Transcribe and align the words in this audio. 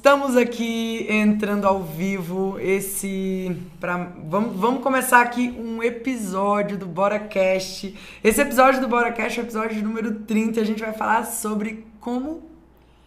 Estamos 0.00 0.34
aqui 0.34 1.06
entrando 1.10 1.66
ao 1.66 1.82
vivo. 1.82 2.58
Esse. 2.58 3.54
Pra, 3.78 3.98
vamos, 4.24 4.58
vamos 4.58 4.82
começar 4.82 5.20
aqui 5.20 5.54
um 5.58 5.82
episódio 5.82 6.78
do 6.78 6.86
BoraCast. 6.86 7.94
Esse 8.24 8.40
episódio 8.40 8.80
do 8.80 8.88
BoraCast 8.88 9.38
é 9.38 9.42
o 9.42 9.44
episódio 9.44 9.82
número 9.82 10.20
30. 10.20 10.58
A 10.58 10.64
gente 10.64 10.80
vai 10.80 10.94
falar 10.94 11.24
sobre 11.24 11.84
como, 12.00 12.48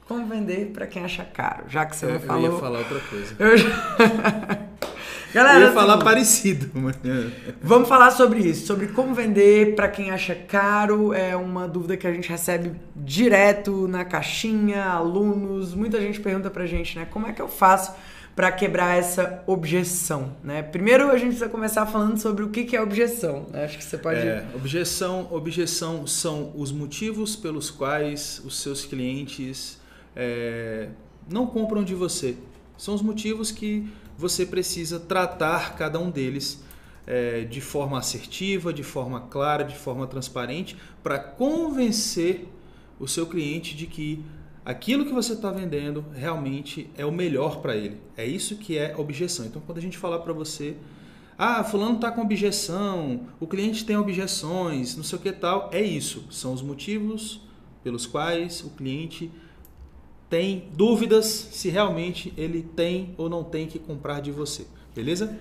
como 0.08 0.28
vender 0.28 0.68
para 0.68 0.86
quem 0.86 1.04
acha 1.04 1.26
caro. 1.26 1.64
Já 1.68 1.84
que 1.84 1.96
você 1.96 2.06
não 2.06 2.20
falou. 2.20 2.46
Eu 2.46 2.54
ia 2.54 2.60
falar 2.60 2.78
outra 2.78 3.00
coisa. 3.00 3.36
Eu 3.40 3.58
já... 3.58 3.70
Galera, 5.34 5.60
eu 5.60 5.68
ia 5.68 5.74
falar 5.74 5.96
assim, 5.96 6.04
parecido. 6.04 6.70
Mas... 6.74 6.96
Vamos 7.62 7.90
falar 7.90 8.12
sobre 8.12 8.40
isso, 8.40 8.68
sobre 8.68 8.88
como 8.88 9.16
vender 9.16 9.74
para 9.76 9.88
quem 9.88 10.12
acha 10.12 10.36
caro. 10.36 11.12
É 11.12 11.36
uma 11.36 11.68
dúvida 11.68 11.98
que 11.98 12.06
a 12.06 12.14
gente 12.14 12.30
recebe 12.30 12.74
direto 12.96 13.88
na 13.88 14.06
caixinha, 14.06 14.84
alunos. 14.86 15.74
Muita 15.74 16.00
gente 16.00 16.20
pergunta 16.20 16.52
pra 16.52 16.68
gente, 16.68 16.98
né? 16.98 17.08
Como 17.10 17.26
é 17.26 17.34
que 17.34 17.42
eu 17.42 17.48
faço 17.48 17.94
para 18.36 18.52
quebrar 18.52 18.98
essa 18.98 19.44
objeção, 19.46 20.36
né? 20.44 20.64
Primeiro 20.64 21.10
a 21.10 21.18
gente 21.18 21.30
precisa 21.30 21.50
começar 21.50 21.86
falando 21.86 22.18
sobre 22.18 22.44
o 22.44 22.50
que 22.50 22.76
é 22.76 22.82
objeção. 22.82 23.48
Né? 23.52 23.66
Acho 23.66 23.78
que 23.78 23.84
você 23.84 23.98
pode. 23.98 24.20
É, 24.20 24.46
objeção, 24.56 25.28
objeção 25.32 26.08
são 26.08 26.52
os 26.56 26.72
motivos 26.72 27.36
pelos 27.36 27.70
quais 27.70 28.42
os 28.46 28.60
seus 28.60 28.86
clientes 28.86 29.80
é, 30.16 30.90
não 31.30 31.46
compram 31.46 31.84
de 31.84 31.94
você. 31.94 32.36
São 32.76 32.96
os 32.96 33.02
motivos 33.02 33.52
que 33.52 33.88
você 34.24 34.46
precisa 34.46 35.02
tratar 35.02 35.76
cada 35.76 36.00
um 36.00 36.10
deles 36.10 36.64
é, 37.06 37.42
de 37.42 37.60
forma 37.60 38.00
assertiva, 38.00 38.72
de 38.72 38.82
forma 38.82 39.20
clara, 39.20 39.66
de 39.66 39.76
forma 39.76 40.08
transparente, 40.08 40.78
para 41.04 41.20
convencer 41.20 42.48
o 42.98 43.06
seu 43.06 43.28
cliente 43.28 43.76
de 43.76 43.86
que 43.86 44.24
aquilo 44.64 45.06
que 45.06 45.12
você 45.12 45.34
está 45.34 45.52
vendendo 45.52 46.06
realmente 46.16 46.90
é 46.98 47.06
o 47.06 47.12
melhor 47.12 47.62
para 47.62 47.76
ele. 47.76 47.98
É 48.16 48.26
isso 48.26 48.56
que 48.56 48.78
é 48.78 48.96
objeção. 48.98 49.46
Então, 49.46 49.62
quando 49.66 49.80
a 49.80 49.82
gente 49.82 49.98
falar 49.98 50.20
para 50.20 50.32
você, 50.32 50.78
ah, 51.38 51.62
fulano 51.62 51.96
está 51.96 52.10
com 52.10 52.22
objeção, 52.22 53.28
o 53.42 53.46
cliente 53.46 53.84
tem 53.84 53.98
objeções, 53.98 54.96
não 54.96 55.04
sei 55.04 55.20
o 55.20 55.22
que 55.22 55.34
tal, 55.34 55.70
é 55.74 55.82
isso. 55.82 56.26
São 56.32 56.54
os 56.54 56.62
motivos 56.62 57.42
pelos 57.84 58.06
quais 58.06 58.62
o 58.62 58.70
cliente 58.70 59.30
tem 60.34 60.68
dúvidas 60.72 61.28
se 61.52 61.70
realmente 61.70 62.34
ele 62.36 62.64
tem 62.76 63.14
ou 63.20 63.30
não 63.30 63.44
tem 63.44 63.68
que 63.68 63.78
comprar 63.78 64.20
de 64.20 64.32
você. 64.32 64.66
Beleza? 64.96 65.38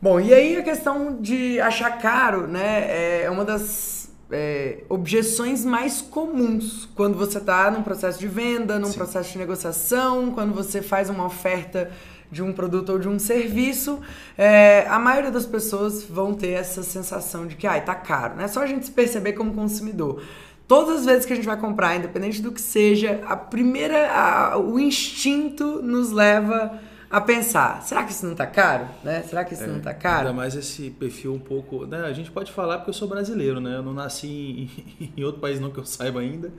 Bom, 0.00 0.18
e 0.18 0.34
aí 0.34 0.56
a 0.56 0.64
questão 0.64 1.20
de 1.20 1.60
achar 1.60 1.96
caro, 2.00 2.48
né, 2.48 3.22
é 3.22 3.30
uma 3.30 3.44
das 3.44 4.10
é, 4.32 4.78
objeções 4.88 5.64
mais 5.64 6.02
comuns 6.02 6.88
quando 6.96 7.16
você 7.16 7.38
está 7.38 7.70
num 7.70 7.84
processo 7.84 8.18
de 8.18 8.26
venda, 8.26 8.80
num 8.80 8.88
Sim. 8.88 8.98
processo 8.98 9.30
de 9.30 9.38
negociação, 9.38 10.32
quando 10.32 10.52
você 10.52 10.82
faz 10.82 11.08
uma 11.08 11.24
oferta 11.24 11.92
de 12.28 12.42
um 12.42 12.52
produto 12.52 12.90
ou 12.90 12.98
de 12.98 13.08
um 13.08 13.20
serviço, 13.20 14.00
é, 14.36 14.84
a 14.88 14.98
maioria 14.98 15.30
das 15.30 15.46
pessoas 15.46 16.02
vão 16.02 16.34
ter 16.34 16.50
essa 16.50 16.82
sensação 16.82 17.46
de 17.46 17.54
que, 17.54 17.66
ai, 17.68 17.84
tá 17.84 17.94
caro, 17.94 18.34
né? 18.34 18.48
Só 18.48 18.62
a 18.62 18.66
gente 18.66 18.86
se 18.86 18.90
perceber 18.90 19.34
como 19.34 19.54
consumidor. 19.54 20.20
Todas 20.66 21.00
as 21.00 21.06
vezes 21.06 21.26
que 21.26 21.32
a 21.32 21.36
gente 21.36 21.46
vai 21.46 21.58
comprar, 21.58 21.96
independente 21.96 22.40
do 22.40 22.52
que 22.52 22.60
seja, 22.60 23.20
a 23.26 23.36
primeira, 23.36 24.10
a, 24.10 24.58
o 24.58 24.78
instinto 24.78 25.82
nos 25.82 26.10
leva 26.12 26.78
a 27.10 27.20
pensar, 27.20 27.82
será 27.82 28.04
que 28.04 28.12
isso 28.12 28.24
não 28.24 28.34
tá 28.34 28.46
caro? 28.46 28.88
Né? 29.04 29.22
Será 29.22 29.44
que 29.44 29.52
isso 29.52 29.64
é, 29.64 29.66
não 29.66 29.80
tá 29.80 29.92
caro? 29.92 30.28
Ainda 30.28 30.32
mais 30.32 30.54
esse 30.54 30.88
perfil 30.90 31.34
um 31.34 31.38
pouco. 31.38 31.84
Né? 31.84 31.98
A 31.98 32.12
gente 32.12 32.30
pode 32.30 32.50
falar 32.50 32.78
porque 32.78 32.90
eu 32.90 32.94
sou 32.94 33.06
brasileiro, 33.06 33.60
né? 33.60 33.76
Eu 33.76 33.82
não 33.82 33.92
nasci 33.92 34.70
em, 34.98 35.12
em 35.18 35.22
outro 35.22 35.40
país 35.40 35.60
não 35.60 35.70
que 35.70 35.78
eu 35.78 35.84
saiba 35.84 36.20
ainda, 36.20 36.50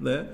né? 0.00 0.26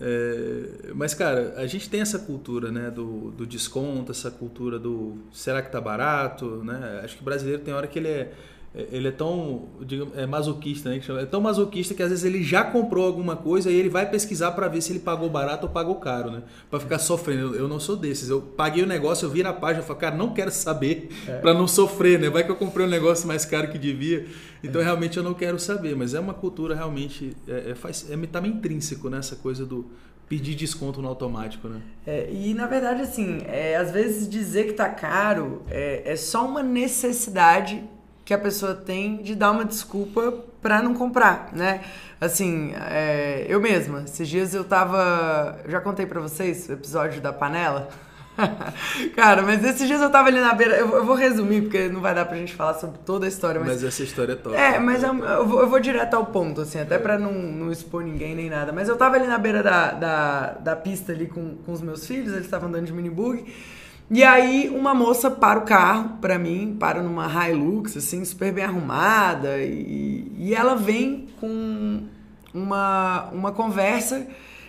É, 0.00 0.92
mas, 0.94 1.12
cara, 1.12 1.54
a 1.56 1.66
gente 1.66 1.90
tem 1.90 2.00
essa 2.00 2.18
cultura 2.20 2.70
né, 2.70 2.90
do, 2.90 3.32
do 3.32 3.44
desconto, 3.44 4.12
essa 4.12 4.30
cultura 4.30 4.78
do 4.78 5.18
será 5.32 5.60
que 5.60 5.70
tá 5.70 5.80
barato, 5.80 6.62
né? 6.64 7.00
Acho 7.04 7.16
que 7.16 7.22
o 7.22 7.24
brasileiro 7.24 7.60
tem 7.60 7.74
hora 7.74 7.86
que 7.86 7.98
ele 7.98 8.08
é 8.08 8.18
é, 8.18 8.32
ele 8.74 9.08
é 9.08 9.10
tão 9.10 9.66
digamos, 9.80 10.16
é 10.16 10.26
masoquista, 10.26 10.90
né? 10.90 11.00
É 11.20 11.26
tão 11.26 11.40
masoquista 11.40 11.94
que 11.94 12.02
às 12.02 12.10
vezes 12.10 12.24
ele 12.24 12.42
já 12.42 12.62
comprou 12.62 13.06
alguma 13.06 13.34
coisa 13.34 13.70
e 13.70 13.74
ele 13.74 13.88
vai 13.88 14.08
pesquisar 14.08 14.52
para 14.52 14.68
ver 14.68 14.82
se 14.82 14.92
ele 14.92 14.98
pagou 14.98 15.28
barato 15.28 15.66
ou 15.66 15.72
pagou 15.72 15.96
caro, 15.96 16.30
né? 16.30 16.42
Para 16.70 16.78
ficar 16.78 16.98
sofrendo. 16.98 17.54
Eu 17.54 17.66
não 17.66 17.80
sou 17.80 17.96
desses. 17.96 18.28
Eu 18.28 18.40
paguei 18.40 18.82
o 18.82 18.86
negócio, 18.86 19.24
eu 19.24 19.30
vi 19.30 19.42
na 19.42 19.52
página, 19.52 19.80
eu 19.80 19.86
falo, 19.86 19.98
cara, 19.98 20.16
não 20.16 20.34
quero 20.34 20.50
saber 20.50 21.08
é. 21.26 21.38
para 21.38 21.54
não 21.54 21.66
sofrer, 21.66 22.18
né? 22.18 22.28
Vai 22.28 22.44
que 22.44 22.50
eu 22.50 22.56
comprei 22.56 22.86
um 22.86 22.90
negócio 22.90 23.26
mais 23.26 23.44
caro 23.44 23.68
que 23.70 23.78
devia. 23.78 24.26
Então 24.62 24.80
é. 24.80 24.84
realmente 24.84 25.16
eu 25.16 25.22
não 25.22 25.34
quero 25.34 25.58
saber. 25.58 25.96
Mas 25.96 26.12
é 26.12 26.20
uma 26.20 26.34
cultura 26.34 26.74
realmente 26.74 27.34
é, 27.48 27.70
é, 27.70 27.74
faz, 27.74 28.08
é 28.10 28.16
tá 28.26 28.40
meio 28.40 28.54
intrínseco 28.54 29.08
nessa 29.08 29.34
né? 29.34 29.40
coisa 29.42 29.64
do 29.64 29.86
pedir 30.28 30.54
desconto 30.54 31.00
no 31.00 31.08
automático, 31.08 31.68
né? 31.68 31.80
É, 32.06 32.30
e 32.30 32.52
na 32.52 32.66
verdade, 32.66 33.00
assim, 33.00 33.38
é, 33.46 33.76
às 33.76 33.90
vezes 33.90 34.28
dizer 34.28 34.66
que 34.66 34.74
tá 34.74 34.90
caro 34.90 35.62
é, 35.70 36.02
é 36.04 36.16
só 36.16 36.46
uma 36.46 36.62
necessidade 36.62 37.82
que 38.28 38.34
a 38.34 38.38
pessoa 38.38 38.74
tem 38.74 39.22
de 39.22 39.34
dar 39.34 39.52
uma 39.52 39.64
desculpa 39.64 40.34
para 40.60 40.82
não 40.82 40.92
comprar, 40.92 41.48
né? 41.54 41.80
Assim, 42.20 42.74
é, 42.90 43.46
eu 43.48 43.58
mesma, 43.58 44.02
esses 44.02 44.28
dias 44.28 44.52
eu 44.52 44.64
tava. 44.64 45.58
Já 45.66 45.80
contei 45.80 46.04
para 46.04 46.20
vocês 46.20 46.68
o 46.68 46.74
episódio 46.74 47.22
da 47.22 47.32
panela? 47.32 47.88
Cara, 49.16 49.40
mas 49.40 49.64
esses 49.64 49.88
dias 49.88 50.02
eu 50.02 50.10
tava 50.10 50.28
ali 50.28 50.40
na 50.40 50.52
beira. 50.52 50.76
Eu, 50.76 50.96
eu, 50.96 51.06
vou 51.06 51.16
resumir, 51.16 51.62
porque 51.62 51.88
não 51.88 52.02
vai 52.02 52.14
dar 52.14 52.26
pra 52.26 52.36
gente 52.36 52.54
falar 52.54 52.74
sobre 52.74 52.98
toda 52.98 53.24
a 53.24 53.28
história. 53.30 53.60
Mas, 53.60 53.70
mas 53.70 53.84
essa 53.84 54.02
história 54.02 54.34
é 54.34 54.36
top. 54.36 54.54
É, 54.54 54.78
mas 54.78 55.02
eu, 55.02 55.24
eu, 55.24 55.46
vou, 55.46 55.60
eu 55.60 55.66
vou 55.70 55.80
direto 55.80 56.12
ao 56.12 56.26
ponto, 56.26 56.60
assim, 56.60 56.78
até 56.78 56.96
é. 56.96 56.98
pra 56.98 57.18
não, 57.18 57.32
não 57.32 57.72
expor 57.72 58.04
ninguém 58.04 58.34
nem 58.34 58.50
nada. 58.50 58.74
Mas 58.74 58.90
eu 58.90 58.96
tava 58.98 59.16
ali 59.16 59.26
na 59.26 59.38
beira 59.38 59.62
da, 59.62 59.92
da, 59.92 60.46
da 60.52 60.76
pista 60.76 61.12
ali 61.12 61.28
com, 61.28 61.56
com 61.64 61.72
os 61.72 61.80
meus 61.80 62.06
filhos, 62.06 62.34
eles 62.34 62.44
estavam 62.44 62.68
andando 62.68 62.84
de 62.84 62.92
minibug. 62.92 63.46
E 64.10 64.24
aí 64.24 64.70
uma 64.70 64.94
moça 64.94 65.30
para 65.30 65.58
o 65.58 65.62
carro 65.62 66.16
para 66.20 66.38
mim, 66.38 66.76
para 66.78 67.02
numa 67.02 67.26
Hilux, 67.48 67.96
assim, 67.96 68.24
super 68.24 68.52
bem 68.52 68.64
arrumada, 68.64 69.58
e, 69.58 70.32
e 70.38 70.54
ela 70.54 70.74
vem 70.74 71.28
com 71.38 72.02
uma, 72.54 73.28
uma 73.32 73.52
conversa 73.52 74.26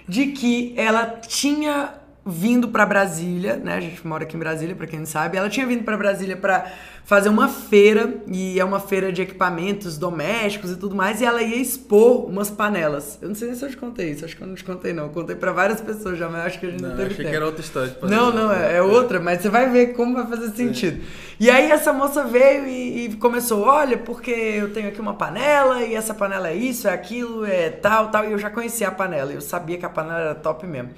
de 0.07 0.27
que 0.27 0.73
ela 0.75 1.05
tinha 1.05 1.93
vindo 2.29 2.69
para 2.69 2.85
Brasília, 2.85 3.57
né? 3.57 3.75
A 3.75 3.79
gente 3.79 4.05
mora 4.05 4.23
aqui 4.23 4.35
em 4.35 4.39
Brasília, 4.39 4.75
para 4.75 4.87
quem 4.87 4.99
não 4.99 5.05
sabe. 5.05 5.37
Ela 5.37 5.49
tinha 5.49 5.65
vindo 5.65 5.83
para 5.83 5.97
Brasília 5.97 6.37
para 6.37 6.71
fazer 7.09 7.29
uma 7.29 7.47
feira 7.47 8.21
e 8.27 8.59
é 8.59 8.63
uma 8.63 8.79
feira 8.79 9.11
de 9.11 9.23
equipamentos 9.23 9.97
domésticos 9.97 10.69
e 10.69 10.75
tudo 10.75 10.95
mais, 10.95 11.21
e 11.21 11.25
ela 11.25 11.41
ia 11.41 11.55
expor 11.55 12.27
umas 12.27 12.51
panelas. 12.51 13.17
Eu 13.19 13.29
não 13.29 13.35
sei 13.35 13.47
nem 13.47 13.57
se 13.57 13.65
eu 13.65 13.69
te 13.69 13.77
contei 13.77 14.11
isso, 14.11 14.23
acho 14.23 14.37
que 14.37 14.43
eu 14.43 14.47
não 14.47 14.53
te 14.53 14.63
contei 14.63 14.93
não. 14.93 15.05
Eu 15.05 15.09
contei 15.09 15.35
para 15.35 15.51
várias 15.51 15.81
pessoas 15.81 16.19
já, 16.19 16.29
mas 16.29 16.45
acho 16.45 16.59
que 16.59 16.67
a 16.67 16.69
gente 16.69 16.83
não, 16.83 16.89
não 16.89 16.97
teve 16.97 17.07
achei 17.07 17.17
tempo. 17.17 17.29
que 17.31 17.35
era 17.35 17.45
outra 17.47 17.61
história. 17.61 17.97
Não, 18.03 18.31
não, 18.31 18.53
é, 18.53 18.77
é, 18.77 18.81
outra, 18.83 19.19
mas 19.19 19.41
você 19.41 19.49
vai 19.49 19.67
ver 19.71 19.93
como 19.93 20.13
vai 20.13 20.27
fazer 20.27 20.55
sentido. 20.55 21.01
Sim. 21.01 21.09
E 21.39 21.49
aí 21.49 21.71
essa 21.71 21.91
moça 21.91 22.25
veio 22.25 22.67
e, 22.67 23.05
e 23.05 23.15
começou, 23.15 23.63
olha, 23.63 23.97
porque 23.97 24.29
eu 24.29 24.71
tenho 24.71 24.89
aqui 24.89 25.01
uma 25.01 25.15
panela 25.15 25.81
e 25.81 25.95
essa 25.95 26.13
panela 26.13 26.49
é 26.49 26.55
isso, 26.55 26.87
é 26.87 26.93
aquilo, 26.93 27.43
é 27.43 27.71
tal, 27.71 28.11
tal, 28.11 28.25
e 28.25 28.33
eu 28.33 28.37
já 28.37 28.51
conhecia 28.51 28.87
a 28.87 28.91
panela, 28.91 29.31
eu 29.31 29.41
sabia 29.41 29.79
que 29.79 29.85
a 29.85 29.89
panela 29.89 30.19
era 30.19 30.35
top 30.35 30.67
mesmo. 30.67 30.91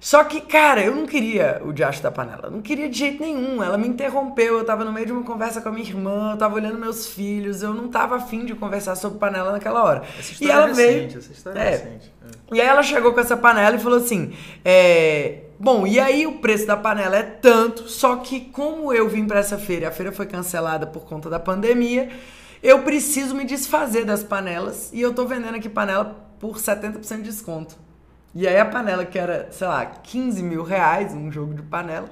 Só 0.00 0.22
que, 0.22 0.40
cara, 0.40 0.80
eu 0.80 0.94
não 0.94 1.06
queria 1.06 1.60
o 1.64 1.72
diacho 1.72 2.00
da 2.02 2.10
panela. 2.10 2.48
Não 2.48 2.62
queria 2.62 2.88
de 2.88 2.96
jeito 2.96 3.20
nenhum. 3.20 3.62
Ela 3.62 3.76
me 3.76 3.88
interrompeu. 3.88 4.58
Eu 4.58 4.64
tava 4.64 4.84
no 4.84 4.92
meio 4.92 5.06
de 5.06 5.12
uma 5.12 5.24
conversa 5.24 5.60
com 5.60 5.68
a 5.68 5.72
minha 5.72 5.84
irmã. 5.84 6.32
Eu 6.32 6.38
tava 6.38 6.54
olhando 6.54 6.78
meus 6.78 7.08
filhos. 7.08 7.62
Eu 7.62 7.74
não 7.74 7.88
tava 7.88 8.16
afim 8.16 8.44
de 8.44 8.54
conversar 8.54 8.94
sobre 8.94 9.18
panela 9.18 9.50
naquela 9.50 9.82
hora. 9.82 10.04
Essa 10.16 10.32
história 10.32 10.46
e 10.46 10.50
ela 10.50 10.64
é 10.64 10.68
recente, 10.68 10.86
veio. 10.86 11.18
Essa 11.18 11.32
história 11.32 11.58
é, 11.58 11.62
é 11.62 11.70
recente. 11.70 12.12
É. 12.22 12.54
E 12.54 12.60
aí 12.60 12.66
ela 12.68 12.82
chegou 12.82 13.12
com 13.12 13.18
essa 13.18 13.36
panela 13.36 13.74
e 13.74 13.80
falou 13.80 13.98
assim: 13.98 14.32
é, 14.64 15.40
Bom, 15.58 15.84
e 15.84 15.98
aí 15.98 16.24
o 16.24 16.38
preço 16.38 16.64
da 16.64 16.76
panela 16.76 17.16
é 17.16 17.22
tanto. 17.24 17.88
Só 17.88 18.16
que, 18.16 18.40
como 18.40 18.92
eu 18.92 19.08
vim 19.08 19.26
para 19.26 19.40
essa 19.40 19.58
feira, 19.58 19.88
a 19.88 19.90
feira 19.90 20.12
foi 20.12 20.26
cancelada 20.26 20.86
por 20.86 21.06
conta 21.06 21.28
da 21.28 21.40
pandemia. 21.40 22.08
Eu 22.62 22.82
preciso 22.82 23.34
me 23.34 23.44
desfazer 23.44 24.04
das 24.04 24.22
panelas. 24.22 24.90
E 24.92 25.00
eu 25.00 25.12
tô 25.12 25.26
vendendo 25.26 25.56
aqui 25.56 25.68
panela 25.68 26.16
por 26.38 26.56
70% 26.56 27.16
de 27.16 27.22
desconto. 27.22 27.87
E 28.38 28.46
aí 28.46 28.56
a 28.56 28.64
panela, 28.64 29.04
que 29.04 29.18
era, 29.18 29.48
sei 29.50 29.66
lá, 29.66 29.84
15 29.84 30.44
mil 30.44 30.62
reais, 30.62 31.12
um 31.12 31.28
jogo 31.28 31.54
de 31.54 31.62
panela, 31.62 32.08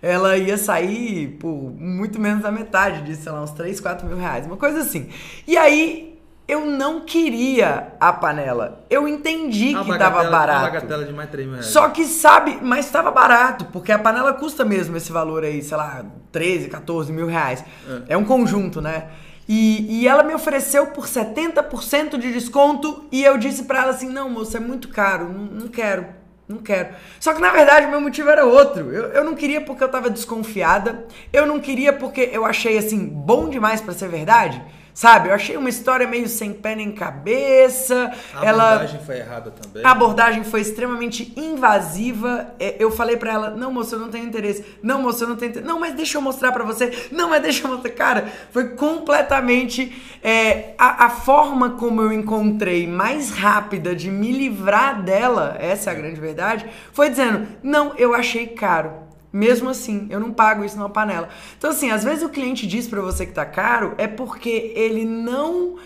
ela 0.00 0.36
ia 0.36 0.56
sair 0.56 1.36
por 1.40 1.74
muito 1.76 2.20
menos 2.20 2.44
da 2.44 2.52
metade 2.52 3.02
disso, 3.02 3.24
sei 3.24 3.32
lá, 3.32 3.42
uns 3.42 3.50
3, 3.50 3.80
4 3.80 4.06
mil 4.06 4.16
reais, 4.16 4.46
uma 4.46 4.56
coisa 4.56 4.78
assim. 4.78 5.08
E 5.44 5.58
aí 5.58 6.20
eu 6.46 6.64
não 6.64 7.00
queria 7.00 7.94
a 7.98 8.12
panela. 8.12 8.84
Eu 8.88 9.08
entendi 9.08 9.74
a 9.74 9.82
que 9.82 9.98
tava 9.98 10.30
barato. 10.30 10.60
Uma 10.60 10.70
bagatela 10.70 11.04
de 11.04 11.12
mais 11.12 11.30
3 11.30 11.46
mil 11.48 11.56
reais. 11.56 11.72
Só 11.72 11.88
que 11.88 12.04
sabe, 12.04 12.60
mas 12.62 12.86
estava 12.86 13.10
barato, 13.10 13.64
porque 13.64 13.90
a 13.90 13.98
panela 13.98 14.32
custa 14.34 14.64
mesmo 14.64 14.96
esse 14.96 15.10
valor 15.10 15.42
aí, 15.42 15.60
sei 15.64 15.76
lá, 15.76 16.04
13, 16.30 16.68
14 16.68 17.12
mil 17.12 17.26
reais. 17.26 17.64
É, 18.08 18.14
é 18.14 18.16
um 18.16 18.24
conjunto, 18.24 18.80
né? 18.80 19.08
E, 19.48 20.00
e 20.00 20.08
ela 20.08 20.22
me 20.22 20.34
ofereceu 20.34 20.88
por 20.88 21.06
70% 21.06 22.18
de 22.18 22.32
desconto 22.32 23.04
e 23.12 23.22
eu 23.22 23.38
disse 23.38 23.64
para 23.64 23.82
ela 23.82 23.90
assim: 23.90 24.08
não, 24.08 24.28
moça, 24.28 24.56
é 24.56 24.60
muito 24.60 24.88
caro, 24.88 25.28
não, 25.32 25.44
não, 25.44 25.68
quero, 25.68 26.06
não 26.48 26.58
quero. 26.58 26.94
Só 27.20 27.32
que 27.32 27.40
na 27.40 27.50
verdade 27.50 27.86
o 27.86 27.90
meu 27.90 28.00
motivo 28.00 28.28
era 28.28 28.44
outro. 28.44 28.92
Eu, 28.92 29.04
eu 29.12 29.24
não 29.24 29.34
queria 29.34 29.60
porque 29.60 29.84
eu 29.84 29.88
tava 29.88 30.10
desconfiada, 30.10 31.06
eu 31.32 31.46
não 31.46 31.60
queria 31.60 31.92
porque 31.92 32.28
eu 32.32 32.44
achei 32.44 32.76
assim 32.76 33.06
bom 33.06 33.48
demais 33.48 33.80
para 33.80 33.94
ser 33.94 34.08
verdade. 34.08 34.60
Sabe? 34.96 35.28
Eu 35.28 35.34
achei 35.34 35.58
uma 35.58 35.68
história 35.68 36.08
meio 36.08 36.26
sem 36.26 36.54
pé 36.54 36.74
nem 36.74 36.90
cabeça. 36.90 38.10
A 38.34 38.42
ela... 38.42 38.68
abordagem 38.68 39.00
foi 39.04 39.18
errada 39.18 39.50
também. 39.50 39.84
A 39.84 39.90
abordagem 39.90 40.42
foi 40.42 40.62
extremamente 40.62 41.34
invasiva. 41.36 42.54
É, 42.58 42.76
Eu 42.78 42.90
falei 42.90 43.18
pra 43.18 43.30
ela: 43.30 43.50
"Não, 43.50 43.70
moça, 43.70 43.94
eu 43.94 43.98
não 43.98 44.08
tenho 44.08 44.24
interesse. 44.24 44.64
Não, 44.82 45.02
moça, 45.02 45.24
eu 45.24 45.28
não 45.28 45.36
tenho 45.36 45.50
interesse. 45.50 45.68
Não, 45.68 45.78
mas 45.78 45.92
deixa 45.92 46.16
eu 46.16 46.22
mostrar 46.22 46.50
pra 46.50 46.64
você. 46.64 47.08
Não, 47.12 47.28
mas 47.28 47.42
deixa 47.42 47.66
eu 47.66 47.70
mostrar". 47.70 47.90
Cara, 47.90 48.32
foi 48.50 48.70
completamente 48.70 50.02
é, 50.22 50.72
a, 50.78 51.04
a 51.04 51.10
forma 51.10 51.72
como 51.72 52.00
eu 52.00 52.10
encontrei 52.10 52.86
mais 52.86 53.30
rápida 53.30 53.94
de 53.94 54.10
me 54.10 54.32
livrar 54.32 55.02
dela, 55.02 55.58
essa 55.60 55.90
é 55.90 55.92
a 55.92 55.96
grande 55.96 56.18
verdade, 56.18 56.64
foi 56.94 57.10
dizendo: 57.10 57.46
"Não, 57.62 57.94
eu 57.98 58.14
achei 58.14 58.46
caro". 58.46 59.05
Mesmo 59.36 59.68
assim, 59.68 60.06
eu 60.08 60.18
não 60.18 60.32
pago 60.32 60.64
isso 60.64 60.76
numa 60.76 60.88
panela. 60.88 61.28
Então, 61.58 61.70
assim, 61.70 61.90
às 61.90 62.02
vezes 62.02 62.24
o 62.24 62.30
cliente 62.30 62.66
diz 62.66 62.88
pra 62.88 63.02
você 63.02 63.26
que 63.26 63.32
tá 63.32 63.44
caro 63.44 63.94
é 63.98 64.06
porque 64.06 64.72
ele 64.74 65.04
não 65.04 65.76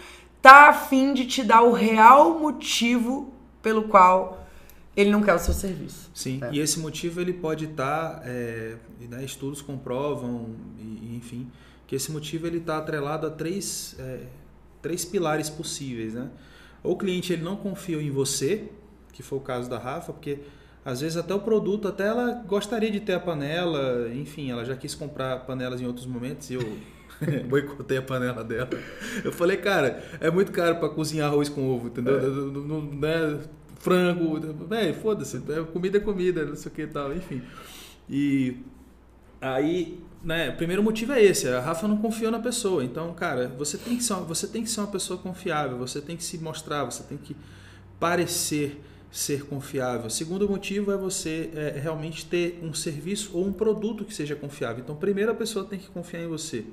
tá 0.40 0.68
afim 0.68 1.12
de 1.12 1.26
te 1.26 1.42
dar 1.42 1.62
o 1.62 1.72
real 1.72 2.38
motivo 2.38 3.32
pelo 3.60 3.82
qual 3.84 4.46
ele 4.96 5.10
não 5.10 5.20
quer 5.20 5.34
o 5.34 5.38
seu 5.38 5.52
serviço. 5.52 6.10
Sim, 6.14 6.40
É. 6.42 6.52
e 6.52 6.60
esse 6.60 6.78
motivo 6.78 7.20
ele 7.20 7.32
pode 7.32 7.64
estar, 7.64 8.22
é, 8.24 8.76
e, 9.00 9.04
né, 9.06 9.24
estudos 9.24 9.60
comprovam, 9.60 10.54
e, 10.78 10.82
e, 10.82 11.16
enfim, 11.16 11.50
que 11.86 11.96
esse 11.96 12.12
motivo 12.12 12.46
ele 12.46 12.58
está 12.58 12.78
atrelado 12.78 13.26
a 13.26 13.30
três, 13.30 13.96
é, 13.98 14.20
três 14.80 15.04
pilares 15.04 15.50
possíveis, 15.50 16.14
né? 16.14 16.28
Ou 16.84 16.92
o 16.92 16.96
cliente 16.96 17.32
ele 17.32 17.42
não 17.42 17.56
confiou 17.56 18.00
em 18.00 18.10
você, 18.10 18.68
que 19.12 19.22
foi 19.22 19.38
o 19.38 19.40
caso 19.42 19.68
da 19.68 19.78
Rafa, 19.78 20.12
porque 20.12 20.38
às 20.84 21.00
vezes 21.00 21.16
até 21.16 21.34
o 21.34 21.40
produto, 21.40 21.86
até 21.88 22.06
ela 22.06 22.42
gostaria 22.46 22.90
de 22.90 23.00
ter 23.00 23.14
a 23.14 23.20
panela, 23.20 24.08
enfim, 24.14 24.50
ela 24.50 24.64
já 24.64 24.74
quis 24.76 24.94
comprar 24.94 25.40
panelas 25.40 25.80
em 25.80 25.86
outros 25.86 26.06
momentos 26.06 26.50
e 26.50 26.54
eu 26.54 26.78
boicotei 27.48 27.98
a 27.98 28.02
panela 28.02 28.42
dela. 28.42 28.70
Eu 29.22 29.30
falei, 29.32 29.56
cara, 29.58 30.02
é 30.20 30.30
muito 30.30 30.50
caro 30.52 30.76
para 30.76 30.88
cozinhar 30.88 31.28
arroz 31.30 31.48
com 31.48 31.68
ovo, 31.68 31.88
entendeu? 31.88 32.20
Não- 32.50 32.62
não- 32.62 32.82
né? 32.94 33.40
Frango, 33.78 34.38
velho, 34.66 34.94
foda-se, 34.94 35.38
é, 35.48 35.62
comida 35.64 35.96
é 35.96 36.00
comida, 36.00 36.44
não 36.44 36.54
sei 36.54 36.70
o 36.70 36.74
que 36.74 36.82
e 36.82 36.86
tal, 36.86 37.14
enfim. 37.14 37.40
E 38.08 38.58
aí, 39.40 39.98
né, 40.22 40.50
o 40.50 40.56
primeiro 40.56 40.82
motivo 40.82 41.12
é 41.14 41.22
esse, 41.22 41.48
a 41.48 41.60
Rafa 41.60 41.88
não 41.88 41.96
confiou 41.96 42.30
na 42.30 42.38
pessoa. 42.40 42.84
Então, 42.84 43.12
cara, 43.14 43.48
você 43.56 43.78
tem 43.78 43.96
que 43.96 44.02
ser 44.02 44.12
uma, 44.12 44.22
você 44.22 44.46
tem 44.46 44.62
que 44.62 44.68
ser 44.68 44.80
uma 44.80 44.86
pessoa 44.88 45.18
confiável, 45.18 45.78
você 45.78 45.98
tem 46.00 46.14
que 46.14 46.22
se 46.22 46.36
mostrar, 46.38 46.84
você 46.84 47.02
tem 47.04 47.16
que 47.16 47.34
parecer 47.98 48.80
ser 49.10 49.44
confiável. 49.46 50.08
Segundo 50.08 50.48
motivo 50.48 50.92
é 50.92 50.96
você 50.96 51.50
é, 51.54 51.78
realmente 51.80 52.26
ter 52.26 52.60
um 52.62 52.72
serviço 52.72 53.36
ou 53.36 53.44
um 53.44 53.52
produto 53.52 54.04
que 54.04 54.14
seja 54.14 54.36
confiável. 54.36 54.82
Então, 54.82 54.94
primeiro 54.94 55.32
a 55.32 55.34
pessoa 55.34 55.64
tem 55.64 55.78
que 55.78 55.88
confiar 55.88 56.22
em 56.22 56.28
você. 56.28 56.64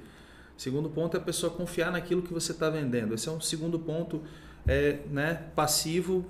Segundo 0.55 0.89
ponto 0.89 1.15
é 1.15 1.19
a 1.19 1.23
pessoa 1.23 1.51
confiar 1.51 1.91
naquilo 1.91 2.21
que 2.21 2.33
você 2.33 2.51
está 2.51 2.69
vendendo. 2.69 3.13
Esse 3.13 3.27
é 3.27 3.31
um 3.31 3.41
segundo 3.41 3.79
ponto 3.79 4.23
é, 4.67 4.99
né, 5.09 5.45
passivo. 5.55 6.25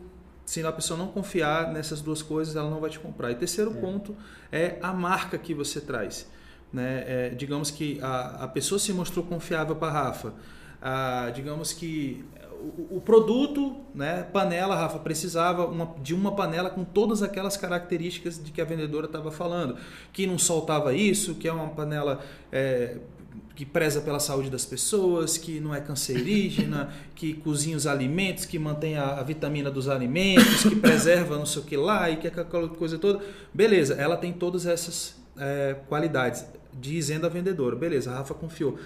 Se 0.45 0.65
a 0.65 0.71
pessoa 0.71 0.98
não 0.98 1.07
confiar 1.07 1.74
nessas 1.74 2.01
duas 2.01 2.21
coisas, 2.21 2.56
ela 2.56 2.69
não 2.69 2.80
vai 2.80 2.89
te 2.89 3.00
comprar. 3.00 3.31
E 3.31 3.36
terceiro 3.36 3.71
ponto 3.71 4.15
é 4.50 4.77
a 4.81 4.94
marca 4.94 5.38
que 5.38 5.54
você 5.54 5.81
traz. 5.81 6.30
Né? 6.71 7.04
É, 7.06 7.30
digamos 7.30 7.69
que 7.69 8.00
a, 8.01 8.44
a 8.44 8.48
pessoa 8.48 8.80
se 8.80 8.94
mostrou 8.94 9.25
confiável 9.25 9.75
para 9.75 9.88
a 9.88 10.04
Rafa. 10.04 10.33
Ah, 10.81 11.31
digamos 11.33 11.74
que 11.74 12.24
o, 12.59 12.98
o 12.98 13.01
produto, 13.01 13.75
né, 13.94 14.24
panela, 14.33 14.75
Rafa, 14.75 15.00
precisava 15.00 15.65
uma- 15.65 15.95
de 16.01 16.13
uma 16.13 16.36
panela 16.36 16.69
com 16.69 16.83
todas 16.83 17.21
aquelas 17.24 17.56
características 17.57 18.42
de 18.44 18.51
que 18.51 18.62
a 18.62 18.65
vendedora 18.65 19.06
estava 19.06 19.31
falando. 19.31 19.77
Que 20.12 20.25
não 20.27 20.38
soltava 20.38 20.94
isso, 20.94 21.36
que 21.36 21.48
é 21.48 21.51
uma 21.54 21.69
panela 21.69 22.19
é, 22.51 22.98
que 23.56 23.65
preza 23.65 24.01
pela 24.01 24.19
saúde 24.19 24.50
das 24.50 24.65
pessoas, 24.65 25.38
que 25.38 25.59
não 25.59 25.74
é 25.74 25.81
cancerígena, 25.81 26.89
que 27.15 27.33
cozinha 27.33 27.75
os 27.77 27.88
alimentos, 27.88 28.45
que 28.45 28.59
mantém 28.59 28.98
a, 28.98 29.19
a 29.19 29.24
vitamina 29.24 29.71
dos 29.71 29.88
alimentos, 29.89 30.63
que 30.63 30.75
preserva 30.75 31.38
não 31.38 31.45
sei 31.45 31.62
o 31.62 31.65
que 31.65 31.77
lá 31.77 32.09
e 32.09 32.18
que 32.18 32.27
aquela 32.27 32.68
coisa 32.69 32.98
toda. 33.00 33.24
Beleza, 33.54 33.95
ela 33.95 34.15
tem 34.18 34.31
todas 34.33 34.65
essas 34.65 35.15
é, 35.38 35.75
qualidades, 35.88 36.45
dizendo 36.74 37.25
a 37.25 37.30
vendedora. 37.30 37.75
Beleza, 37.75 38.12
a 38.12 38.15
Rafa 38.18 38.33
confiou. 38.33 38.77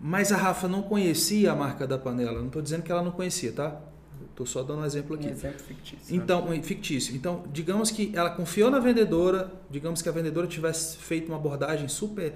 Mas 0.00 0.30
a 0.32 0.36
Rafa 0.36 0.68
não 0.68 0.82
conhecia 0.82 1.52
a 1.52 1.56
marca 1.56 1.86
da 1.86 1.98
panela. 1.98 2.38
Não 2.38 2.46
estou 2.46 2.62
dizendo 2.62 2.82
que 2.82 2.92
ela 2.92 3.02
não 3.02 3.10
conhecia, 3.10 3.52
tá? 3.52 3.80
Estou 4.30 4.46
só 4.46 4.62
dando 4.62 4.82
um 4.82 4.84
exemplo 4.84 5.16
aqui. 5.16 5.28
Um 5.28 5.30
exemplo 5.30 5.58
fictício. 5.60 6.14
né? 6.14 6.22
Então, 6.22 6.48
um 6.48 6.62
fictício. 6.62 7.16
Então, 7.16 7.44
digamos 7.50 7.90
que 7.90 8.12
ela 8.14 8.30
confiou 8.30 8.70
na 8.70 8.78
vendedora, 8.78 9.50
digamos 9.70 10.02
que 10.02 10.08
a 10.08 10.12
vendedora 10.12 10.46
tivesse 10.46 10.98
feito 10.98 11.28
uma 11.28 11.36
abordagem 11.36 11.88
super 11.88 12.34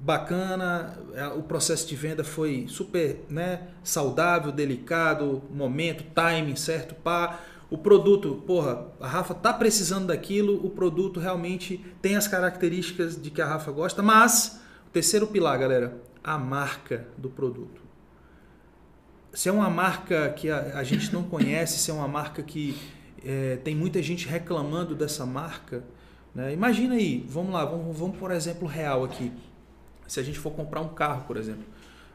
bacana, 0.00 0.98
o 1.36 1.42
processo 1.42 1.86
de 1.86 1.94
venda 1.94 2.24
foi 2.24 2.66
super 2.68 3.24
né, 3.30 3.68
saudável, 3.84 4.50
delicado, 4.50 5.42
momento, 5.48 6.04
timing 6.12 6.56
certo, 6.56 6.94
pá. 6.96 7.40
O 7.70 7.78
produto, 7.78 8.42
porra, 8.46 8.86
a 9.00 9.06
Rafa 9.06 9.32
tá 9.32 9.52
precisando 9.52 10.08
daquilo, 10.08 10.66
o 10.66 10.70
produto 10.70 11.20
realmente 11.20 11.82
tem 12.02 12.16
as 12.16 12.28
características 12.28 13.20
de 13.20 13.30
que 13.30 13.40
a 13.40 13.46
Rafa 13.46 13.70
gosta, 13.70 14.02
mas 14.02 14.60
o 14.88 14.90
terceiro 14.90 15.26
pilar, 15.28 15.58
galera, 15.58 15.96
a 16.22 16.38
marca 16.38 17.08
do 17.18 17.28
produto 17.28 17.82
se 19.32 19.48
é 19.48 19.52
uma 19.52 19.70
marca 19.70 20.28
que 20.30 20.50
a, 20.50 20.78
a 20.78 20.84
gente 20.84 21.12
não 21.12 21.22
conhece, 21.22 21.78
se 21.78 21.90
é 21.90 21.94
uma 21.94 22.08
marca 22.08 22.42
que 22.42 22.76
é, 23.24 23.56
tem 23.64 23.74
muita 23.74 24.02
gente 24.02 24.28
reclamando 24.28 24.94
dessa 24.94 25.24
marca, 25.24 25.82
né? 26.34 26.52
imagina 26.52 26.94
aí, 26.94 27.24
vamos 27.28 27.52
lá, 27.52 27.64
vamos, 27.64 27.96
vamos 27.96 28.16
por 28.18 28.30
exemplo 28.30 28.66
real 28.66 29.04
aqui. 29.04 29.32
Se 30.06 30.20
a 30.20 30.22
gente 30.22 30.38
for 30.38 30.50
comprar 30.50 30.80
um 30.80 30.88
carro, 30.88 31.24
por 31.26 31.36
exemplo, 31.36 31.64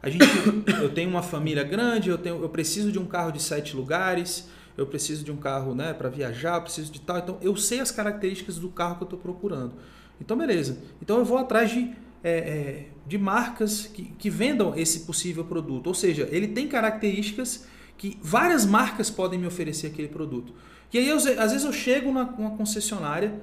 a 0.02 0.10
gente, 0.10 0.26
eu 0.82 0.94
tenho 0.94 1.10
uma 1.10 1.24
família 1.24 1.64
grande, 1.64 2.10
eu, 2.10 2.18
tenho, 2.18 2.42
eu 2.42 2.50
preciso 2.50 2.92
de 2.92 3.00
um 3.00 3.06
carro 3.06 3.32
de 3.32 3.42
sete 3.42 3.76
lugares, 3.76 4.48
eu 4.78 4.86
preciso 4.86 5.24
de 5.24 5.32
um 5.32 5.38
carro 5.38 5.74
né, 5.74 5.94
para 5.94 6.10
viajar, 6.10 6.56
eu 6.56 6.62
preciso 6.62 6.92
de 6.92 7.02
tal. 7.02 7.18
Então 7.18 7.38
eu 7.42 7.56
sei 7.56 7.80
as 7.80 7.90
características 7.90 8.60
do 8.60 8.70
carro 8.70 8.98
que 8.98 9.04
eu 9.04 9.06
estou 9.06 9.20
procurando. 9.20 9.74
Então 10.22 10.38
beleza. 10.38 10.78
Então 11.02 11.18
eu 11.18 11.26
vou 11.26 11.40
atrás 11.40 11.72
de 11.72 11.96
é, 12.24 12.32
é, 12.32 12.88
de 13.08 13.18
marcas 13.18 13.86
que, 13.88 14.04
que 14.18 14.30
vendam 14.30 14.76
esse 14.76 15.02
possível 15.02 15.46
produto. 15.46 15.88
Ou 15.88 15.94
seja, 15.94 16.28
ele 16.32 16.48
tem 16.50 16.68
características 16.68 17.66
que 17.98 18.20
várias 18.22 18.66
marcas 18.66 19.10
podem 19.10 19.40
me 19.40 19.48
oferecer 19.48 19.88
aquele 19.88 20.10
produto. 20.10 20.54
E 20.94 20.98
aí, 20.98 21.08
eu, 21.08 21.16
às 21.16 21.24
vezes, 21.52 21.64
eu 21.64 21.74
chego 21.74 22.12
numa 22.12 22.52
concessionária 22.52 23.34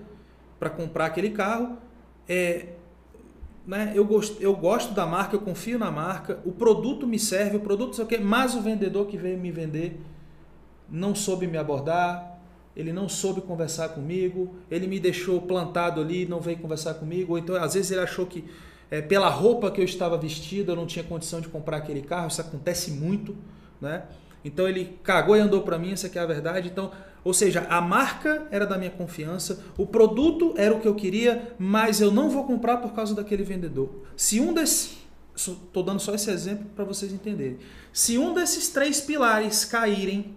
para 0.59 0.71
comprar 0.71 1.07
aquele 1.07 1.31
carro, 1.31 1.79
é, 2.29 2.69
né, 3.67 3.93
eu, 3.95 4.05
gosto, 4.05 4.41
eu 4.41 4.55
gosto 4.55 4.95
da 4.95 5.07
marca, 5.07 5.35
eu 5.35 5.41
confio 5.41 5.79
na 5.79 5.91
marca, 5.91 6.41
o 6.45 6.53
produto 6.53 7.07
me 7.07 7.19
serve, 7.19 7.57
o 7.57 7.61
produto 7.61 7.97
sei 7.97 8.05
o 8.05 8.09
quê, 8.09 8.19
mas 8.19 8.55
o 8.55 8.61
vendedor 8.61 9.07
que 9.07 9.17
veio 9.17 9.39
me 9.39 9.51
vender 9.51 10.01
não 10.89 11.15
soube 11.15 11.47
me 11.47 11.57
abordar, 11.57 12.39
ele 12.77 12.93
não 12.93 13.09
soube 13.09 13.41
conversar 13.41 13.91
comigo, 13.91 14.55
ele 14.71 14.87
me 14.87 15.01
deixou 15.01 15.41
plantado 15.43 16.01
ali, 16.01 16.27
não 16.27 16.41
veio 16.41 16.59
conversar 16.59 16.95
comigo, 16.95 17.33
ou 17.33 17.39
então 17.39 17.57
às 17.57 17.75
vezes 17.75 17.91
ele 17.91 18.01
achou 18.01 18.27
que 18.27 18.45
é, 18.91 19.01
pela 19.01 19.29
roupa 19.29 19.71
que 19.71 19.81
eu 19.81 19.85
estava 19.85 20.17
vestido 20.17 20.73
eu 20.73 20.77
não 20.77 20.87
tinha 20.87 21.05
condição 21.05 21.41
de 21.41 21.49
comprar 21.49 21.79
aquele 21.79 22.03
carro, 22.03 22.29
isso 22.29 22.41
acontece 22.41 22.91
muito, 22.91 23.37
né? 23.81 24.05
Então 24.45 24.69
ele 24.69 24.99
cagou 25.03 25.37
e 25.37 25.41
andou 25.41 25.63
para 25.63 25.79
mim, 25.79 25.93
essa 25.93 26.07
aqui 26.07 26.19
é 26.19 26.23
a 26.23 26.27
verdade. 26.27 26.69
Então, 26.69 26.93
ou 27.25 27.33
seja, 27.33 27.67
a 27.71 27.81
marca 27.81 28.47
era 28.51 28.67
da 28.67 28.77
minha 28.77 28.91
confiança, 28.91 29.65
o 29.79 29.87
produto 29.87 30.53
era 30.59 30.75
o 30.75 30.81
que 30.81 30.87
eu 30.87 30.95
queria, 30.95 31.55
mas 31.59 32.01
eu 32.01 32.13
não 32.13 32.29
vou 32.29 32.45
comprar 32.45 32.77
por 32.77 32.93
causa 32.93 33.15
daquele 33.15 33.43
vendedor. 33.43 33.89
Se 34.15 34.39
um 34.41 34.53
desses, 34.53 34.99
estou 35.35 35.83
dando 35.83 36.01
só 36.01 36.15
esse 36.15 36.31
exemplo 36.31 36.67
para 36.77 36.85
vocês 36.85 37.11
entenderem. 37.11 37.59
Se 37.91 38.19
um 38.19 38.35
desses 38.35 38.69
três 38.69 39.01
pilares 39.01 39.65
caírem, 39.65 40.37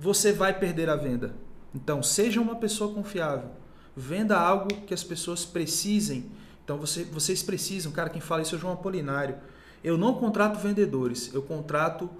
você 0.00 0.32
vai 0.32 0.58
perder 0.58 0.88
a 0.88 0.96
venda. 0.96 1.34
Então, 1.74 2.02
seja 2.02 2.40
uma 2.40 2.56
pessoa 2.56 2.94
confiável. 2.94 3.50
Venda 3.94 4.38
algo 4.38 4.68
que 4.86 4.94
as 4.94 5.04
pessoas 5.04 5.44
precisem. 5.44 6.30
Então, 6.68 6.76
você, 6.76 7.02
vocês 7.04 7.42
precisam. 7.42 7.90
Cara, 7.90 8.10
quem 8.10 8.20
fala 8.20 8.42
isso 8.42 8.54
é 8.54 8.58
o 8.58 8.60
João 8.60 8.74
Apolinário. 8.74 9.36
Eu 9.82 9.96
não 9.96 10.12
contrato 10.12 10.58
vendedores, 10.58 11.32
eu 11.32 11.40
contrato 11.40 12.10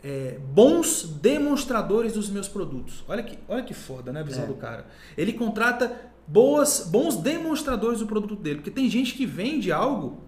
é, 0.00 0.38
bons 0.54 1.02
demonstradores 1.20 2.12
dos 2.12 2.30
meus 2.30 2.46
produtos. 2.46 3.02
Olha 3.08 3.20
que, 3.20 3.36
olha 3.48 3.64
que 3.64 3.74
foda, 3.74 4.12
né, 4.12 4.20
a 4.20 4.22
visão 4.22 4.44
É. 4.44 4.46
do 4.46 4.54
cara. 4.54 4.86
Ele 5.18 5.32
contrata 5.32 5.92
boas, 6.24 6.86
bons 6.88 7.16
demonstradores 7.16 7.98
do 7.98 8.06
produto 8.06 8.36
dele. 8.36 8.58
Porque 8.58 8.70
tem 8.70 8.88
gente 8.88 9.12
que 9.12 9.26
vende 9.26 9.72
algo 9.72 10.22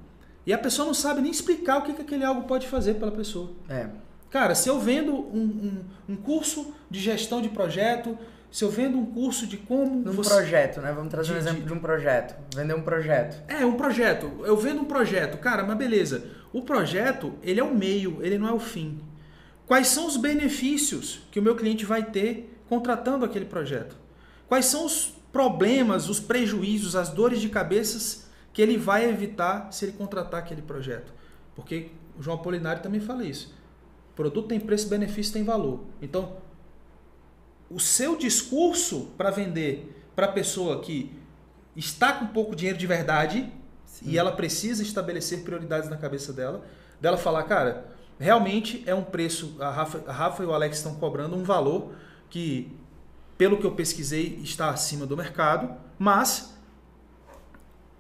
e 0.44 0.52
a 0.52 0.58
pessoa 0.58 0.85
não 0.85 0.94
sabe 0.94 1.20
nem 1.20 1.30
explicar 1.30 1.78
o 1.78 1.82
que, 1.82 1.92
que 1.92 2.02
aquele 2.02 2.25
algo 2.25 2.49
pode 2.49 2.66
fazer 2.66 2.94
pela 2.94 3.12
pessoa. 3.12 3.52
É. 3.68 3.88
Cara, 4.28 4.56
se 4.56 4.68
eu 4.68 4.80
vendo 4.80 5.14
um, 5.14 5.85
um, 6.08 6.14
um 6.14 6.16
curso 6.16 6.75
de 6.90 6.99
gestão 6.99 7.40
de 7.40 7.49
projeto, 7.49 8.18
se 8.50 8.64
eu 8.64 8.71
vendo 8.71 8.97
um 8.99 9.07
curso 9.07 9.47
de 9.47 9.57
como 9.57 9.97
Num 10.05 10.12
você... 10.12 10.31
projeto, 10.31 10.81
né? 10.81 10.93
Vamos 10.93 11.11
trazer 11.11 11.31
um 11.33 11.35
De- 11.35 11.40
exemplo 11.40 11.61
de- 11.61 11.67
de 11.67 11.73
um 11.73 11.78
projeto. 11.78 12.35
Vender 12.55 12.75
um 12.75 12.83
projeto. 12.83 13.43
É, 13.49 13.64
um 13.67 13.75
projeto. 13.76 14.31
Eu 14.45 14.57
vendo 14.57 14.81
um 14.81 14.85
projeto. 14.87 15.38
Cara, 15.38 15.64
mas 15.64 15.76
beleza. 15.76 16.25
O 16.52 16.62
projeto, 16.62 17.35
ele 17.43 17.61
é 17.61 17.64
o 17.64 17.75
meio, 17.75 18.19
ele 18.23 18.38
não 18.38 18.49
é 18.49 18.52
o 18.52 18.59
fim. 18.59 19.00
Quais 19.67 19.88
são 19.88 20.07
os 20.07 20.17
benefícios 20.17 21.21
que 21.31 21.38
o 21.38 21.43
meu 21.43 21.55
cliente 21.55 21.85
vai 21.85 22.02
ter 22.02 22.59
contratando 22.69 23.25
aquele 23.25 23.45
projeto? 23.45 23.97
Quais 24.49 24.64
são 24.64 24.87
os 24.87 25.12
problemas, 25.31 26.09
os 26.09 26.19
prejuízos, 26.19 26.97
as 26.97 27.11
dores 27.11 27.40
de 27.40 27.50
cabeças 27.50 28.26
que 28.52 28.62
ele 28.62 28.78
vai 28.78 29.05
evitar 29.09 29.71
se 29.71 29.85
ele 29.85 29.93
contratar 29.93 30.40
aquele 30.40 30.62
projeto? 30.62 31.12
Porque 31.55 31.88
o 32.19 32.23
João 32.23 32.38
Apolinário 32.38 32.83
também 32.83 32.99
fala 33.00 33.25
isso. 33.25 33.55
Produto 34.17 34.49
tem 34.49 34.59
preço, 34.59 34.88
benefício 34.88 35.35
tem 35.35 35.45
valor. 35.45 35.85
Então, 36.00 36.38
o 37.70 37.78
seu 37.78 38.16
discurso 38.16 39.10
para 39.16 39.30
vender 39.30 39.94
para 40.14 40.26
a 40.26 40.32
pessoa 40.32 40.80
que 40.80 41.12
está 41.76 42.12
com 42.12 42.26
pouco 42.26 42.56
dinheiro 42.56 42.78
de 42.78 42.87
verdade 42.87 43.52
Sim. 43.84 44.10
e 44.10 44.18
ela 44.18 44.32
precisa 44.32 44.82
estabelecer 44.82 45.42
prioridades 45.42 45.88
na 45.88 45.96
cabeça 45.96 46.32
dela, 46.32 46.64
dela 47.00 47.16
falar, 47.16 47.44
cara, 47.44 47.87
realmente 48.18 48.82
é 48.87 48.94
um 48.94 49.04
preço, 49.04 49.56
a 49.60 49.70
Rafa, 49.70 50.02
a 50.06 50.12
Rafa 50.12 50.42
e 50.42 50.46
o 50.46 50.52
Alex 50.52 50.78
estão 50.78 50.94
cobrando 50.96 51.37
um 51.37 51.44
valor 51.44 51.92
que, 52.28 52.72
pelo 53.37 53.58
que 53.58 53.64
eu 53.64 53.72
pesquisei, 53.72 54.40
está 54.42 54.70
acima 54.70 55.06
do 55.06 55.16
mercado, 55.16 55.76
mas 55.98 56.58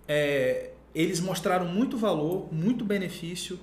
é, 0.08 0.72
eles 0.94 1.20
mostraram 1.20 1.66
muito 1.66 1.96
valor, 1.96 2.52
muito 2.52 2.84
benefício, 2.84 3.60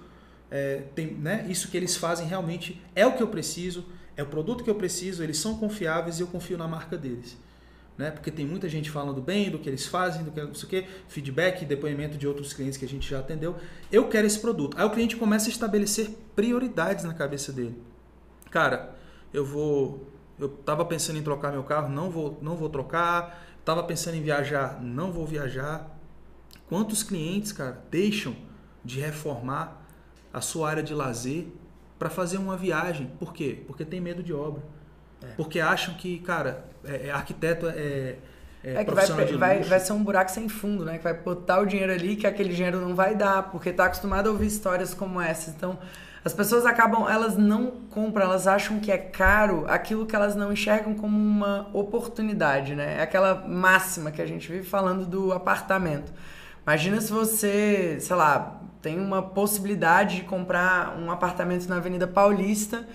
é, 0.50 0.84
tem, 0.94 1.08
né, 1.08 1.46
isso 1.50 1.70
que 1.70 1.76
eles 1.76 1.98
fazem 1.98 2.28
realmente 2.28 2.82
é 2.96 3.06
o 3.06 3.14
que 3.14 3.24
eu 3.24 3.28
preciso, 3.28 3.86
é 4.18 4.24
o 4.24 4.26
produto 4.26 4.64
que 4.64 4.70
eu 4.70 4.76
preciso, 4.76 5.24
eles 5.24 5.38
são 5.38 5.58
confiáveis 5.58 6.20
e 6.20 6.22
eu 6.22 6.28
confio 6.28 6.58
na 6.58 6.68
marca 6.68 6.98
deles. 6.98 7.38
Né? 7.98 8.12
Porque 8.12 8.30
tem 8.30 8.46
muita 8.46 8.68
gente 8.68 8.90
falando 8.90 9.22
bem 9.22 9.50
do 9.50 9.58
que 9.58 9.70
eles 9.70 9.86
fazem, 9.86 10.24
do 10.24 10.32
que 10.32 10.42
não 10.42 10.54
sei 10.54 10.66
o 10.66 10.70
que, 10.70 10.88
feedback, 11.08 11.66
depoimento 11.66 12.18
de 12.18 12.28
outros 12.28 12.54
clientes 12.54 12.78
que 12.78 12.86
a 12.86 12.88
gente 12.88 13.10
já 13.10 13.20
atendeu. 13.20 13.56
Eu 13.92 14.08
quero 14.10 14.28
esse 14.28 14.40
produto. 14.40 14.78
Aí 14.78 14.86
o 14.86 14.90
cliente 14.90 15.16
começa 15.16 15.48
a 15.48 15.52
estabelecer 15.52 16.10
prioridades 16.36 17.06
na 17.06 17.14
cabeça 17.14 17.54
dele. 17.54 17.82
Cara, 18.52 18.96
eu 19.34 19.46
vou. 19.46 20.12
Eu 20.38 20.48
estava 20.48 20.84
pensando 20.84 21.18
em 21.18 21.24
trocar 21.24 21.52
meu 21.52 21.64
carro, 21.64 21.90
não 21.90 22.10
vou, 22.10 22.38
não 22.42 22.58
vou 22.58 22.70
trocar. 22.70 23.46
Estava 23.60 23.82
pensando 23.84 24.16
em 24.16 24.22
viajar, 24.22 24.82
não 24.82 25.12
vou 25.12 25.26
viajar. 25.26 25.98
Quantos 26.68 27.02
clientes, 27.02 27.54
cara, 27.54 27.82
deixam 27.90 28.36
de 28.84 29.00
reformar 29.00 29.82
a 30.34 30.42
sua 30.42 30.70
área 30.70 30.84
de 30.84 30.94
lazer 30.94 31.48
para 32.06 32.10
fazer 32.12 32.38
uma 32.38 32.56
viagem? 32.56 33.12
Por 33.18 33.34
quê? 33.34 33.64
Porque 33.66 33.84
tem 33.84 34.00
medo 34.00 34.22
de 34.22 34.32
obra. 34.32 34.62
É. 35.24 35.28
Porque 35.36 35.60
acham 35.60 35.96
que, 35.96 36.20
cara, 36.20 36.64
é, 36.84 37.08
é 37.08 37.12
arquiteto 37.12 37.68
é, 37.68 38.16
é, 38.64 38.76
é 38.76 38.86
que 38.86 38.92
vai, 38.92 39.08
vai, 39.38 39.64
vai, 39.64 39.80
ser 39.80 39.94
um 39.94 40.04
buraco 40.04 40.30
sem 40.30 40.48
fundo, 40.48 40.86
né? 40.86 41.00
Que 41.00 41.04
vai 41.04 41.16
botar 41.16 41.60
o 41.62 41.66
dinheiro 41.66 41.92
ali 41.92 42.16
que 42.16 42.28
aquele 42.28 42.54
dinheiro 42.54 42.80
não 42.80 42.94
vai 42.94 43.16
dar, 43.16 43.50
porque 43.50 43.74
tá 43.74 43.86
acostumado 43.86 44.28
a 44.28 44.32
ouvir 44.32 44.46
histórias 44.46 44.94
como 44.94 45.20
essa. 45.20 45.50
Então, 45.50 45.80
as 46.24 46.32
pessoas 46.32 46.64
acabam, 46.64 47.10
elas 47.10 47.36
não 47.36 47.72
compram, 47.90 48.26
elas 48.26 48.46
acham 48.46 48.80
que 48.80 48.92
é 48.92 48.98
caro 49.00 49.66
aquilo 49.68 50.06
que 50.06 50.16
elas 50.16 50.36
não 50.36 50.54
enxergam 50.54 50.94
como 50.94 51.18
uma 51.18 51.68
oportunidade, 51.74 52.76
né? 52.76 52.98
É 53.00 53.02
aquela 53.02 53.48
máxima 53.48 54.12
que 54.12 54.22
a 54.22 54.28
gente 54.28 54.52
vive 54.52 54.64
falando 54.64 55.08
do 55.08 55.34
apartamento. 55.34 56.14
Imagina 56.66 57.00
se 57.00 57.12
você, 57.12 57.98
sei 58.00 58.16
lá, 58.16 58.60
tem 58.82 59.00
uma 59.00 59.22
possibilidade 59.22 60.18
de 60.18 60.22
comprar 60.24 60.98
um 61.00 61.12
apartamento 61.12 61.68
na 61.68 61.78
Avenida 61.78 62.08
Paulista 62.08 62.88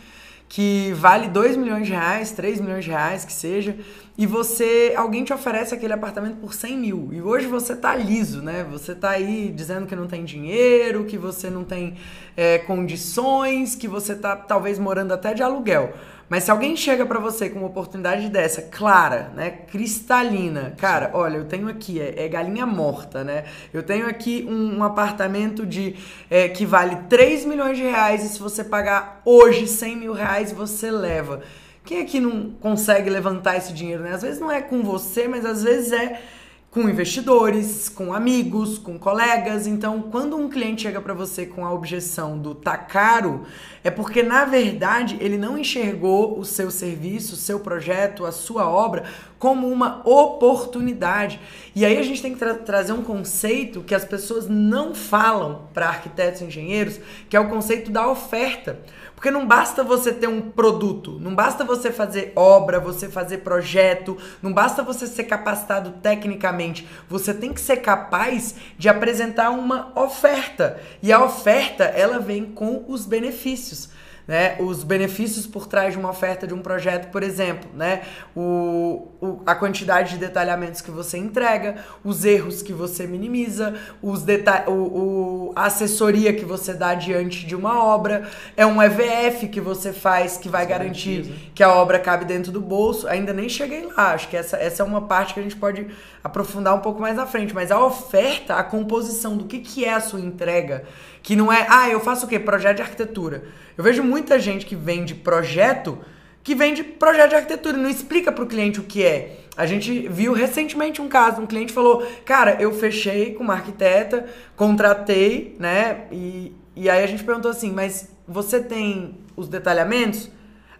que 0.50 0.92
vale 0.94 1.28
2 1.28 1.56
milhões 1.56 1.86
de 1.86 1.92
reais, 1.92 2.32
3 2.32 2.60
milhões 2.60 2.84
de 2.84 2.90
reais, 2.90 3.24
que 3.24 3.32
seja, 3.32 3.76
e 4.18 4.26
você, 4.26 4.92
alguém 4.96 5.22
te 5.22 5.32
oferece 5.32 5.72
aquele 5.72 5.92
apartamento 5.92 6.38
por 6.38 6.52
100 6.52 6.76
mil, 6.76 7.08
e 7.12 7.22
hoje 7.22 7.46
você 7.46 7.76
tá 7.76 7.94
liso, 7.94 8.42
né? 8.42 8.66
Você 8.68 8.92
tá 8.92 9.10
aí 9.10 9.52
dizendo 9.54 9.86
que 9.86 9.94
não 9.94 10.08
tem 10.08 10.24
dinheiro, 10.24 11.04
que 11.04 11.16
você 11.16 11.48
não 11.48 11.62
tem 11.62 11.94
é, 12.36 12.58
condições, 12.58 13.76
que 13.76 13.86
você 13.86 14.12
tá 14.16 14.34
talvez 14.34 14.76
morando 14.76 15.14
até 15.14 15.32
de 15.32 15.40
aluguel. 15.40 15.94
Mas 16.30 16.44
se 16.44 16.50
alguém 16.52 16.76
chega 16.76 17.04
para 17.04 17.18
você 17.18 17.50
com 17.50 17.58
uma 17.58 17.66
oportunidade 17.66 18.28
dessa, 18.28 18.62
clara, 18.62 19.32
né, 19.34 19.50
cristalina, 19.50 20.72
cara, 20.78 21.10
olha, 21.12 21.38
eu 21.38 21.44
tenho 21.44 21.68
aqui, 21.68 22.00
é, 22.00 22.24
é 22.24 22.28
galinha 22.28 22.64
morta, 22.64 23.24
né? 23.24 23.46
Eu 23.74 23.82
tenho 23.82 24.06
aqui 24.06 24.46
um, 24.48 24.78
um 24.78 24.84
apartamento 24.84 25.66
de 25.66 25.96
é, 26.30 26.48
que 26.48 26.64
vale 26.64 26.94
3 27.08 27.44
milhões 27.44 27.76
de 27.76 27.82
reais 27.82 28.24
e 28.24 28.28
se 28.28 28.38
você 28.38 28.62
pagar 28.62 29.20
hoje 29.24 29.66
100 29.66 29.96
mil 29.96 30.12
reais, 30.12 30.52
você 30.52 30.88
leva. 30.88 31.42
Quem 31.84 31.98
é 31.98 32.04
que 32.04 32.20
não 32.20 32.50
consegue 32.60 33.10
levantar 33.10 33.56
esse 33.56 33.72
dinheiro, 33.72 34.04
né? 34.04 34.14
Às 34.14 34.22
vezes 34.22 34.38
não 34.38 34.52
é 34.52 34.62
com 34.62 34.84
você, 34.84 35.26
mas 35.26 35.44
às 35.44 35.64
vezes 35.64 35.90
é 35.90 36.22
com 36.70 36.88
investidores, 36.88 37.88
com 37.88 38.14
amigos, 38.14 38.78
com 38.78 38.96
colegas. 38.96 39.66
Então, 39.66 40.02
quando 40.02 40.36
um 40.36 40.48
cliente 40.48 40.82
chega 40.82 41.00
para 41.00 41.12
você 41.12 41.44
com 41.44 41.66
a 41.66 41.72
objeção 41.72 42.38
do 42.38 42.54
tá 42.54 42.76
caro, 42.76 43.44
é 43.82 43.90
porque 43.90 44.22
na 44.22 44.44
verdade 44.44 45.16
ele 45.20 45.36
não 45.36 45.58
enxergou 45.58 46.38
o 46.38 46.44
seu 46.44 46.70
serviço, 46.70 47.34
o 47.34 47.38
seu 47.38 47.58
projeto, 47.58 48.24
a 48.24 48.30
sua 48.30 48.68
obra 48.68 49.04
como 49.36 49.68
uma 49.68 50.00
oportunidade. 50.08 51.40
E 51.74 51.84
aí 51.84 51.98
a 51.98 52.02
gente 52.02 52.22
tem 52.22 52.34
que 52.34 52.38
tra 52.38 52.54
trazer 52.54 52.92
um 52.92 53.02
conceito 53.02 53.80
que 53.80 53.94
as 53.94 54.04
pessoas 54.04 54.46
não 54.48 54.94
falam 54.94 55.62
para 55.74 55.88
arquitetos 55.88 56.40
e 56.40 56.44
engenheiros, 56.44 57.00
que 57.28 57.36
é 57.36 57.40
o 57.40 57.48
conceito 57.48 57.90
da 57.90 58.08
oferta. 58.08 58.78
Porque 59.20 59.30
não 59.30 59.46
basta 59.46 59.84
você 59.84 60.14
ter 60.14 60.28
um 60.28 60.40
produto, 60.40 61.18
não 61.20 61.34
basta 61.34 61.62
você 61.62 61.92
fazer 61.92 62.32
obra, 62.34 62.80
você 62.80 63.06
fazer 63.06 63.38
projeto, 63.38 64.16
não 64.42 64.50
basta 64.50 64.82
você 64.82 65.06
ser 65.06 65.24
capacitado 65.24 65.90
tecnicamente. 66.02 66.88
Você 67.06 67.34
tem 67.34 67.52
que 67.52 67.60
ser 67.60 67.82
capaz 67.82 68.54
de 68.78 68.88
apresentar 68.88 69.50
uma 69.50 69.92
oferta. 69.94 70.80
E 71.02 71.12
a 71.12 71.22
oferta, 71.22 71.84
ela 71.84 72.18
vem 72.18 72.46
com 72.46 72.82
os 72.88 73.04
benefícios 73.04 73.90
né? 74.30 74.54
Os 74.60 74.84
benefícios 74.84 75.44
por 75.44 75.66
trás 75.66 75.94
de 75.94 75.98
uma 75.98 76.10
oferta 76.10 76.46
de 76.46 76.54
um 76.54 76.62
projeto, 76.62 77.10
por 77.10 77.20
exemplo, 77.20 77.68
né? 77.74 78.02
O, 78.32 79.08
o, 79.20 79.42
a 79.44 79.56
quantidade 79.56 80.10
de 80.10 80.18
detalhamentos 80.18 80.80
que 80.80 80.92
você 80.92 81.18
entrega, 81.18 81.84
os 82.04 82.24
erros 82.24 82.62
que 82.62 82.72
você 82.72 83.08
minimiza, 83.08 83.74
os 84.00 84.24
o, 84.68 84.70
o, 84.70 85.52
a 85.56 85.64
assessoria 85.64 86.32
que 86.32 86.44
você 86.44 86.72
dá 86.72 86.94
diante 86.94 87.44
de 87.44 87.56
uma 87.56 87.84
obra, 87.84 88.30
é 88.56 88.64
um 88.64 88.80
EVF 88.80 89.48
que 89.48 89.60
você 89.60 89.92
faz 89.92 90.36
que 90.36 90.48
vai 90.48 90.64
garantir 90.64 91.50
que 91.52 91.64
a 91.64 91.74
obra 91.74 91.98
cabe 91.98 92.24
dentro 92.24 92.52
do 92.52 92.60
bolso. 92.60 93.08
Ainda 93.08 93.32
nem 93.32 93.48
cheguei 93.48 93.84
lá, 93.86 94.12
acho 94.12 94.28
que 94.28 94.36
essa, 94.36 94.56
essa 94.58 94.84
é 94.84 94.86
uma 94.86 95.08
parte 95.08 95.34
que 95.34 95.40
a 95.40 95.42
gente 95.42 95.56
pode 95.56 95.88
aprofundar 96.22 96.72
um 96.72 96.80
pouco 96.80 97.00
mais 97.00 97.18
à 97.18 97.26
frente, 97.26 97.52
mas 97.52 97.72
a 97.72 97.84
oferta, 97.84 98.54
a 98.54 98.62
composição 98.62 99.36
do 99.36 99.46
que, 99.46 99.58
que 99.58 99.84
é 99.84 99.92
a 99.92 100.00
sua 100.00 100.20
entrega, 100.20 100.84
que 101.22 101.36
não 101.36 101.52
é, 101.52 101.66
ah, 101.68 101.88
eu 101.88 102.00
faço 102.00 102.26
o 102.26 102.28
quê? 102.28 102.38
Projeto 102.38 102.76
de 102.76 102.82
arquitetura. 102.82 103.44
Eu 103.76 103.84
vejo 103.84 104.02
muita 104.02 104.38
gente 104.38 104.66
que 104.66 104.76
vende 104.76 105.14
projeto 105.14 105.98
que 106.42 106.54
vende 106.54 106.82
projeto 106.82 107.30
de 107.30 107.36
arquitetura 107.36 107.76
e 107.76 107.80
não 107.80 107.90
explica 107.90 108.32
para 108.32 108.44
o 108.44 108.46
cliente 108.46 108.80
o 108.80 108.84
que 108.84 109.04
é. 109.04 109.40
A 109.56 109.66
gente 109.66 110.08
viu 110.08 110.32
recentemente 110.32 111.02
um 111.02 111.08
caso, 111.08 111.40
um 111.40 111.46
cliente 111.46 111.72
falou, 111.72 112.06
cara, 112.24 112.56
eu 112.60 112.72
fechei 112.72 113.34
com 113.34 113.44
uma 113.44 113.54
arquiteta, 113.54 114.26
contratei, 114.56 115.54
né? 115.58 116.04
E, 116.10 116.54
e 116.74 116.88
aí 116.88 117.04
a 117.04 117.06
gente 117.06 117.24
perguntou 117.24 117.50
assim, 117.50 117.72
mas 117.72 118.08
você 118.26 118.60
tem 118.60 119.18
os 119.36 119.48
detalhamentos? 119.48 120.30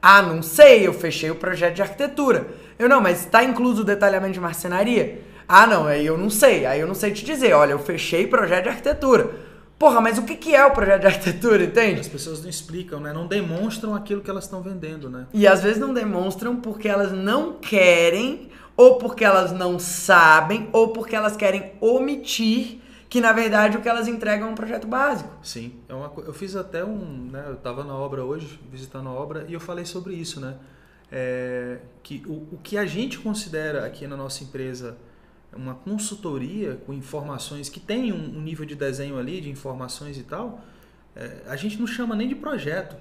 Ah, 0.00 0.22
não 0.22 0.42
sei, 0.42 0.86
eu 0.86 0.94
fechei 0.94 1.30
o 1.30 1.34
projeto 1.34 1.74
de 1.74 1.82
arquitetura. 1.82 2.48
Eu 2.78 2.88
não, 2.88 3.00
mas 3.00 3.20
está 3.20 3.44
incluso 3.44 3.82
o 3.82 3.84
detalhamento 3.84 4.32
de 4.32 4.40
marcenaria? 4.40 5.20
Ah, 5.46 5.66
não, 5.66 5.86
aí 5.86 6.06
eu 6.06 6.16
não 6.16 6.30
sei, 6.30 6.64
aí 6.64 6.80
eu 6.80 6.86
não 6.86 6.94
sei 6.94 7.10
te 7.10 7.22
dizer. 7.22 7.52
Olha, 7.52 7.72
eu 7.72 7.78
fechei 7.78 8.26
projeto 8.26 8.62
de 8.62 8.68
arquitetura. 8.70 9.30
Porra, 9.80 9.98
mas 9.98 10.18
o 10.18 10.24
que, 10.24 10.36
que 10.36 10.54
é 10.54 10.62
o 10.62 10.72
projeto 10.72 11.00
de 11.00 11.06
arquitetura, 11.06 11.64
entende? 11.64 12.00
As 12.00 12.06
pessoas 12.06 12.42
não 12.42 12.50
explicam, 12.50 13.00
né? 13.00 13.14
Não 13.14 13.26
demonstram 13.26 13.94
aquilo 13.94 14.20
que 14.20 14.28
elas 14.28 14.44
estão 14.44 14.60
vendendo, 14.60 15.08
né? 15.08 15.26
E 15.32 15.46
às 15.46 15.62
vezes 15.62 15.78
não 15.78 15.94
demonstram 15.94 16.56
porque 16.56 16.86
elas 16.86 17.12
não 17.12 17.54
querem, 17.54 18.50
ou 18.76 18.98
porque 18.98 19.24
elas 19.24 19.52
não 19.52 19.78
sabem, 19.78 20.68
ou 20.70 20.88
porque 20.88 21.16
elas 21.16 21.34
querem 21.34 21.72
omitir 21.80 22.78
que 23.08 23.22
na 23.22 23.32
verdade 23.32 23.78
o 23.78 23.80
que 23.80 23.88
elas 23.88 24.06
entregam 24.06 24.48
é 24.48 24.50
um 24.50 24.54
projeto 24.54 24.86
básico. 24.86 25.30
Sim, 25.42 25.72
é 25.88 25.94
uma, 25.94 26.12
eu 26.26 26.34
fiz 26.34 26.54
até 26.56 26.84
um, 26.84 27.30
né, 27.32 27.42
eu 27.48 27.54
estava 27.54 27.82
na 27.82 27.94
obra 27.94 28.22
hoje, 28.22 28.60
visitando 28.70 29.08
a 29.08 29.12
obra, 29.12 29.46
e 29.48 29.54
eu 29.54 29.60
falei 29.60 29.86
sobre 29.86 30.12
isso, 30.12 30.42
né? 30.42 30.56
É, 31.10 31.78
que 32.02 32.22
o, 32.26 32.54
o 32.54 32.58
que 32.62 32.76
a 32.76 32.84
gente 32.84 33.18
considera 33.18 33.86
aqui 33.86 34.06
na 34.06 34.16
nossa 34.16 34.44
empresa 34.44 34.98
uma 35.56 35.74
consultoria 35.74 36.80
com 36.86 36.92
informações 36.92 37.68
que 37.68 37.80
tem 37.80 38.12
um, 38.12 38.38
um 38.38 38.40
nível 38.40 38.64
de 38.64 38.74
desenho 38.74 39.18
ali, 39.18 39.40
de 39.40 39.50
informações 39.50 40.16
e 40.16 40.22
tal, 40.22 40.64
é, 41.16 41.42
a 41.46 41.56
gente 41.56 41.78
não 41.78 41.86
chama 41.86 42.14
nem 42.14 42.28
de 42.28 42.34
projeto. 42.34 42.96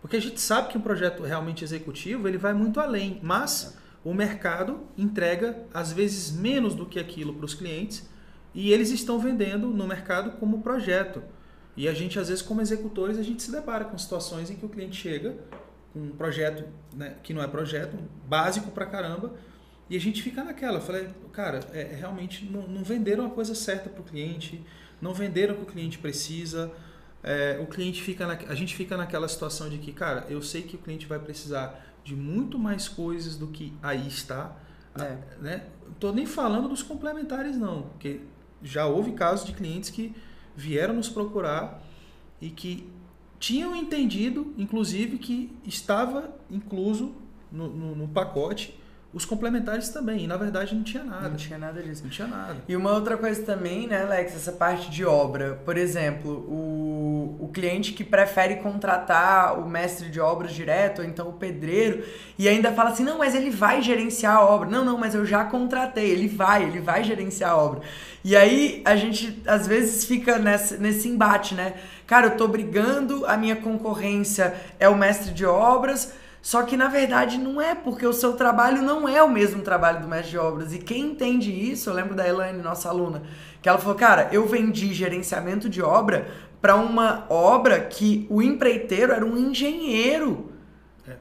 Porque 0.00 0.16
a 0.16 0.20
gente 0.20 0.40
sabe 0.40 0.68
que 0.68 0.76
um 0.76 0.80
projeto 0.80 1.22
realmente 1.22 1.62
executivo 1.62 2.26
ele 2.26 2.36
vai 2.36 2.52
muito 2.52 2.80
além, 2.80 3.20
mas 3.22 3.78
o 4.04 4.12
mercado 4.12 4.80
entrega 4.98 5.64
às 5.72 5.92
vezes 5.92 6.32
menos 6.32 6.74
do 6.74 6.84
que 6.84 6.98
aquilo 6.98 7.32
para 7.32 7.44
os 7.44 7.54
clientes 7.54 8.08
e 8.52 8.72
eles 8.72 8.90
estão 8.90 9.18
vendendo 9.18 9.68
no 9.68 9.86
mercado 9.86 10.32
como 10.38 10.60
projeto. 10.60 11.22
E 11.76 11.88
a 11.88 11.94
gente 11.94 12.18
às 12.18 12.28
vezes 12.28 12.42
como 12.42 12.60
executores 12.60 13.16
a 13.16 13.22
gente 13.22 13.42
se 13.42 13.52
depara 13.52 13.84
com 13.84 13.96
situações 13.96 14.50
em 14.50 14.56
que 14.56 14.66
o 14.66 14.68
cliente 14.68 14.96
chega 14.96 15.36
com 15.92 16.00
um 16.00 16.10
projeto 16.10 16.64
né, 16.94 17.16
que 17.22 17.32
não 17.32 17.42
é 17.42 17.46
projeto, 17.46 17.96
básico 18.26 18.70
pra 18.70 18.86
caramba, 18.86 19.34
e 19.88 19.96
a 19.96 20.00
gente 20.00 20.22
fica 20.22 20.42
naquela. 20.42 20.78
Eu 20.78 20.82
falei, 20.82 21.08
cara, 21.32 21.60
é, 21.72 21.82
é, 21.82 21.94
realmente 21.94 22.44
não, 22.44 22.66
não 22.66 22.82
venderam 22.82 23.26
a 23.26 23.30
coisa 23.30 23.54
certa 23.54 23.90
para 23.90 24.00
o 24.00 24.04
cliente, 24.04 24.64
não 25.00 25.12
venderam 25.12 25.54
o 25.54 25.56
que 25.58 25.62
o 25.64 25.66
cliente 25.66 25.98
precisa. 25.98 26.72
É, 27.22 27.58
o 27.62 27.66
cliente 27.66 28.02
fica 28.02 28.26
na, 28.26 28.34
a 28.48 28.54
gente 28.54 28.74
fica 28.74 28.96
naquela 28.96 29.28
situação 29.28 29.68
de 29.68 29.78
que, 29.78 29.92
cara, 29.92 30.26
eu 30.28 30.42
sei 30.42 30.62
que 30.62 30.76
o 30.76 30.78
cliente 30.78 31.06
vai 31.06 31.18
precisar 31.18 31.86
de 32.04 32.16
muito 32.16 32.58
mais 32.58 32.88
coisas 32.88 33.36
do 33.36 33.48
que 33.48 33.72
aí 33.82 34.06
está. 34.06 34.56
É. 34.98 35.16
Né? 35.40 35.66
Tô 35.98 36.12
nem 36.12 36.26
falando 36.26 36.68
dos 36.68 36.82
complementares, 36.82 37.56
não, 37.56 37.82
porque 37.82 38.20
já 38.62 38.86
houve 38.86 39.12
casos 39.12 39.46
de 39.46 39.52
clientes 39.52 39.90
que 39.90 40.14
vieram 40.54 40.94
nos 40.94 41.08
procurar 41.08 41.82
e 42.40 42.50
que 42.50 42.90
tinham 43.38 43.74
entendido, 43.74 44.54
inclusive, 44.56 45.18
que 45.18 45.56
estava 45.64 46.34
incluso 46.50 47.14
no, 47.50 47.68
no, 47.68 47.96
no 47.96 48.08
pacote 48.08 48.78
os 49.12 49.26
complementares 49.26 49.90
também. 49.90 50.24
E 50.24 50.26
na 50.26 50.36
verdade 50.36 50.74
não 50.74 50.82
tinha 50.82 51.04
nada. 51.04 51.28
Não 51.28 51.36
tinha 51.36 51.58
nada 51.58 51.82
disso. 51.82 52.02
Não 52.02 52.10
tinha 52.10 52.26
nada. 52.26 52.56
E 52.66 52.74
uma 52.74 52.92
outra 52.92 53.16
coisa 53.16 53.42
também, 53.42 53.86
né, 53.86 54.02
Alex, 54.02 54.34
essa 54.34 54.52
parte 54.52 54.90
de 54.90 55.04
obra. 55.04 55.60
Por 55.64 55.76
exemplo, 55.76 56.30
o, 56.30 57.36
o 57.40 57.48
cliente 57.48 57.92
que 57.92 58.02
prefere 58.02 58.56
contratar 58.56 59.58
o 59.58 59.68
mestre 59.68 60.08
de 60.08 60.18
obras 60.18 60.52
direto, 60.52 61.00
ou 61.00 61.04
então 61.04 61.28
o 61.28 61.32
pedreiro, 61.34 62.02
e 62.38 62.48
ainda 62.48 62.72
fala 62.72 62.90
assim: 62.90 63.04
não, 63.04 63.18
mas 63.18 63.34
ele 63.34 63.50
vai 63.50 63.82
gerenciar 63.82 64.36
a 64.36 64.44
obra. 64.44 64.68
Não, 64.68 64.84
não, 64.84 64.96
mas 64.96 65.14
eu 65.14 65.26
já 65.26 65.44
contratei, 65.44 66.10
ele 66.10 66.28
vai, 66.28 66.64
ele 66.64 66.80
vai 66.80 67.04
gerenciar 67.04 67.50
a 67.50 67.56
obra. 67.56 67.82
E 68.24 68.34
aí 68.34 68.80
a 68.84 68.96
gente 68.96 69.42
às 69.46 69.66
vezes 69.66 70.04
fica 70.04 70.38
nesse, 70.38 70.78
nesse 70.78 71.08
embate, 71.08 71.54
né? 71.54 71.74
Cara, 72.06 72.28
eu 72.28 72.36
tô 72.36 72.48
brigando, 72.48 73.26
a 73.26 73.36
minha 73.36 73.56
concorrência 73.56 74.54
é 74.78 74.88
o 74.88 74.96
mestre 74.96 75.32
de 75.32 75.44
obras 75.44 76.14
só 76.42 76.64
que 76.64 76.76
na 76.76 76.88
verdade 76.88 77.38
não 77.38 77.62
é, 77.62 77.72
porque 77.72 78.04
o 78.04 78.12
seu 78.12 78.32
trabalho 78.32 78.82
não 78.82 79.08
é 79.08 79.22
o 79.22 79.30
mesmo 79.30 79.62
trabalho 79.62 80.00
do 80.00 80.08
mestre 80.08 80.32
de 80.32 80.38
obras. 80.38 80.74
E 80.74 80.78
quem 80.80 81.12
entende 81.12 81.52
isso, 81.52 81.88
eu 81.88 81.94
lembro 81.94 82.16
da 82.16 82.28
Elaine, 82.28 82.60
nossa 82.60 82.88
aluna, 82.88 83.22
que 83.62 83.68
ela 83.68 83.78
falou: 83.78 83.94
Cara, 83.94 84.28
eu 84.32 84.44
vendi 84.44 84.92
gerenciamento 84.92 85.68
de 85.68 85.80
obra 85.80 86.26
para 86.60 86.74
uma 86.74 87.26
obra 87.30 87.78
que 87.78 88.26
o 88.28 88.42
empreiteiro 88.42 89.12
era 89.12 89.24
um 89.24 89.38
engenheiro. 89.38 90.50
É. 91.08 91.12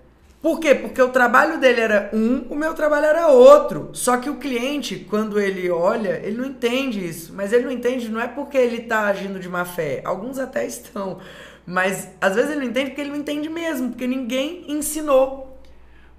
Por 0.42 0.60
quê? 0.60 0.74
Porque 0.74 1.00
o 1.00 1.10
trabalho 1.10 1.60
dele 1.60 1.82
era 1.82 2.10
um, 2.12 2.48
o 2.50 2.56
meu 2.56 2.74
trabalho 2.74 3.06
era 3.06 3.28
outro. 3.28 3.92
Só 3.94 4.18
que 4.18 4.30
o 4.30 4.38
cliente, 4.38 5.06
quando 5.08 5.40
ele 5.40 5.70
olha, 5.70 6.20
ele 6.24 6.38
não 6.38 6.46
entende 6.46 7.08
isso. 7.08 7.32
Mas 7.32 7.54
ele 7.54 7.66
não 7.66 7.72
entende 7.72 8.10
não 8.10 8.20
é 8.20 8.28
porque 8.28 8.58
ele 8.58 8.78
está 8.78 9.02
agindo 9.02 9.40
de 9.40 9.48
má 9.48 9.66
fé. 9.66 10.02
Alguns 10.04 10.40
até 10.40 10.66
estão. 10.66 11.20
Mas 11.72 12.10
às 12.20 12.36
vezes 12.36 12.52
ele 12.52 12.60
não 12.60 12.68
entende 12.68 12.90
porque 12.90 13.00
ele 13.02 13.12
não 13.12 13.18
entende 13.18 13.48
mesmo, 13.48 13.90
porque 13.92 14.06
ninguém 14.06 14.66
ensinou. 14.70 15.51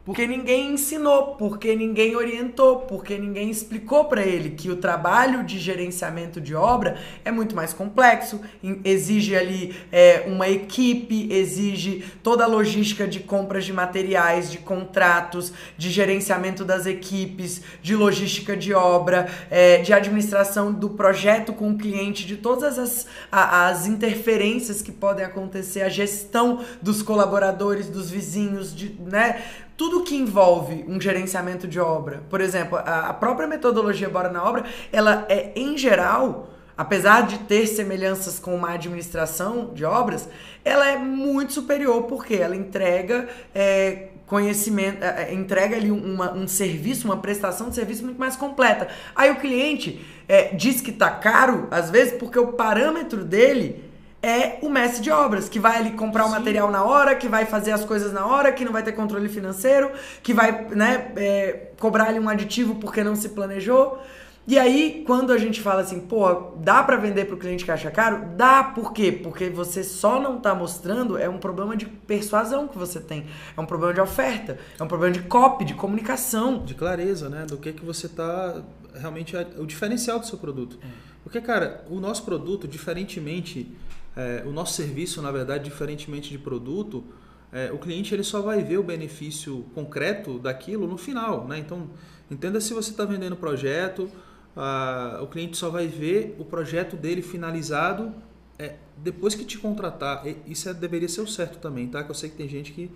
Porque 0.05 0.27
ninguém 0.27 0.73
ensinou, 0.73 1.37
porque 1.37 1.77
ninguém 1.77 2.17
orientou, 2.17 2.81
porque 2.81 3.17
ninguém 3.17 3.49
explicou 3.51 4.07
para 4.07 4.23
ele 4.23 4.51
que 4.51 4.69
o 4.69 4.77
trabalho 4.77 5.45
de 5.45 5.61
gerenciamento 5.61 6.41
de 6.41 6.57
obra 6.57 6.99
é 7.25 7.31
muito 7.31 7.55
mais 7.55 7.73
complexo, 7.73 8.41
exige 8.85 9.37
ali 9.37 9.77
é, 9.93 10.25
uma 10.27 10.49
equipe, 10.49 11.33
exige 11.33 12.05
toda 12.21 12.43
a 12.43 12.49
logística 12.49 13.07
de 13.07 13.21
compras 13.21 13.65
de 13.65 13.73
materiais, 13.73 14.51
de 14.51 14.59
contratos, 14.59 15.53
de 15.79 15.89
gerenciamento 15.89 16.65
das 16.65 16.85
equipes, 16.85 17.63
de 17.81 17.95
logística 17.95 18.57
de 18.57 18.75
obra, 18.75 19.29
é, 19.49 19.79
de 19.79 19.93
administração 19.93 20.73
do 20.73 20.91
projeto 20.91 21.53
com 21.53 21.71
o 21.71 21.79
cliente, 21.79 22.27
de 22.27 22.37
todas 22.37 22.77
as, 22.77 23.07
as 23.31 23.87
interferências 23.87 24.83
que 24.83 24.91
podem 24.91 25.25
acontecer, 25.25 25.83
a 25.83 25.89
gestão 25.89 26.65
dos 26.83 27.03
colaboradores, 27.03 27.89
dos 27.89 28.11
vizinhos, 28.11 28.75
de, 28.75 28.97
né? 29.01 29.41
Tudo 29.83 30.05
que 30.05 30.15
envolve 30.15 30.85
um 30.87 31.01
gerenciamento 31.01 31.67
de 31.67 31.81
obra, 31.81 32.23
por 32.31 32.41
exemplo, 32.41 32.79
a, 32.79 33.09
a 33.09 33.13
própria 33.13 33.49
metodologia 33.49 34.09
Bora 34.09 34.29
na 34.29 34.41
Obra, 34.45 34.65
ela 34.93 35.27
é, 35.29 35.51
em 35.57 35.77
geral, 35.77 36.51
apesar 36.79 37.27
de 37.27 37.39
ter 37.41 37.67
semelhanças 37.67 38.39
com 38.39 38.55
uma 38.55 38.71
administração 38.75 39.75
de 39.75 39.85
obras, 39.85 40.29
ela 40.65 40.87
é 40.87 40.97
muito 40.97 41.53
superior 41.53 42.05
porque 42.05 42.35
ela 42.35 42.55
entrega 42.55 43.29
é, 43.53 44.11
conhecimento, 44.25 45.03
é, 45.03 45.31
é 45.31 45.35
entrega 45.35 45.75
ali 45.75 45.91
uma, 45.91 46.33
um 46.33 46.47
serviço, 46.47 47.09
uma 47.09 47.17
prestação 47.17 47.69
de 47.69 47.75
serviço 47.75 48.05
muito 48.05 48.21
mais 48.21 48.37
completa. 48.37 48.87
Aí 49.17 49.33
o 49.33 49.41
cliente 49.41 50.01
é, 50.29 50.55
diz 50.55 50.81
que 50.81 50.93
está 50.93 51.11
caro, 51.11 51.67
às 51.73 51.91
vezes, 51.91 52.13
porque 52.21 52.39
o 52.39 52.53
parâmetro 52.53 53.25
dele 53.25 53.92
é 54.23 54.59
o 54.63 54.69
mestre 54.69 55.03
de 55.03 55.11
obras, 55.11 55.49
que 55.49 55.59
vai 55.59 55.77
ali 55.79 55.91
comprar 55.93 56.25
Sim. 56.25 56.29
o 56.29 56.33
material 56.33 56.71
na 56.71 56.85
hora, 56.85 57.17
que 57.17 57.29
vai 57.29 57.45
fazer 57.45 57.73
as 57.73 57.85
coisas 57.85 58.13
na 58.13 58.25
hora, 58.25 58.53
que 58.53 58.65
não 58.65 58.73
vai 58.73 58.83
ter 58.83 58.93
controle 58.93 59.29
financeiro, 59.29 59.91
que 60.23 60.33
vai 60.33 60.67
né, 60.69 61.13
é, 61.17 61.71
cobrar 61.79 62.05
ali 62.05 62.21
um 62.21 62.29
aditivo 62.29 62.77
porque 62.77 63.03
não 63.03 63.17
se 63.17 63.31
planejou. 63.31 64.01
E 64.47 64.59
aí, 64.59 65.05
quando 65.07 65.33
a 65.33 65.39
gente 65.39 65.61
fala 65.61 65.83
assim, 65.83 66.01
pô, 66.01 66.53
dá 66.57 66.83
para 66.83 66.97
vender 66.97 67.27
para 67.27 67.37
o 67.37 67.39
cliente 67.39 67.65
que 67.65 67.71
acha 67.71 67.91
caro? 67.93 68.27
Dá, 68.37 68.65
por 68.65 68.93
quê? 68.93 69.13
Porque 69.13 69.49
você 69.49 69.85
só 69.85 70.21
não 70.21 70.41
tá 70.41 70.53
mostrando, 70.53 71.17
é 71.17 71.29
um 71.29 71.39
problema 71.39 71.77
de 71.77 71.87
persuasão 71.87 72.67
que 72.67 72.77
você 72.77 72.99
tem. 72.99 73.27
É 73.57 73.61
um 73.61 73.67
problema 73.67 73.95
de 73.95 74.01
oferta, 74.01 74.59
é 74.79 74.83
um 74.83 74.89
problema 74.89 75.15
de 75.15 75.23
copy, 75.23 75.65
de 75.65 75.75
comunicação. 75.75 76.65
De 76.65 76.75
clareza, 76.75 77.29
né? 77.29 77.47
Do 77.47 77.57
que 77.57 77.73
que 77.73 77.85
você 77.85 78.09
tá 78.09 78.63
realmente 78.95 79.37
é 79.37 79.47
o 79.59 79.65
diferencial 79.65 80.19
do 80.19 80.27
seu 80.27 80.39
produto. 80.39 80.77
É. 80.83 80.87
Porque, 81.23 81.41
cara, 81.41 81.85
o 81.89 82.01
nosso 82.01 82.25
produto, 82.25 82.67
diferentemente 82.67 83.71
é, 84.17 84.43
o 84.47 84.53
nosso 84.53 84.75
serviço, 84.75 85.23
na 85.23 85.31
verdade, 85.31 85.65
diferentemente 85.65 86.31
de 86.31 86.39
produto, 86.39 87.05
é, 87.53 87.71
o 87.73 87.79
cliente 87.79 88.15
ele 88.15 88.23
só 88.23 88.41
vai 88.41 88.63
ver 88.63 88.79
o 88.79 88.83
benefício 88.83 89.65
concreto 89.75 90.39
daquilo 90.39 90.87
no 90.87 90.97
final. 90.97 91.47
Né? 91.47 91.59
Então, 91.59 91.91
entenda 92.31 92.61
se 92.61 92.73
você 92.73 92.91
está 92.91 93.05
vendendo 93.05 93.37
projeto, 93.37 94.11
a, 94.57 95.21
o 95.23 95.27
cliente 95.27 95.57
só 95.57 95.71
vai 95.71 95.87
ver 95.87 96.37
o 96.39 96.45
projeto 96.45 96.97
dele 96.97 97.23
finalizado 97.23 98.15
é, 98.59 98.77
depois 98.97 99.35
que 99.35 99.45
te 99.45 99.59
contratar. 99.59 100.25
Isso 100.47 100.69
é, 100.69 100.75
deveria 100.75 101.09
ser 101.09 101.21
o 101.21 101.27
certo 101.27 101.59
também, 101.59 101.89
tá? 101.89 102.03
Que 102.05 102.11
eu 102.11 102.15
sei 102.15 102.31
que 102.31 102.37
tem 102.37 102.49
gente 102.49 102.73
que 102.73 102.91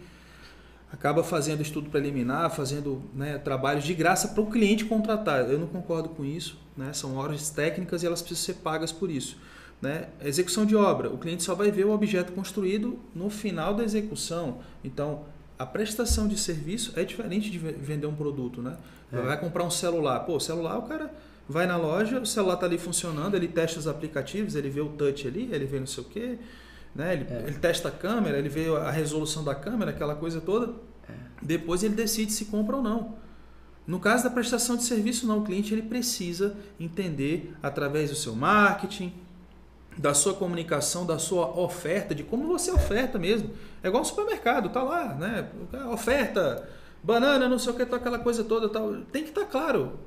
acaba 0.93 1.25
fazendo 1.25 1.63
estudo 1.63 1.91
preliminar, 1.91 2.51
fazendo 2.51 3.03
né, 3.15 3.39
trabalhos 3.39 3.85
de 3.85 3.95
graça 3.95 4.29
para 4.29 4.43
o 4.43 4.51
cliente 4.51 4.85
contratar. 4.85 5.51
Eu 5.51 5.59
não 5.59 5.67
concordo 5.67 6.11
com 6.11 6.25
isso. 6.25 6.59
Né? 6.77 6.93
São 6.93 7.17
horas 7.17 7.51
técnicas 7.51 8.03
e 8.03 8.07
elas 8.07 8.23
precisam 8.23 8.55
ser 8.55 8.63
pagas 8.63 8.93
por 8.93 9.11
isso. 9.11 9.37
Né? 9.81 10.09
Execução 10.25 10.65
de 10.65 10.75
obra, 10.75 11.11
o 11.11 11.19
cliente 11.19 11.43
só 11.43 11.55
vai 11.55 11.71
ver 11.71 11.85
o 11.85 11.91
objeto 11.91 12.33
construído 12.33 12.99
no 13.15 13.29
final 13.29 13.75
da 13.75 13.85
execução. 13.85 14.61
Então, 14.83 15.25
a 15.59 15.67
prestação 15.67 16.27
de 16.27 16.39
serviço 16.39 16.93
é 16.97 17.05
diferente 17.05 17.51
de 17.51 17.59
vender 17.59 18.07
um 18.07 18.15
produto. 18.15 18.63
Né? 18.63 18.77
É. 19.13 19.21
Vai 19.21 19.39
comprar 19.39 19.65
um 19.65 19.71
celular. 19.71 20.21
Pô, 20.21 20.41
celular, 20.41 20.79
o 20.79 20.83
cara 20.83 21.13
vai 21.49 21.67
na 21.67 21.77
loja, 21.77 22.21
o 22.21 22.27
celular 22.27 22.55
está 22.55 22.67
ali 22.67 22.79
funcionando, 22.79 23.35
ele 23.35 23.49
testa 23.49 23.79
os 23.79 23.87
aplicativos, 23.87 24.55
ele 24.55 24.69
vê 24.69 24.81
o 24.81 24.89
touch 24.89 25.27
ali, 25.27 25.49
ele 25.53 25.65
vê 25.65 25.79
não 25.79 25.87
sei 25.87 26.03
o 26.03 26.07
quê. 26.07 26.39
Né? 26.95 27.13
Ele, 27.13 27.27
é. 27.31 27.45
ele 27.47 27.59
testa 27.59 27.89
a 27.89 27.93
câmera, 27.93 28.39
ele 28.39 28.49
vê 28.49 28.69
a 28.75 28.91
resolução 28.91 29.45
da 29.45 29.55
câmera, 29.55 29.91
aquela 29.91 30.15
coisa 30.15 30.41
toda. 30.41 30.73
É. 31.09 31.13
Depois 31.43 31.83
ele 31.83 31.95
decide 31.95 32.33
se 32.33 32.47
compra 32.47 32.77
ou 32.77 32.83
não. 32.83 33.17
No 33.87 34.01
caso 34.01 34.25
da 34.25 34.31
prestação 34.31 34.77
de 34.77 34.83
serviço, 34.83 35.27
não. 35.27 35.39
O 35.39 35.45
cliente 35.45 35.73
ele 35.73 35.83
precisa 35.83 36.57
entender 36.81 37.55
através 37.63 38.11
do 38.11 38.17
seu 38.17 38.35
marketing, 38.35 39.13
da 39.97 40.13
sua 40.13 40.35
comunicação, 40.35 41.07
da 41.07 41.19
sua 41.19 41.59
oferta, 41.59 42.15
de 42.15 42.23
como 42.23 42.47
você 42.47 42.71
oferta 42.71 43.19
mesmo. 43.19 43.51
É 43.83 43.89
igual 43.89 44.03
um 44.03 44.07
supermercado, 44.07 44.69
tá 44.69 44.83
lá, 44.83 45.15
né? 45.15 45.49
Oferta, 45.91 46.69
banana, 47.03 47.49
não 47.49 47.59
sei 47.59 47.73
o 47.73 47.77
que, 47.77 47.87
tá 47.87 47.97
aquela 47.97 48.19
coisa 48.19 48.45
toda, 48.45 48.69
tal. 48.69 48.95
Tem 49.13 49.23
que 49.23 49.31
estar 49.31 49.43
tá 49.43 49.47
claro. 49.47 49.99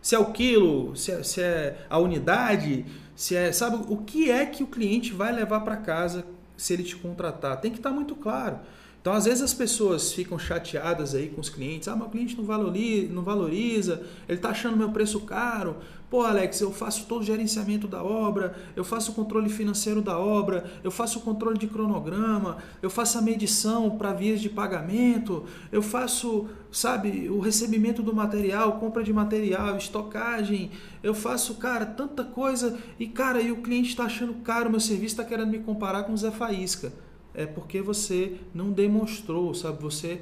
Se 0.00 0.14
é 0.14 0.18
o 0.18 0.26
quilo, 0.26 0.94
se 0.94 1.10
é, 1.10 1.22
se 1.22 1.40
é 1.40 1.86
a 1.88 1.98
unidade, 1.98 2.84
se 3.16 3.34
é, 3.34 3.50
sabe, 3.52 3.84
o 3.88 3.96
que 3.98 4.30
é 4.30 4.44
que 4.46 4.62
o 4.62 4.66
cliente 4.66 5.12
vai 5.12 5.32
levar 5.32 5.60
para 5.60 5.76
casa 5.76 6.24
se 6.56 6.72
ele 6.72 6.82
te 6.82 6.94
contratar. 6.96 7.60
Tem 7.60 7.70
que 7.70 7.78
estar 7.78 7.90
tá 7.90 7.94
muito 7.94 8.14
claro. 8.14 8.60
Então, 9.04 9.12
às 9.12 9.26
vezes 9.26 9.42
as 9.42 9.52
pessoas 9.52 10.14
ficam 10.14 10.38
chateadas 10.38 11.14
aí 11.14 11.28
com 11.28 11.38
os 11.38 11.50
clientes. 11.50 11.88
Ah, 11.88 11.94
meu 11.94 12.08
cliente 12.08 12.36
não 12.38 12.44
valoriza, 12.44 13.12
não 13.12 13.22
valoriza 13.22 14.02
ele 14.26 14.38
está 14.38 14.48
achando 14.48 14.78
meu 14.78 14.90
preço 14.92 15.20
caro. 15.20 15.76
Pô, 16.14 16.22
Alex, 16.22 16.60
eu 16.60 16.70
faço 16.70 17.06
todo 17.06 17.22
o 17.22 17.24
gerenciamento 17.24 17.88
da 17.88 18.00
obra, 18.00 18.54
eu 18.76 18.84
faço 18.84 19.10
o 19.10 19.14
controle 19.16 19.48
financeiro 19.48 20.00
da 20.00 20.16
obra, 20.16 20.64
eu 20.84 20.90
faço 20.92 21.18
o 21.18 21.22
controle 21.22 21.58
de 21.58 21.66
cronograma, 21.66 22.58
eu 22.80 22.88
faço 22.88 23.18
a 23.18 23.20
medição 23.20 23.98
para 23.98 24.12
vias 24.12 24.40
de 24.40 24.48
pagamento, 24.48 25.42
eu 25.72 25.82
faço, 25.82 26.46
sabe, 26.70 27.28
o 27.28 27.40
recebimento 27.40 28.00
do 28.00 28.14
material, 28.14 28.78
compra 28.78 29.02
de 29.02 29.12
material, 29.12 29.76
estocagem, 29.76 30.70
eu 31.02 31.14
faço, 31.14 31.56
cara, 31.56 31.84
tanta 31.84 32.22
coisa. 32.22 32.78
E, 32.96 33.08
cara, 33.08 33.40
e 33.40 33.50
o 33.50 33.56
cliente 33.56 33.88
está 33.88 34.04
achando 34.04 34.34
caro 34.34 34.68
o 34.68 34.70
meu 34.70 34.78
serviço, 34.78 35.14
está 35.14 35.24
querendo 35.24 35.50
me 35.50 35.58
comparar 35.58 36.04
com 36.04 36.12
o 36.12 36.16
Zé 36.16 36.30
Faísca 36.30 36.92
é 37.34 37.44
porque 37.44 37.82
você 37.82 38.36
não 38.54 38.70
demonstrou, 38.70 39.52
sabe? 39.52 39.82
Você, 39.82 40.20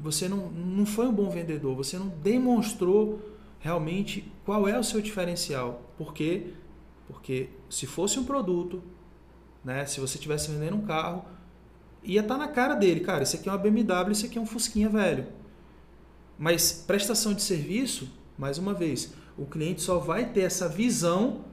você 0.00 0.26
não, 0.26 0.48
não 0.48 0.86
foi 0.86 1.06
um 1.06 1.12
bom 1.12 1.28
vendedor, 1.28 1.76
você 1.76 1.98
não 1.98 2.08
demonstrou 2.08 3.20
realmente 3.60 4.30
qual 4.44 4.68
é 4.68 4.78
o 4.78 4.84
seu 4.84 5.00
diferencial. 5.00 5.82
Por 5.96 6.12
quê? 6.12 6.52
Porque 7.06 7.50
se 7.68 7.86
fosse 7.86 8.18
um 8.18 8.24
produto, 8.24 8.82
né? 9.64 9.86
se 9.86 10.00
você 10.00 10.16
estivesse 10.16 10.50
vendendo 10.50 10.76
um 10.76 10.82
carro, 10.82 11.24
ia 12.02 12.20
estar 12.20 12.34
tá 12.34 12.40
na 12.40 12.48
cara 12.48 12.74
dele, 12.74 13.00
cara, 13.00 13.22
isso 13.22 13.36
aqui 13.36 13.48
é 13.48 13.52
uma 13.52 13.58
BMW, 13.58 14.12
isso 14.12 14.26
aqui 14.26 14.38
é 14.38 14.40
um 14.40 14.46
Fusquinha 14.46 14.88
velho. 14.88 15.26
Mas 16.38 16.72
prestação 16.72 17.34
de 17.34 17.42
serviço, 17.42 18.08
mais 18.36 18.58
uma 18.58 18.72
vez, 18.72 19.12
o 19.36 19.44
cliente 19.44 19.82
só 19.82 19.98
vai 19.98 20.26
ter 20.26 20.42
essa 20.42 20.68
visão 20.68 21.44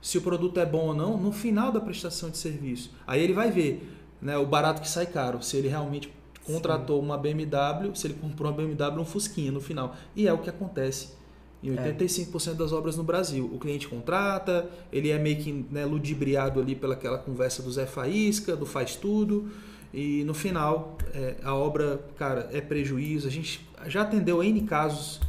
se 0.00 0.18
o 0.18 0.22
produto 0.22 0.58
é 0.58 0.66
bom 0.66 0.88
ou 0.88 0.94
não 0.94 1.16
no 1.16 1.32
final 1.32 1.70
da 1.72 1.80
prestação 1.80 2.30
de 2.30 2.38
serviço. 2.38 2.92
Aí 3.06 3.22
ele 3.22 3.32
vai 3.32 3.50
ver, 3.50 3.86
né, 4.20 4.36
o 4.36 4.46
barato 4.46 4.80
que 4.80 4.88
sai 4.88 5.06
caro. 5.06 5.42
Se 5.42 5.56
ele 5.56 5.68
realmente 5.68 6.12
contratou 6.44 6.98
Sim. 6.98 7.06
uma 7.06 7.18
BMW, 7.18 7.94
se 7.94 8.06
ele 8.06 8.14
comprou 8.14 8.50
uma 8.50 8.56
BMW, 8.56 9.00
um 9.00 9.04
Fusquinha 9.04 9.52
no 9.52 9.60
final. 9.60 9.94
E 10.16 10.26
é 10.26 10.32
o 10.32 10.38
que 10.38 10.48
acontece 10.48 11.19
em 11.62 11.74
85% 11.74 12.52
é. 12.52 12.54
das 12.54 12.72
obras 12.72 12.96
no 12.96 13.02
Brasil. 13.02 13.50
O 13.52 13.58
cliente 13.58 13.86
contrata, 13.86 14.68
ele 14.92 15.10
é 15.10 15.18
meio 15.18 15.36
que 15.36 15.66
né, 15.70 15.84
ludibriado 15.84 16.60
ali 16.60 16.74
pelaquela 16.74 17.18
conversa 17.18 17.62
do 17.62 17.70
Zé 17.70 17.86
Faísca, 17.86 18.56
do 18.56 18.64
faz 18.64 18.96
tudo, 18.96 19.50
e 19.92 20.24
no 20.24 20.34
final 20.34 20.96
é, 21.12 21.36
a 21.42 21.54
obra, 21.54 22.00
cara, 22.16 22.48
é 22.52 22.60
prejuízo. 22.60 23.26
A 23.26 23.30
gente 23.30 23.68
já 23.86 24.02
atendeu 24.02 24.42
N 24.42 24.62
casos 24.62 25.20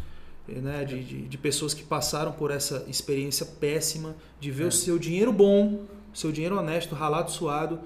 né, 0.48 0.86
de, 0.86 1.04
de, 1.04 1.22
de, 1.24 1.38
pessoas 1.38 1.74
que 1.74 1.84
passaram 1.84 2.32
por 2.32 2.52
essa 2.52 2.86
experiência 2.88 3.46
péssima 3.46 4.15
de 4.39 4.52
ver 4.52 4.65
é. 4.65 4.67
o 4.67 4.72
seu 4.72 4.98
dinheiro 4.98 5.32
bom, 5.32 5.86
o 6.13 6.17
seu 6.17 6.32
dinheiro 6.32 6.58
honesto, 6.58 6.96
ralado, 6.96 7.32
suado, 7.32 7.80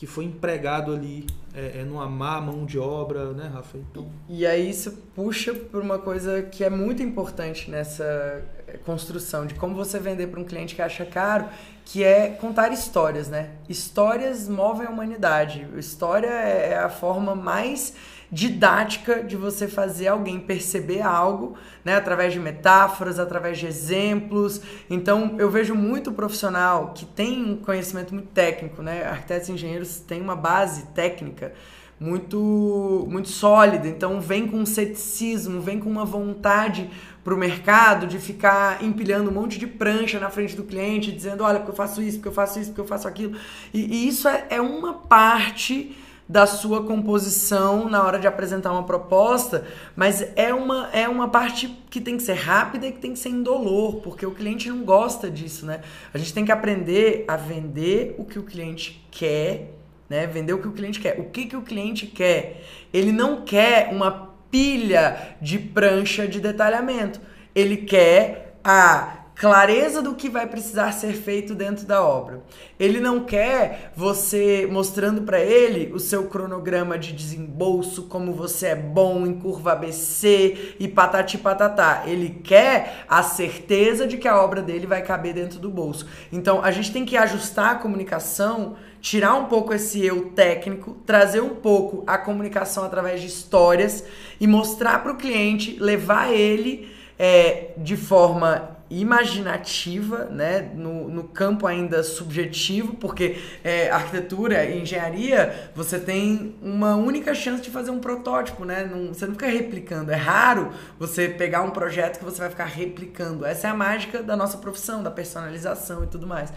que 0.00 0.06
foi 0.06 0.24
empregado 0.24 0.94
ali 0.94 1.26
é, 1.54 1.80
é 1.80 1.84
numa 1.84 2.08
má 2.08 2.40
mão 2.40 2.64
de 2.64 2.78
obra, 2.78 3.34
né, 3.34 3.50
Rafa? 3.52 3.76
Então... 3.76 4.08
E, 4.30 4.40
e 4.40 4.46
aí 4.46 4.70
isso 4.70 4.92
puxa 5.14 5.52
por 5.52 5.82
uma 5.82 5.98
coisa 5.98 6.40
que 6.40 6.64
é 6.64 6.70
muito 6.70 7.02
importante 7.02 7.70
nessa 7.70 8.42
é, 8.66 8.78
construção 8.78 9.44
de 9.44 9.52
como 9.56 9.74
você 9.74 9.98
vender 9.98 10.28
para 10.28 10.40
um 10.40 10.44
cliente 10.44 10.74
que 10.74 10.80
acha 10.80 11.04
caro, 11.04 11.50
que 11.84 12.02
é 12.02 12.30
contar 12.30 12.72
histórias, 12.72 13.28
né? 13.28 13.50
Histórias 13.68 14.48
movem 14.48 14.86
a 14.86 14.90
humanidade. 14.90 15.68
História 15.76 16.28
é, 16.28 16.70
é 16.70 16.78
a 16.78 16.88
forma 16.88 17.34
mais 17.34 17.92
didática 18.30 19.22
de 19.22 19.36
você 19.36 19.66
fazer 19.66 20.08
alguém 20.08 20.38
perceber 20.38 21.02
algo, 21.02 21.56
né, 21.84 21.96
através 21.96 22.32
de 22.32 22.38
metáforas, 22.38 23.18
através 23.18 23.58
de 23.58 23.66
exemplos. 23.66 24.60
Então, 24.88 25.34
eu 25.38 25.50
vejo 25.50 25.74
muito 25.74 26.12
profissional 26.12 26.92
que 26.94 27.04
tem 27.04 27.44
um 27.44 27.56
conhecimento 27.56 28.14
muito 28.14 28.28
técnico, 28.28 28.82
né? 28.82 29.04
Arquitetos 29.04 29.48
e 29.48 29.52
engenheiros 29.52 30.00
têm 30.00 30.20
uma 30.20 30.36
base 30.36 30.86
técnica 30.94 31.52
muito 31.98 33.06
muito 33.10 33.28
sólida, 33.28 33.86
então 33.86 34.22
vem 34.22 34.46
com 34.46 34.56
um 34.56 34.64
ceticismo, 34.64 35.60
vem 35.60 35.78
com 35.78 35.90
uma 35.90 36.04
vontade 36.04 36.88
para 37.22 37.34
o 37.34 37.36
mercado 37.36 38.06
de 38.06 38.18
ficar 38.18 38.82
empilhando 38.82 39.28
um 39.28 39.34
monte 39.34 39.58
de 39.58 39.66
prancha 39.66 40.18
na 40.18 40.30
frente 40.30 40.56
do 40.56 40.64
cliente, 40.64 41.12
dizendo, 41.12 41.44
olha, 41.44 41.58
porque 41.58 41.72
eu 41.72 41.76
faço 41.76 42.00
isso, 42.00 42.16
porque 42.16 42.28
eu 42.28 42.32
faço 42.32 42.58
isso, 42.58 42.70
porque 42.70 42.80
eu 42.80 42.86
faço 42.86 43.06
aquilo. 43.06 43.36
E, 43.74 43.80
e 43.80 44.08
isso 44.08 44.26
é, 44.26 44.46
é 44.48 44.60
uma 44.62 44.94
parte 44.94 45.94
da 46.30 46.46
sua 46.46 46.84
composição 46.84 47.88
na 47.88 48.04
hora 48.04 48.16
de 48.16 48.24
apresentar 48.24 48.70
uma 48.70 48.84
proposta, 48.84 49.66
mas 49.96 50.24
é 50.36 50.54
uma, 50.54 50.88
é 50.92 51.08
uma 51.08 51.28
parte 51.28 51.66
que 51.90 52.00
tem 52.00 52.16
que 52.16 52.22
ser 52.22 52.34
rápida 52.34 52.86
e 52.86 52.92
que 52.92 53.00
tem 53.00 53.12
que 53.12 53.18
ser 53.18 53.30
indolor, 53.30 53.96
porque 53.96 54.24
o 54.24 54.30
cliente 54.30 54.68
não 54.68 54.84
gosta 54.84 55.28
disso, 55.28 55.66
né? 55.66 55.80
A 56.14 56.18
gente 56.18 56.32
tem 56.32 56.44
que 56.44 56.52
aprender 56.52 57.24
a 57.26 57.36
vender 57.36 58.14
o 58.16 58.24
que 58.24 58.38
o 58.38 58.44
cliente 58.44 59.04
quer, 59.10 59.72
né? 60.08 60.24
Vender 60.28 60.52
o 60.52 60.62
que 60.62 60.68
o 60.68 60.72
cliente 60.72 61.00
quer. 61.00 61.18
O 61.18 61.24
que, 61.24 61.46
que 61.46 61.56
o 61.56 61.62
cliente 61.62 62.06
quer? 62.06 62.62
Ele 62.94 63.10
não 63.10 63.40
quer 63.42 63.92
uma 63.92 64.30
pilha 64.52 65.34
de 65.42 65.58
prancha 65.58 66.28
de 66.28 66.38
detalhamento. 66.38 67.20
Ele 67.52 67.76
quer 67.76 68.56
a 68.62 69.19
clareza 69.40 70.02
do 70.02 70.14
que 70.14 70.28
vai 70.28 70.46
precisar 70.46 70.92
ser 70.92 71.14
feito 71.14 71.54
dentro 71.54 71.86
da 71.86 72.04
obra. 72.04 72.42
Ele 72.78 73.00
não 73.00 73.20
quer 73.20 73.90
você 73.96 74.68
mostrando 74.70 75.22
para 75.22 75.40
ele 75.40 75.90
o 75.94 75.98
seu 75.98 76.24
cronograma 76.24 76.98
de 76.98 77.10
desembolso, 77.10 78.02
como 78.02 78.34
você 78.34 78.66
é 78.66 78.74
bom 78.74 79.26
em 79.26 79.32
curva 79.40 79.72
ABC 79.72 80.74
e 80.78 80.86
patati 80.86 81.38
patatá. 81.38 82.02
Ele 82.04 82.28
quer 82.44 83.06
a 83.08 83.22
certeza 83.22 84.06
de 84.06 84.18
que 84.18 84.28
a 84.28 84.38
obra 84.38 84.60
dele 84.60 84.86
vai 84.86 85.00
caber 85.00 85.32
dentro 85.32 85.58
do 85.58 85.70
bolso. 85.70 86.06
Então, 86.30 86.62
a 86.62 86.70
gente 86.70 86.92
tem 86.92 87.06
que 87.06 87.16
ajustar 87.16 87.76
a 87.76 87.78
comunicação, 87.78 88.76
tirar 89.00 89.36
um 89.36 89.46
pouco 89.46 89.72
esse 89.72 90.04
eu 90.04 90.32
técnico, 90.32 90.98
trazer 91.06 91.40
um 91.40 91.54
pouco 91.54 92.04
a 92.06 92.18
comunicação 92.18 92.84
através 92.84 93.22
de 93.22 93.28
histórias 93.28 94.04
e 94.38 94.46
mostrar 94.46 95.02
para 95.02 95.12
o 95.12 95.16
cliente, 95.16 95.78
levar 95.80 96.30
ele 96.30 96.90
é, 97.18 97.72
de 97.78 97.96
forma 97.96 98.69
imaginativa, 98.90 100.24
né, 100.24 100.72
no, 100.74 101.08
no 101.08 101.24
campo 101.24 101.64
ainda 101.64 102.02
subjetivo, 102.02 102.94
porque 102.94 103.38
é, 103.62 103.88
arquitetura 103.88 104.64
e 104.64 104.82
engenharia 104.82 105.70
você 105.76 105.98
tem 105.98 106.56
uma 106.60 106.96
única 106.96 107.32
chance 107.32 107.62
de 107.62 107.70
fazer 107.70 107.92
um 107.92 108.00
protótipo, 108.00 108.64
né? 108.64 108.84
Não, 108.84 109.14
você 109.14 109.26
não 109.26 109.34
fica 109.34 109.46
replicando. 109.46 110.10
É 110.10 110.16
raro 110.16 110.72
você 110.98 111.28
pegar 111.28 111.62
um 111.62 111.70
projeto 111.70 112.18
que 112.18 112.24
você 112.24 112.40
vai 112.40 112.50
ficar 112.50 112.64
replicando. 112.64 113.46
Essa 113.46 113.68
é 113.68 113.70
a 113.70 113.74
mágica 113.74 114.22
da 114.24 114.36
nossa 114.36 114.58
profissão, 114.58 115.02
da 115.02 115.10
personalização 115.10 116.02
e 116.02 116.08
tudo 116.08 116.26
mais. 116.26 116.52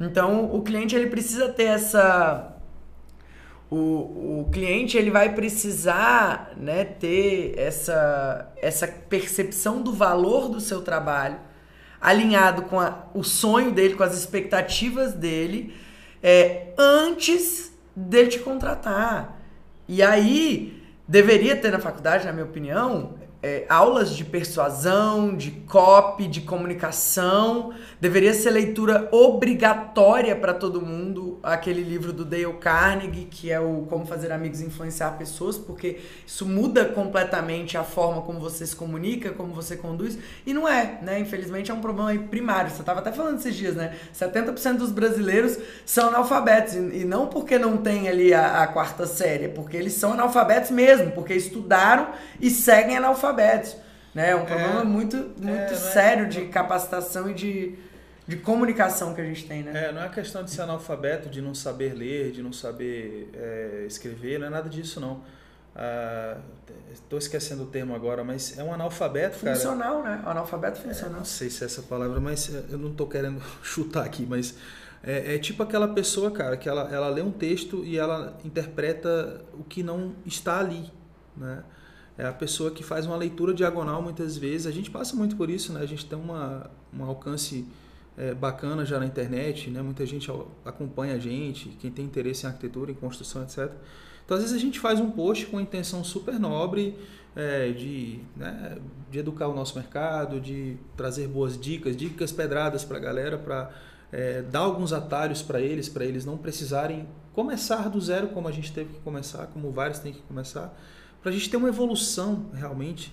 Então 0.00 0.52
o 0.52 0.62
cliente 0.62 0.96
ele 0.96 1.06
precisa 1.06 1.48
ter 1.48 1.64
essa 1.64 2.52
o, 3.70 4.40
o 4.40 4.48
cliente 4.52 4.96
ele 4.96 5.10
vai 5.10 5.34
precisar 5.34 6.52
né, 6.56 6.84
ter 6.84 7.54
essa, 7.58 8.52
essa 8.56 8.86
percepção 8.86 9.82
do 9.82 9.92
valor 9.92 10.48
do 10.48 10.60
seu 10.60 10.82
trabalho 10.82 11.45
alinhado 12.06 12.62
com 12.62 12.78
a, 12.78 13.06
o 13.12 13.24
sonho 13.24 13.72
dele, 13.72 13.96
com 13.96 14.04
as 14.04 14.16
expectativas 14.16 15.12
dele, 15.12 15.74
é, 16.22 16.68
antes 16.78 17.76
dele 17.96 18.28
te 18.28 18.38
contratar. 18.38 19.36
E 19.88 20.00
aí, 20.04 20.80
deveria 21.08 21.56
ter 21.56 21.72
na 21.72 21.80
faculdade, 21.80 22.24
na 22.24 22.32
minha 22.32 22.44
opinião, 22.44 23.14
é, 23.42 23.66
aulas 23.68 24.14
de 24.14 24.24
persuasão, 24.24 25.34
de 25.34 25.50
copy, 25.50 26.28
de 26.28 26.42
comunicação. 26.42 27.72
Deveria 28.00 28.34
ser 28.34 28.50
leitura 28.50 29.08
obrigatória 29.10 30.36
para 30.36 30.54
todo 30.54 30.80
mundo, 30.80 31.35
aquele 31.42 31.82
livro 31.82 32.12
do 32.12 32.24
Dale 32.24 32.52
Carnegie, 32.54 33.24
que 33.24 33.50
é 33.50 33.60
o 33.60 33.86
Como 33.88 34.06
Fazer 34.06 34.32
Amigos 34.32 34.60
e 34.60 34.64
Influenciar 34.64 35.12
Pessoas, 35.12 35.58
porque 35.58 36.00
isso 36.26 36.46
muda 36.46 36.84
completamente 36.84 37.76
a 37.76 37.84
forma 37.84 38.22
como 38.22 38.38
você 38.38 38.66
se 38.66 38.74
comunica, 38.74 39.30
como 39.30 39.52
você 39.52 39.76
conduz. 39.76 40.18
E 40.46 40.54
não 40.54 40.68
é, 40.68 40.98
né? 41.02 41.18
Infelizmente 41.18 41.70
é 41.70 41.74
um 41.74 41.80
problema 41.80 42.18
primário. 42.28 42.70
Você 42.70 42.80
estava 42.80 43.00
até 43.00 43.12
falando 43.12 43.38
esses 43.38 43.54
dias, 43.54 43.74
né? 43.74 43.96
70% 44.14 44.76
dos 44.76 44.90
brasileiros 44.90 45.58
são 45.84 46.08
analfabetos. 46.08 46.74
E 46.74 47.04
não 47.04 47.26
porque 47.26 47.58
não 47.58 47.76
tem 47.76 48.08
ali 48.08 48.32
a, 48.32 48.62
a 48.62 48.66
quarta 48.66 49.06
série, 49.06 49.46
é 49.46 49.48
porque 49.48 49.76
eles 49.76 49.94
são 49.94 50.12
analfabetos 50.12 50.70
mesmo, 50.70 51.10
porque 51.12 51.34
estudaram 51.34 52.08
e 52.40 52.50
seguem 52.50 52.96
analfabetos 52.96 53.16
analfabetos. 53.16 53.76
Né? 54.14 54.30
É 54.30 54.36
um 54.36 54.44
problema 54.44 54.80
é, 54.80 54.84
muito, 54.84 55.16
muito 55.16 55.72
é, 55.72 55.74
sério 55.74 56.24
é, 56.24 56.28
de 56.28 56.46
capacitação 56.46 57.30
e 57.30 57.34
de, 57.34 57.74
de 58.26 58.36
comunicação 58.36 59.14
que 59.14 59.20
a 59.20 59.24
gente 59.24 59.46
tem, 59.46 59.62
né? 59.62 59.86
É, 59.86 59.92
não 59.92 60.02
é 60.02 60.08
questão 60.08 60.42
de 60.42 60.50
ser 60.50 60.62
analfabeto, 60.62 61.28
de 61.28 61.40
não 61.40 61.54
saber 61.54 61.94
ler, 61.94 62.32
de 62.32 62.42
não 62.42 62.52
saber 62.52 63.30
é, 63.34 63.84
escrever, 63.86 64.38
não 64.38 64.48
é 64.48 64.50
nada 64.50 64.68
disso, 64.68 65.00
não. 65.00 65.22
Estou 66.92 67.18
ah, 67.18 67.20
esquecendo 67.20 67.64
o 67.64 67.66
termo 67.66 67.94
agora, 67.94 68.24
mas 68.24 68.58
é 68.58 68.64
um 68.64 68.72
analfabeto, 68.72 69.36
funcional, 69.36 70.02
cara. 70.02 70.16
né? 70.16 70.22
Analfabeto 70.24 70.80
funcional. 70.80 71.16
É, 71.16 71.18
não 71.18 71.24
sei 71.24 71.50
se 71.50 71.62
é 71.62 71.66
essa 71.66 71.82
palavra, 71.82 72.18
mas 72.18 72.48
eu 72.70 72.78
não 72.78 72.90
estou 72.90 73.06
querendo 73.06 73.40
chutar 73.62 74.04
aqui, 74.04 74.26
mas 74.26 74.56
é, 75.04 75.34
é, 75.34 75.38
tipo 75.38 75.62
aquela 75.62 75.88
pessoa, 75.88 76.30
cara, 76.30 76.56
que 76.56 76.68
ela, 76.68 76.92
ela 76.92 77.08
lê 77.08 77.22
um 77.22 77.30
texto 77.30 77.84
e 77.84 77.98
ela 77.98 78.36
interpreta 78.44 79.44
o 79.52 79.62
que 79.62 79.82
não 79.82 80.16
está 80.24 80.58
ali, 80.58 80.90
né? 81.36 81.62
é 82.18 82.26
a 82.26 82.32
pessoa 82.32 82.70
que 82.70 82.82
faz 82.82 83.06
uma 83.06 83.16
leitura 83.16 83.52
diagonal 83.52 84.00
muitas 84.00 84.36
vezes. 84.36 84.66
A 84.66 84.70
gente 84.70 84.90
passa 84.90 85.14
muito 85.14 85.36
por 85.36 85.50
isso, 85.50 85.72
né? 85.72 85.80
A 85.80 85.86
gente 85.86 86.06
tem 86.06 86.18
uma, 86.18 86.70
um 86.92 87.04
alcance 87.04 87.66
é, 88.16 88.34
bacana 88.34 88.84
já 88.84 88.98
na 88.98 89.06
internet, 89.06 89.70
né? 89.70 89.82
Muita 89.82 90.06
gente 90.06 90.30
acompanha 90.64 91.14
a 91.14 91.18
gente, 91.18 91.68
quem 91.80 91.90
tem 91.90 92.04
interesse 92.04 92.44
em 92.44 92.48
arquitetura, 92.48 92.90
em 92.90 92.94
construção, 92.94 93.42
etc. 93.42 93.70
Então, 94.24 94.36
às 94.36 94.42
vezes 94.42 94.56
a 94.56 94.60
gente 94.60 94.80
faz 94.80 94.98
um 94.98 95.10
post 95.10 95.46
com 95.46 95.60
intenção 95.60 96.02
super 96.02 96.38
nobre 96.38 96.96
é, 97.36 97.70
de, 97.70 98.20
né, 98.34 98.78
de 99.10 99.18
educar 99.18 99.46
o 99.48 99.54
nosso 99.54 99.76
mercado, 99.76 100.40
de 100.40 100.76
trazer 100.96 101.28
boas 101.28 101.60
dicas, 101.60 101.96
dicas 101.96 102.32
pedradas 102.32 102.84
para 102.84 102.96
a 102.96 103.00
galera, 103.00 103.38
para 103.38 103.70
é, 104.10 104.42
dar 104.42 104.60
alguns 104.60 104.92
atalhos 104.92 105.42
para 105.42 105.60
eles, 105.60 105.88
para 105.88 106.04
eles 106.04 106.24
não 106.24 106.36
precisarem 106.36 107.06
começar 107.34 107.90
do 107.90 108.00
zero 108.00 108.28
como 108.28 108.48
a 108.48 108.52
gente 108.52 108.72
teve 108.72 108.94
que 108.94 109.00
começar, 109.00 109.46
como 109.48 109.70
vários 109.70 109.98
têm 109.98 110.12
que 110.12 110.22
começar 110.22 110.74
para 111.20 111.30
a 111.30 111.32
gente 111.32 111.50
ter 111.50 111.56
uma 111.56 111.68
evolução 111.68 112.46
realmente, 112.54 113.12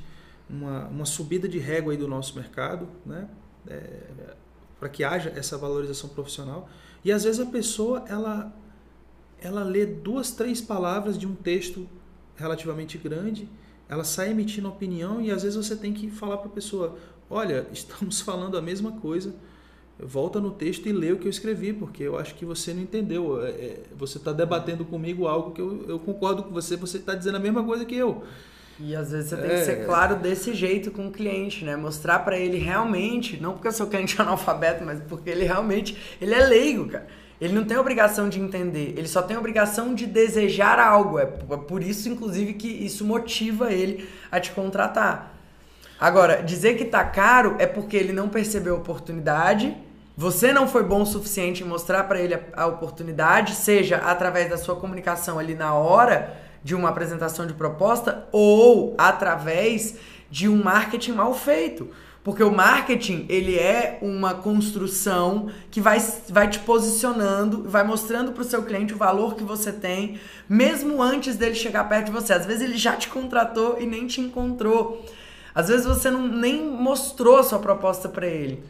uma, 0.50 0.86
uma 0.88 1.06
subida 1.06 1.48
de 1.48 1.58
régua 1.60 1.94
aí 1.94 1.98
do 1.98 2.08
nosso 2.08 2.36
mercado, 2.36 2.88
né? 3.06 3.28
É, 3.68 4.36
para 4.84 4.90
que 4.90 5.02
haja 5.02 5.32
essa 5.34 5.58
valorização 5.58 6.10
profissional. 6.10 6.68
E 7.06 7.12
às 7.14 7.24
vezes 7.24 7.40
a 7.40 7.46
pessoa 7.46 8.04
ela, 8.06 8.54
ela 9.40 9.64
lê 9.64 9.86
duas, 9.86 10.32
três 10.32 10.60
palavras 10.60 11.18
de 11.18 11.26
um 11.26 11.34
texto 11.34 11.88
relativamente 12.36 12.98
grande, 12.98 13.48
ela 13.88 14.04
sai 14.04 14.32
emitindo 14.32 14.68
opinião 14.68 15.22
e 15.22 15.32
às 15.32 15.44
vezes 15.44 15.56
você 15.56 15.78
tem 15.78 15.94
que 15.94 16.12
falar 16.12 16.36
para 16.36 16.48
a 16.48 16.52
pessoa: 16.52 16.98
olha, 17.30 17.66
estamos 17.72 18.20
falando 18.20 18.58
a 18.58 18.62
mesma 18.62 18.92
coisa 19.00 19.34
volta 19.98 20.42
no 20.42 20.52
texto 20.52 20.88
e 20.88 20.92
lê 20.92 21.14
o 21.14 21.18
que 21.18 21.28
eu 21.28 21.30
escrevi, 21.30 21.72
porque 21.72 22.04
eu 22.04 22.18
acho 22.18 22.36
que 22.36 22.44
você 22.44 22.74
não 22.74 22.82
entendeu. 22.82 23.42
É, 23.42 23.52
é 23.52 23.84
você 23.98 24.18
está 24.18 24.34
debatendo 24.34 24.84
comigo 24.84 25.28
algo 25.28 25.52
que 25.52 25.62
eu, 25.62 25.86
eu 25.88 25.98
concordo 25.98 26.44
com 26.44 26.52
você, 26.52 26.76
você 26.76 26.98
está 26.98 27.16
dizendo 27.16 27.38
a 27.38 27.40
mesma 27.40 27.64
coisa 27.64 27.86
que 27.86 27.96
eu. 27.96 28.24
E 28.80 28.96
às 28.96 29.12
vezes 29.12 29.30
você 29.30 29.38
tem 29.38 29.52
é, 29.52 29.60
que 29.60 29.66
ser 29.66 29.86
claro 29.86 30.16
desse 30.16 30.54
jeito 30.54 30.90
com 30.92 31.08
o 31.08 31.12
cliente, 31.12 31.64
né? 31.64 31.76
Mostrar 31.76 32.20
para 32.20 32.38
ele 32.38 32.58
realmente, 32.58 33.40
não 33.40 33.54
porque 33.54 33.68
o 33.68 33.72
seu 33.72 33.88
cliente 33.88 34.20
é 34.20 34.22
analfabeto, 34.24 34.84
mas 34.84 35.00
porque 35.08 35.30
ele 35.30 35.46
realmente, 35.46 35.98
ele 36.20 36.34
é 36.34 36.46
leigo, 36.46 36.88
cara. 36.88 37.08
Ele 37.40 37.54
não 37.54 37.66
tem 37.66 37.78
obrigação 37.78 38.30
de 38.30 38.40
entender, 38.40 38.94
ele 38.98 39.08
só 39.08 39.22
tem 39.22 39.36
obrigação 39.36 39.94
de 39.94 40.06
desejar 40.06 40.80
algo. 40.80 41.20
É 41.20 41.26
por 41.26 41.84
isso, 41.84 42.08
inclusive, 42.08 42.54
que 42.54 42.68
isso 42.68 43.04
motiva 43.04 43.72
ele 43.72 44.08
a 44.32 44.40
te 44.40 44.52
contratar. 44.52 45.36
Agora, 46.00 46.42
dizer 46.42 46.78
que 46.78 46.86
tá 46.86 47.04
caro 47.04 47.56
é 47.60 47.68
porque 47.68 47.98
ele 47.98 48.14
não 48.14 48.30
percebeu 48.30 48.76
a 48.76 48.78
oportunidade, 48.78 49.76
você 50.16 50.54
não 50.54 50.68
foi 50.68 50.84
bom 50.84 51.02
o 51.02 51.06
suficiente 51.06 51.64
em 51.64 51.68
mostrar 51.68 52.04
para 52.04 52.20
ele 52.20 52.36
a, 52.36 52.40
a 52.56 52.68
oportunidade, 52.68 53.56
seja 53.56 53.98
através 53.98 54.50
da 54.50 54.58
sua 54.58 54.76
comunicação 54.76 55.40
ali 55.40 55.56
na 55.56 55.74
hora 55.74 56.38
de 56.64 56.74
uma 56.76 56.90
apresentação 56.90 57.46
de 57.46 57.54
proposta 57.54 58.28
ou 58.32 58.96
através 58.98 59.96
de 60.30 60.48
um 60.48 60.64
marketing 60.64 61.12
mal 61.12 61.34
feito. 61.34 61.90
Porque 62.24 62.42
o 62.42 62.52
marketing, 62.52 63.26
ele 63.28 63.60
é 63.60 64.00
uma 64.02 64.34
construção 64.34 65.50
que 65.70 65.82
vai, 65.82 66.00
vai 66.30 66.50
te 66.50 66.58
posicionando, 66.60 67.70
vai 67.70 67.84
mostrando 67.84 68.32
para 68.32 68.42
o 68.42 68.46
seu 68.46 68.64
cliente 68.64 68.94
o 68.94 68.98
valor 68.98 69.36
que 69.36 69.44
você 69.44 69.74
tem, 69.74 70.18
mesmo 70.48 71.04
antes 71.04 71.36
dele 71.36 71.54
chegar 71.54 71.84
perto 71.90 72.06
de 72.06 72.12
você. 72.14 72.32
Às 72.32 72.46
vezes 72.46 72.62
ele 72.62 72.78
já 72.78 72.96
te 72.96 73.10
contratou 73.10 73.78
e 73.80 73.86
nem 73.86 74.08
te 74.08 74.22
encontrou. 74.22 75.06
Às 75.54 75.68
vezes 75.68 75.86
você 75.86 76.10
não, 76.10 76.26
nem 76.26 76.66
mostrou 76.66 77.38
a 77.38 77.44
sua 77.44 77.60
proposta 77.60 78.08
para 78.08 78.26
ele. 78.26 78.64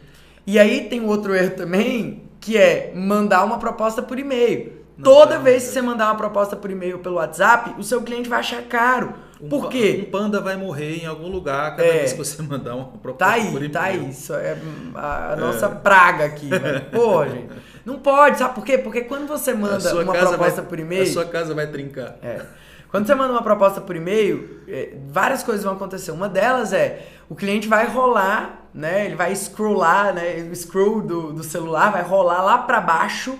E 0.44 0.58
aí 0.58 0.88
tem 0.88 1.06
outro 1.06 1.32
erro 1.32 1.56
também, 1.56 2.24
que 2.40 2.58
é 2.58 2.92
mandar 2.94 3.44
uma 3.44 3.58
proposta 3.58 4.02
por 4.02 4.18
e-mail. 4.18 4.83
Toda 5.02 5.38
vez 5.38 5.64
que 5.64 5.70
você 5.70 5.82
mandar 5.82 6.06
uma 6.06 6.14
proposta 6.14 6.54
por 6.54 6.70
e-mail 6.70 7.00
pelo 7.00 7.16
WhatsApp, 7.16 7.74
o 7.78 7.82
seu 7.82 8.00
cliente 8.02 8.28
vai 8.28 8.38
achar 8.38 8.62
caro. 8.62 9.12
Um 9.40 9.48
por 9.48 9.68
quê? 9.68 10.04
Um 10.06 10.10
panda 10.10 10.40
vai 10.40 10.56
morrer 10.56 11.02
em 11.02 11.06
algum 11.06 11.28
lugar 11.28 11.72
cada 11.76 11.84
É. 11.84 11.98
vez 11.98 12.12
que 12.12 12.18
você 12.18 12.40
mandar 12.42 12.76
uma 12.76 12.84
proposta 12.86 13.24
Tá 13.24 13.32
aí, 13.32 13.42
por 13.50 13.56
e-mail. 13.56 13.72
tá 13.72 13.82
aí. 13.82 14.08
Isso 14.10 14.32
é 14.34 14.56
a 14.94 15.36
nossa 15.36 15.68
praga 15.68 16.24
aqui, 16.24 16.48
velho. 16.48 16.84
Pô, 16.92 17.26
gente. 17.26 17.48
Não 17.84 17.98
pode, 17.98 18.38
sabe 18.38 18.54
por 18.54 18.64
quê? 18.64 18.78
Porque 18.78 19.00
quando 19.02 19.26
você 19.26 19.52
manda 19.52 19.78
uma 19.92 20.04
proposta 20.12 20.36
vai, 20.36 20.50
por 20.64 20.78
e-mail. 20.78 21.02
A 21.02 21.06
sua 21.06 21.24
casa 21.24 21.54
vai 21.54 21.66
trincar. 21.66 22.16
É. 22.22 22.40
Quando 22.88 23.06
você 23.08 23.14
manda 23.16 23.32
uma 23.32 23.42
proposta 23.42 23.80
por 23.80 23.96
e-mail, 23.96 24.60
é, 24.68 24.94
várias 25.08 25.42
coisas 25.42 25.64
vão 25.64 25.72
acontecer. 25.74 26.12
Uma 26.12 26.28
delas 26.28 26.72
é 26.72 27.04
o 27.28 27.34
cliente 27.34 27.66
vai 27.66 27.88
rolar, 27.88 28.68
né? 28.72 29.06
Ele 29.06 29.16
vai 29.16 29.34
scrollar, 29.34 30.14
né? 30.14 30.48
O 30.48 30.54
scroll 30.54 31.02
do, 31.02 31.32
do 31.32 31.42
celular 31.42 31.90
vai 31.90 32.02
rolar 32.02 32.40
lá 32.42 32.58
para 32.58 32.80
baixo 32.80 33.36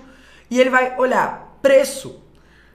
e 0.51 0.61
ele 0.61 0.71
vai 0.71 0.97
olhar 0.99 1.44
preço. 1.65 2.21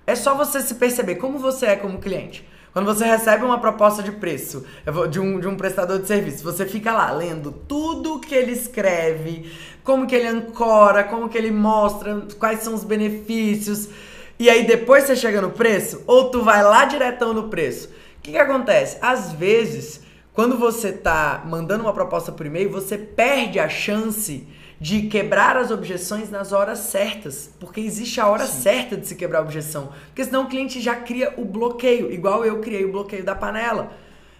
É 0.07 0.15
só 0.15 0.33
você 0.33 0.61
se 0.61 0.73
perceber 0.73 1.15
como 1.15 1.37
você 1.37 1.67
é 1.67 1.75
como 1.75 1.99
cliente. 1.99 2.43
Quando 2.73 2.87
você 2.87 3.05
recebe 3.05 3.45
uma 3.45 3.59
proposta 3.59 4.01
de 4.01 4.11
preço 4.11 4.65
de 5.11 5.19
um, 5.19 5.39
de 5.39 5.47
um 5.47 5.55
prestador 5.55 5.99
de 5.99 6.07
serviço, 6.07 6.43
você 6.43 6.65
fica 6.65 6.91
lá 6.91 7.11
lendo 7.11 7.51
tudo 7.51 8.19
que 8.19 8.33
ele 8.33 8.51
escreve, 8.51 9.51
como 9.83 10.07
que 10.07 10.15
ele 10.15 10.27
ancora, 10.27 11.03
como 11.03 11.29
que 11.29 11.37
ele 11.37 11.51
mostra, 11.51 12.25
quais 12.39 12.61
são 12.61 12.73
os 12.73 12.83
benefícios. 12.83 13.89
E 14.39 14.49
aí 14.49 14.65
depois 14.65 15.03
você 15.03 15.15
chega 15.15 15.39
no 15.39 15.51
preço, 15.51 16.01
ou 16.07 16.31
tu 16.31 16.41
vai 16.41 16.63
lá 16.63 16.85
diretão 16.85 17.31
no 17.31 17.47
preço. 17.47 17.89
O 18.17 18.21
que, 18.23 18.31
que 18.31 18.37
acontece? 18.37 18.97
Às 19.01 19.33
vezes, 19.33 20.01
quando 20.33 20.57
você 20.57 20.91
tá 20.91 21.43
mandando 21.45 21.83
uma 21.83 21.93
proposta 21.93 22.31
por 22.31 22.47
e-mail, 22.47 22.71
você 22.71 22.97
perde 22.97 23.59
a 23.59 23.69
chance 23.69 24.47
de 24.79 25.03
quebrar 25.03 25.57
as 25.57 25.71
objeções 25.71 26.29
nas 26.29 26.51
horas 26.51 26.79
certas. 26.79 27.53
Porque 27.59 27.81
existe 27.81 28.21
a 28.21 28.27
hora 28.27 28.45
certa 28.45 28.95
de 28.95 29.07
se 29.07 29.15
quebrar 29.15 29.39
a 29.39 29.43
objeção. 29.43 29.91
Porque 30.07 30.23
senão 30.23 30.43
o 30.43 30.47
cliente 30.47 30.79
já 30.79 30.95
cria 30.95 31.33
o 31.37 31.43
bloqueio, 31.43 32.11
igual 32.11 32.45
eu 32.45 32.59
criei 32.59 32.85
o 32.85 32.91
bloqueio 32.91 33.23
da 33.23 33.35
panela. 33.35 33.91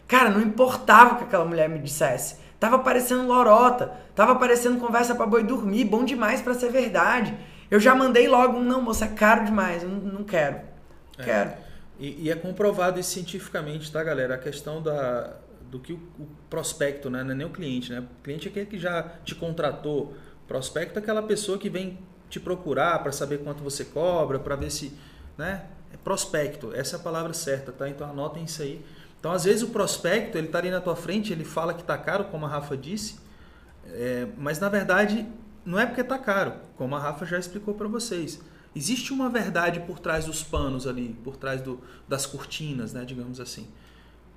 Cara, 0.08 0.30
não 0.30 0.42
importava 0.42 1.14
o 1.14 1.18
que 1.18 1.24
aquela 1.26 1.46
mulher 1.46 1.68
me 1.70 1.80
dissesse. 1.80 2.38
Tava 2.60 2.80
parecendo 2.80 3.28
lorota, 3.28 3.94
tava 4.16 4.36
parecendo 4.36 4.80
conversa 4.80 5.16
pra 5.16 5.26
boi 5.26 5.44
dormir, 5.44 5.86
bom 5.86 6.04
demais 6.04 6.42
pra 6.42 6.54
ser 6.54 6.72
verdade. 6.72 7.34
Eu 7.72 7.80
já 7.80 7.96
mandei 7.96 8.28
logo 8.28 8.58
um, 8.58 8.64
não, 8.64 8.82
moça, 8.82 9.06
é 9.06 9.08
caro 9.10 9.46
demais, 9.46 9.84
eu 9.84 9.90
não, 9.90 10.00
não 10.00 10.24
quero. 10.24 10.58
Quero. 11.24 11.52
E, 12.00 12.26
e 12.26 12.32
é 12.32 12.36
comprovado 12.36 13.00
isso 13.00 13.12
cientificamente, 13.12 13.92
tá, 13.92 14.04
galera? 14.04 14.36
A 14.36 14.38
questão 14.38 14.82
da, 14.82 15.36
do 15.70 15.80
que 15.80 15.94
o, 15.94 16.00
o 16.18 16.28
prospecto, 16.50 17.10
né? 17.10 17.24
Não 17.24 17.32
é 17.32 17.36
nem 17.36 17.46
o 17.46 17.52
cliente, 17.52 17.92
né? 17.92 18.00
O 18.00 18.24
cliente 18.24 18.48
é 18.48 18.52
aquele 18.52 18.66
que 18.66 18.80
já 18.80 19.04
te 19.24 19.36
contratou. 19.36 20.14
Prospecto 20.50 20.98
é 20.98 21.02
aquela 21.02 21.22
pessoa 21.22 21.60
que 21.60 21.70
vem 21.70 22.00
te 22.28 22.40
procurar 22.40 22.98
para 23.04 23.12
saber 23.12 23.38
quanto 23.44 23.64
você 23.64 23.86
cobra, 23.86 24.40
para 24.40 24.56
ver 24.56 24.72
se. 24.72 24.92
Né? 25.38 25.64
É 25.94 25.98
prospecto, 25.98 26.74
essa 26.74 26.96
é 26.96 27.00
a 27.00 27.02
palavra 27.02 27.34
certa, 27.34 27.72
tá? 27.72 27.88
Então 27.88 28.10
anotem 28.10 28.44
isso 28.44 28.64
aí. 28.64 28.84
Então, 29.20 29.32
às 29.32 29.44
vezes, 29.44 29.62
o 29.62 29.68
prospecto, 29.68 30.38
ele 30.38 30.48
tá 30.48 30.58
ali 30.58 30.72
na 30.72 30.82
tua 30.82 30.96
frente, 30.96 31.32
ele 31.32 31.44
fala 31.44 31.74
que 31.74 31.84
tá 31.84 31.98
caro, 31.98 32.26
como 32.26 32.48
a 32.48 32.50
Rafa 32.50 32.76
disse, 32.76 33.20
é, 33.86 34.28
mas 34.38 34.60
na 34.60 34.70
verdade 34.70 35.28
não 35.66 35.80
é 35.80 35.86
porque 35.86 36.04
tá 36.04 36.18
caro, 36.18 36.54
como 36.76 36.96
a 36.96 37.00
Rafa 37.00 37.26
já 37.26 37.38
explicou 37.38 37.76
para 37.76 37.88
vocês. 37.88 38.40
Existe 38.76 39.14
uma 39.14 39.30
verdade 39.30 39.80
por 39.82 40.00
trás 40.00 40.26
dos 40.26 40.42
panos 40.42 40.88
ali, 40.88 41.16
por 41.24 41.38
trás 41.38 41.62
do, 41.62 41.80
das 42.08 42.26
cortinas, 42.26 42.92
né, 42.94 43.06
digamos 43.06 43.40
assim. 43.40 43.68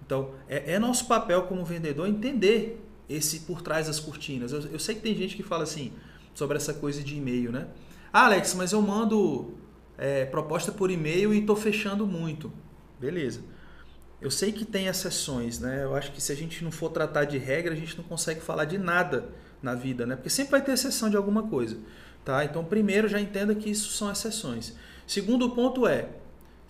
Então, 0.04 0.34
é, 0.46 0.74
é 0.74 0.78
nosso 0.78 1.06
papel 1.06 1.44
como 1.44 1.64
vendedor 1.64 2.06
entender 2.06 2.78
esse 3.08 3.40
por 3.40 3.62
trás 3.62 3.86
das 3.86 4.00
cortinas. 4.00 4.52
Eu, 4.52 4.60
eu 4.72 4.78
sei 4.78 4.94
que 4.94 5.00
tem 5.00 5.14
gente 5.14 5.36
que 5.36 5.42
fala 5.42 5.64
assim 5.64 5.92
sobre 6.34 6.56
essa 6.56 6.72
coisa 6.72 7.02
de 7.02 7.16
e-mail, 7.16 7.52
né? 7.52 7.68
Ah, 8.12 8.26
Alex, 8.26 8.54
mas 8.54 8.72
eu 8.72 8.82
mando 8.82 9.54
é, 9.96 10.24
proposta 10.26 10.72
por 10.72 10.90
e-mail 10.90 11.32
e 11.32 11.40
estou 11.40 11.56
fechando 11.56 12.06
muito. 12.06 12.52
Beleza. 13.00 13.40
Eu 14.20 14.30
sei 14.30 14.52
que 14.52 14.64
tem 14.64 14.86
exceções, 14.86 15.58
né? 15.58 15.82
Eu 15.82 15.96
acho 15.96 16.12
que 16.12 16.20
se 16.20 16.30
a 16.30 16.36
gente 16.36 16.62
não 16.62 16.70
for 16.70 16.90
tratar 16.90 17.24
de 17.24 17.38
regra, 17.38 17.72
a 17.72 17.76
gente 17.76 17.96
não 17.96 18.04
consegue 18.04 18.40
falar 18.40 18.64
de 18.64 18.78
nada 18.78 19.28
na 19.60 19.74
vida, 19.74 20.06
né? 20.06 20.14
Porque 20.14 20.30
sempre 20.30 20.52
vai 20.52 20.62
ter 20.62 20.72
exceção 20.72 21.10
de 21.10 21.16
alguma 21.16 21.44
coisa, 21.48 21.76
tá? 22.24 22.44
Então, 22.44 22.64
primeiro, 22.64 23.08
já 23.08 23.20
entenda 23.20 23.54
que 23.54 23.68
isso 23.68 23.90
são 23.90 24.10
exceções. 24.10 24.74
Segundo 25.06 25.50
ponto 25.50 25.86
é, 25.86 26.08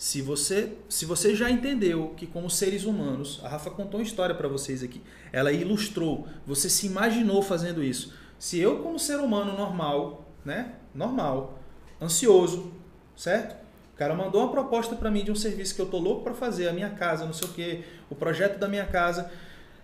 se 0.03 0.21
você, 0.21 0.73
se 0.89 1.07
você 1.07 1.33
já 1.33 1.49
entendeu 1.49 2.13
que 2.17 2.27
como 2.27 2.51
seres 2.51 2.85
humanos, 2.85 3.41
a 3.45 3.49
Rafa 3.49 3.71
contou 3.71 4.01
uma 4.01 4.05
história 4.05 4.35
para 4.35 4.49
vocês 4.49 4.83
aqui, 4.83 5.01
ela 5.33 5.53
ilustrou, 5.53 6.27
você 6.45 6.69
se 6.69 6.89
imaginou 6.89 7.41
fazendo 7.41 7.85
isso. 7.85 8.13
Se 8.37 8.59
eu 8.59 8.81
como 8.81 8.99
ser 8.99 9.21
humano 9.21 9.57
normal, 9.57 10.29
né? 10.45 10.75
Normal, 10.93 11.57
ansioso, 12.01 12.73
certo? 13.17 13.55
O 13.95 13.97
cara 13.97 14.13
mandou 14.13 14.43
uma 14.43 14.51
proposta 14.51 14.97
para 14.97 15.09
mim 15.09 15.23
de 15.23 15.31
um 15.31 15.37
serviço 15.37 15.77
que 15.77 15.81
eu 15.81 15.87
tô 15.87 16.01
louco 16.01 16.25
para 16.25 16.35
fazer, 16.35 16.67
a 16.67 16.73
minha 16.73 16.91
casa, 16.91 17.25
não 17.25 17.33
sei 17.33 17.47
o 17.49 17.53
que, 17.53 17.85
o 18.11 18.17
projeto 18.17 18.59
da 18.59 18.67
minha 18.67 18.87
casa. 18.87 19.31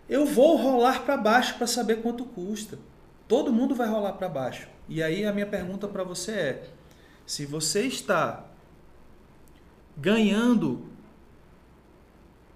Eu 0.09 0.27
vou 0.27 0.57
rolar 0.57 1.05
para 1.05 1.17
baixo 1.17 1.55
para 1.57 1.69
saber 1.69 2.03
quanto 2.03 2.25
custa. 2.25 2.77
Todo 3.29 3.53
mundo 3.53 3.73
vai 3.73 3.87
rolar 3.87 4.15
para 4.15 4.29
baixo. 4.29 4.67
E 4.89 5.01
aí 5.01 5.25
a 5.25 5.33
minha 5.33 5.47
pergunta 5.47 5.87
para 5.87 6.03
você 6.03 6.33
é: 6.33 6.69
se 7.25 7.47
você 7.47 7.83
está 7.83 8.48
ganhando 9.99 10.87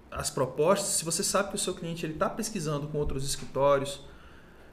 as 0.09 0.29
propostas, 0.29 0.89
se 0.89 1.05
você 1.05 1.23
sabe 1.23 1.49
que 1.49 1.55
o 1.55 1.59
seu 1.59 1.73
cliente 1.73 2.05
está 2.05 2.29
pesquisando 2.29 2.87
com 2.87 2.97
outros 2.97 3.25
escritórios, 3.25 4.01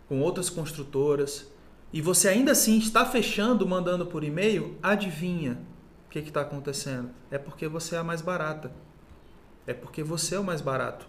com 0.09 0.21
outras 0.21 0.49
construtoras, 0.49 1.51
e 1.93 2.01
você 2.01 2.29
ainda 2.29 2.53
assim 2.53 2.79
está 2.79 3.05
fechando, 3.05 3.67
mandando 3.67 4.07
por 4.07 4.23
e-mail, 4.23 4.79
adivinha 4.83 5.59
o 6.07 6.11
que 6.11 6.21
está 6.21 6.43
acontecendo? 6.43 7.11
É 7.31 7.39
porque 7.39 7.67
você 7.67 7.97
é 7.97 7.99
a 7.99 8.05
mais 8.05 8.21
barata. 8.21 8.71
É 9.67 9.75
porque 9.75 10.03
você 10.03 10.35
é 10.35 10.39
o 10.39 10.45
mais 10.45 10.61
barato. 10.61 11.07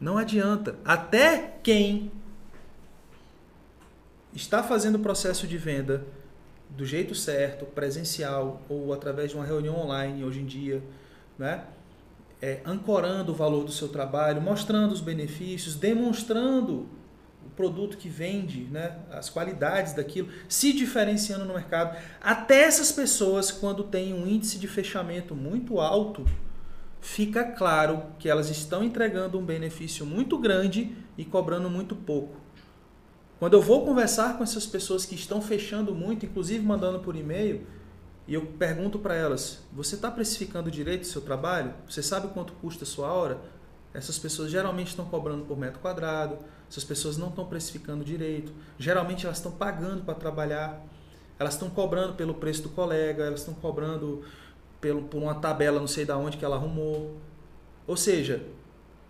Não 0.00 0.18
adianta. 0.18 0.76
Até 0.84 1.58
quem 1.62 2.10
está 4.32 4.62
fazendo 4.62 4.96
o 4.96 5.00
processo 5.00 5.46
de 5.46 5.56
venda 5.56 6.06
do 6.70 6.84
jeito 6.84 7.14
certo, 7.14 7.64
presencial 7.66 8.62
ou 8.68 8.92
através 8.92 9.30
de 9.30 9.36
uma 9.36 9.44
reunião 9.44 9.76
online 9.76 10.24
hoje 10.24 10.40
em 10.40 10.46
dia, 10.46 10.82
né? 11.38 11.64
É, 12.40 12.60
ancorando 12.64 13.32
o 13.32 13.34
valor 13.34 13.64
do 13.64 13.72
seu 13.72 13.88
trabalho, 13.88 14.40
mostrando 14.40 14.92
os 14.92 15.00
benefícios, 15.00 15.74
demonstrando 15.74 16.88
o 17.44 17.50
produto 17.56 17.96
que 17.96 18.08
vende, 18.08 18.60
né? 18.70 18.96
as 19.10 19.28
qualidades 19.28 19.92
daquilo, 19.92 20.28
se 20.48 20.72
diferenciando 20.72 21.44
no 21.44 21.54
mercado. 21.54 21.96
Até 22.20 22.62
essas 22.62 22.92
pessoas, 22.92 23.50
quando 23.50 23.82
têm 23.82 24.14
um 24.14 24.24
índice 24.24 24.56
de 24.56 24.68
fechamento 24.68 25.34
muito 25.34 25.80
alto, 25.80 26.24
fica 27.00 27.42
claro 27.42 28.04
que 28.20 28.28
elas 28.28 28.50
estão 28.50 28.84
entregando 28.84 29.36
um 29.36 29.44
benefício 29.44 30.06
muito 30.06 30.38
grande 30.38 30.94
e 31.16 31.24
cobrando 31.24 31.68
muito 31.68 31.96
pouco. 31.96 32.36
Quando 33.38 33.54
eu 33.54 33.62
vou 33.62 33.86
conversar 33.86 34.36
com 34.36 34.42
essas 34.42 34.66
pessoas 34.66 35.06
que 35.06 35.14
estão 35.14 35.40
fechando 35.40 35.94
muito, 35.94 36.26
inclusive 36.26 36.64
mandando 36.64 36.98
por 36.98 37.14
e-mail, 37.14 37.64
e 38.26 38.34
eu 38.34 38.44
pergunto 38.58 38.98
para 38.98 39.14
elas: 39.14 39.60
você 39.72 39.94
está 39.94 40.10
precificando 40.10 40.68
direito 40.70 41.04
o 41.04 41.06
seu 41.06 41.20
trabalho? 41.20 41.72
Você 41.88 42.02
sabe 42.02 42.28
quanto 42.28 42.52
custa 42.54 42.82
a 42.82 42.86
sua 42.86 43.12
hora? 43.12 43.38
Essas 43.94 44.18
pessoas 44.18 44.50
geralmente 44.50 44.88
estão 44.88 45.04
cobrando 45.04 45.44
por 45.44 45.56
metro 45.56 45.78
quadrado, 45.78 46.38
essas 46.68 46.82
pessoas 46.82 47.16
não 47.16 47.28
estão 47.28 47.46
precificando 47.46 48.04
direito, 48.04 48.52
geralmente 48.78 49.24
elas 49.24 49.38
estão 49.38 49.52
pagando 49.52 50.04
para 50.04 50.14
trabalhar, 50.14 50.84
elas 51.38 51.54
estão 51.54 51.70
cobrando 51.70 52.14
pelo 52.14 52.34
preço 52.34 52.62
do 52.62 52.68
colega, 52.70 53.24
elas 53.24 53.40
estão 53.40 53.54
cobrando 53.54 54.24
pelo, 54.80 55.02
por 55.02 55.22
uma 55.22 55.36
tabela 55.36 55.78
não 55.78 55.86
sei 55.86 56.04
da 56.04 56.18
onde 56.18 56.36
que 56.36 56.44
ela 56.44 56.56
arrumou. 56.56 57.16
Ou 57.86 57.96
seja, 57.96 58.44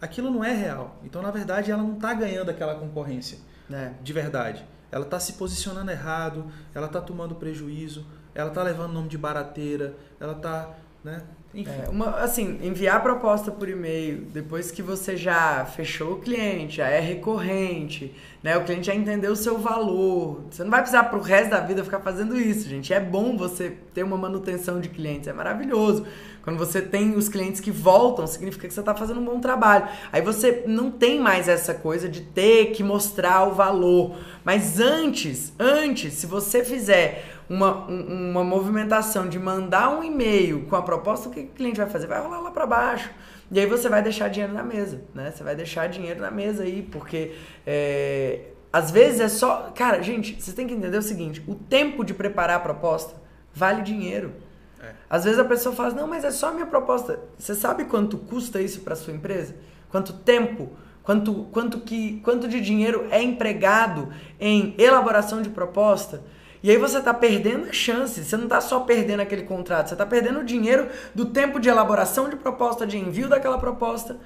aquilo 0.00 0.30
não 0.30 0.44
é 0.44 0.54
real. 0.54 1.00
Então, 1.02 1.22
na 1.22 1.30
verdade, 1.30 1.72
ela 1.72 1.82
não 1.82 1.94
está 1.94 2.14
ganhando 2.14 2.50
aquela 2.50 2.74
concorrência 2.76 3.38
É. 3.70 3.92
de 4.02 4.12
verdade. 4.12 4.64
Ela 4.90 5.04
está 5.04 5.20
se 5.20 5.34
posicionando 5.34 5.90
errado, 5.90 6.46
ela 6.74 6.86
está 6.86 7.00
tomando 7.00 7.34
prejuízo, 7.34 8.06
ela 8.34 8.48
está 8.48 8.62
levando 8.62 8.92
nome 8.92 9.08
de 9.08 9.18
barateira, 9.18 9.94
ela 10.18 10.32
está 10.32 10.74
né, 11.04 11.22
É, 11.54 11.88
uma, 11.88 12.10
assim, 12.20 12.58
enviar 12.62 12.96
a 12.98 13.00
proposta 13.00 13.50
por 13.50 13.68
e-mail 13.68 14.26
depois 14.32 14.70
que 14.70 14.82
você 14.82 15.16
já 15.16 15.64
fechou 15.64 16.12
o 16.14 16.20
cliente, 16.20 16.76
já 16.76 16.88
é 16.88 17.00
recorrente, 17.00 18.14
né? 18.42 18.56
O 18.56 18.64
cliente 18.64 18.86
já 18.86 18.94
entendeu 18.94 19.32
o 19.32 19.36
seu 19.36 19.58
valor. 19.58 20.42
Você 20.50 20.62
não 20.62 20.70
vai 20.70 20.80
precisar 20.80 21.04
pro 21.04 21.20
resto 21.20 21.50
da 21.50 21.60
vida 21.60 21.82
ficar 21.82 22.00
fazendo 22.00 22.38
isso, 22.38 22.68
gente. 22.68 22.92
É 22.92 23.00
bom 23.00 23.36
você 23.36 23.70
ter 23.94 24.02
uma 24.02 24.18
manutenção 24.18 24.78
de 24.78 24.90
clientes, 24.90 25.26
é 25.26 25.32
maravilhoso. 25.32 26.06
Quando 26.48 26.60
você 26.60 26.80
tem 26.80 27.14
os 27.14 27.28
clientes 27.28 27.60
que 27.60 27.70
voltam, 27.70 28.26
significa 28.26 28.66
que 28.66 28.72
você 28.72 28.80
está 28.80 28.94
fazendo 28.94 29.20
um 29.20 29.24
bom 29.26 29.38
trabalho. 29.38 29.86
Aí 30.10 30.22
você 30.22 30.64
não 30.66 30.90
tem 30.90 31.20
mais 31.20 31.46
essa 31.46 31.74
coisa 31.74 32.08
de 32.08 32.22
ter 32.22 32.72
que 32.72 32.82
mostrar 32.82 33.46
o 33.46 33.52
valor. 33.52 34.16
Mas 34.42 34.80
antes, 34.80 35.52
antes, 35.58 36.14
se 36.14 36.26
você 36.26 36.64
fizer 36.64 37.22
uma, 37.50 37.84
uma 37.84 38.42
movimentação 38.42 39.28
de 39.28 39.38
mandar 39.38 39.90
um 39.90 40.02
e-mail 40.02 40.64
com 40.70 40.74
a 40.74 40.80
proposta, 40.80 41.28
o 41.28 41.32
que 41.32 41.40
o 41.40 41.48
cliente 41.48 41.76
vai 41.76 41.90
fazer? 41.90 42.06
Vai 42.06 42.22
rolar 42.22 42.40
lá 42.40 42.50
para 42.50 42.64
baixo. 42.64 43.10
E 43.52 43.60
aí 43.60 43.66
você 43.66 43.90
vai 43.90 44.00
deixar 44.00 44.30
dinheiro 44.30 44.54
na 44.54 44.62
mesa, 44.62 45.02
né? 45.14 45.30
Você 45.30 45.44
vai 45.44 45.54
deixar 45.54 45.86
dinheiro 45.86 46.18
na 46.18 46.30
mesa 46.30 46.62
aí, 46.62 46.80
porque 46.80 47.34
é, 47.66 48.40
às 48.72 48.90
vezes 48.90 49.20
é 49.20 49.28
só. 49.28 49.70
Cara, 49.74 50.00
gente, 50.00 50.40
vocês 50.40 50.56
têm 50.56 50.66
que 50.66 50.72
entender 50.72 50.96
o 50.96 51.02
seguinte: 51.02 51.44
o 51.46 51.54
tempo 51.54 52.02
de 52.02 52.14
preparar 52.14 52.56
a 52.56 52.60
proposta 52.60 53.16
vale 53.52 53.82
dinheiro. 53.82 54.47
É. 54.82 54.92
Às 55.08 55.24
vezes 55.24 55.38
a 55.38 55.44
pessoa 55.44 55.74
fala, 55.74 55.90
não, 55.90 56.06
mas 56.06 56.24
é 56.24 56.30
só 56.30 56.48
a 56.48 56.52
minha 56.52 56.66
proposta. 56.66 57.18
Você 57.38 57.54
sabe 57.54 57.84
quanto 57.84 58.18
custa 58.18 58.60
isso 58.60 58.80
para 58.80 58.94
sua 58.96 59.12
empresa? 59.12 59.54
Quanto 59.90 60.12
tempo? 60.12 60.70
Quanto, 61.02 61.46
quanto, 61.50 61.80
que, 61.80 62.20
quanto 62.20 62.46
de 62.46 62.60
dinheiro 62.60 63.06
é 63.10 63.22
empregado 63.22 64.12
em 64.38 64.74
elaboração 64.76 65.40
de 65.40 65.48
proposta? 65.48 66.22
E 66.62 66.70
aí 66.70 66.76
você 66.76 66.98
está 66.98 67.14
perdendo 67.14 67.68
a 67.68 67.72
chance. 67.72 68.22
Você 68.22 68.36
não 68.36 68.44
está 68.44 68.60
só 68.60 68.80
perdendo 68.80 69.20
aquele 69.20 69.42
contrato, 69.42 69.88
você 69.88 69.94
está 69.94 70.04
perdendo 70.04 70.40
o 70.40 70.44
dinheiro 70.44 70.88
do 71.14 71.26
tempo 71.26 71.58
de 71.58 71.68
elaboração 71.68 72.28
de 72.28 72.36
proposta, 72.36 72.86
de 72.86 72.98
envio 72.98 73.28
daquela 73.28 73.58
proposta. 73.58 74.16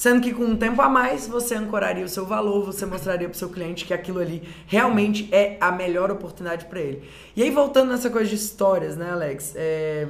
Sendo 0.00 0.22
que 0.22 0.32
com 0.32 0.44
um 0.44 0.56
tempo 0.56 0.80
a 0.80 0.88
mais 0.88 1.28
você 1.28 1.54
ancoraria 1.54 2.06
o 2.06 2.08
seu 2.08 2.24
valor, 2.24 2.64
você 2.64 2.86
mostraria 2.86 3.28
para 3.28 3.36
o 3.36 3.38
seu 3.38 3.50
cliente 3.50 3.84
que 3.84 3.92
aquilo 3.92 4.18
ali 4.18 4.42
realmente 4.66 5.28
é 5.30 5.58
a 5.60 5.70
melhor 5.70 6.10
oportunidade 6.10 6.64
para 6.64 6.80
ele. 6.80 7.06
E 7.36 7.42
aí 7.42 7.50
voltando 7.50 7.90
nessa 7.90 8.08
coisa 8.08 8.30
de 8.30 8.34
histórias, 8.34 8.96
né, 8.96 9.10
Alex? 9.10 9.52
É... 9.54 10.08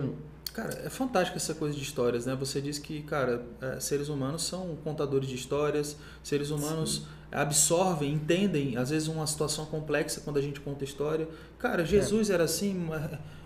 Cara, 0.55 0.83
é 0.85 0.89
fantástico 0.89 1.37
essa 1.37 1.55
coisa 1.55 1.77
de 1.77 1.83
histórias, 1.83 2.25
né? 2.25 2.37
Você 2.37 2.61
diz 2.61 2.79
que, 2.79 3.03
cara, 3.03 3.45
é, 3.61 3.81
seres 3.81 4.09
humanos 4.09 4.45
são 4.45 4.77
contadores 4.85 5.29
de 5.29 5.35
histórias, 5.35 5.97
seres 6.23 6.51
humanos 6.51 6.99
Sim. 6.99 7.07
absorvem, 7.33 8.13
entendem, 8.13 8.77
às 8.77 8.91
vezes, 8.91 9.09
uma 9.09 9.27
situação 9.27 9.67
complexa 9.67 10.21
quando 10.21 10.37
a 10.37 10.41
gente 10.41 10.61
conta 10.61 10.85
história. 10.85 11.29
Cara, 11.59 11.85
Jesus 11.85 12.31
é. 12.31 12.35
era 12.35 12.45
assim, 12.45 12.89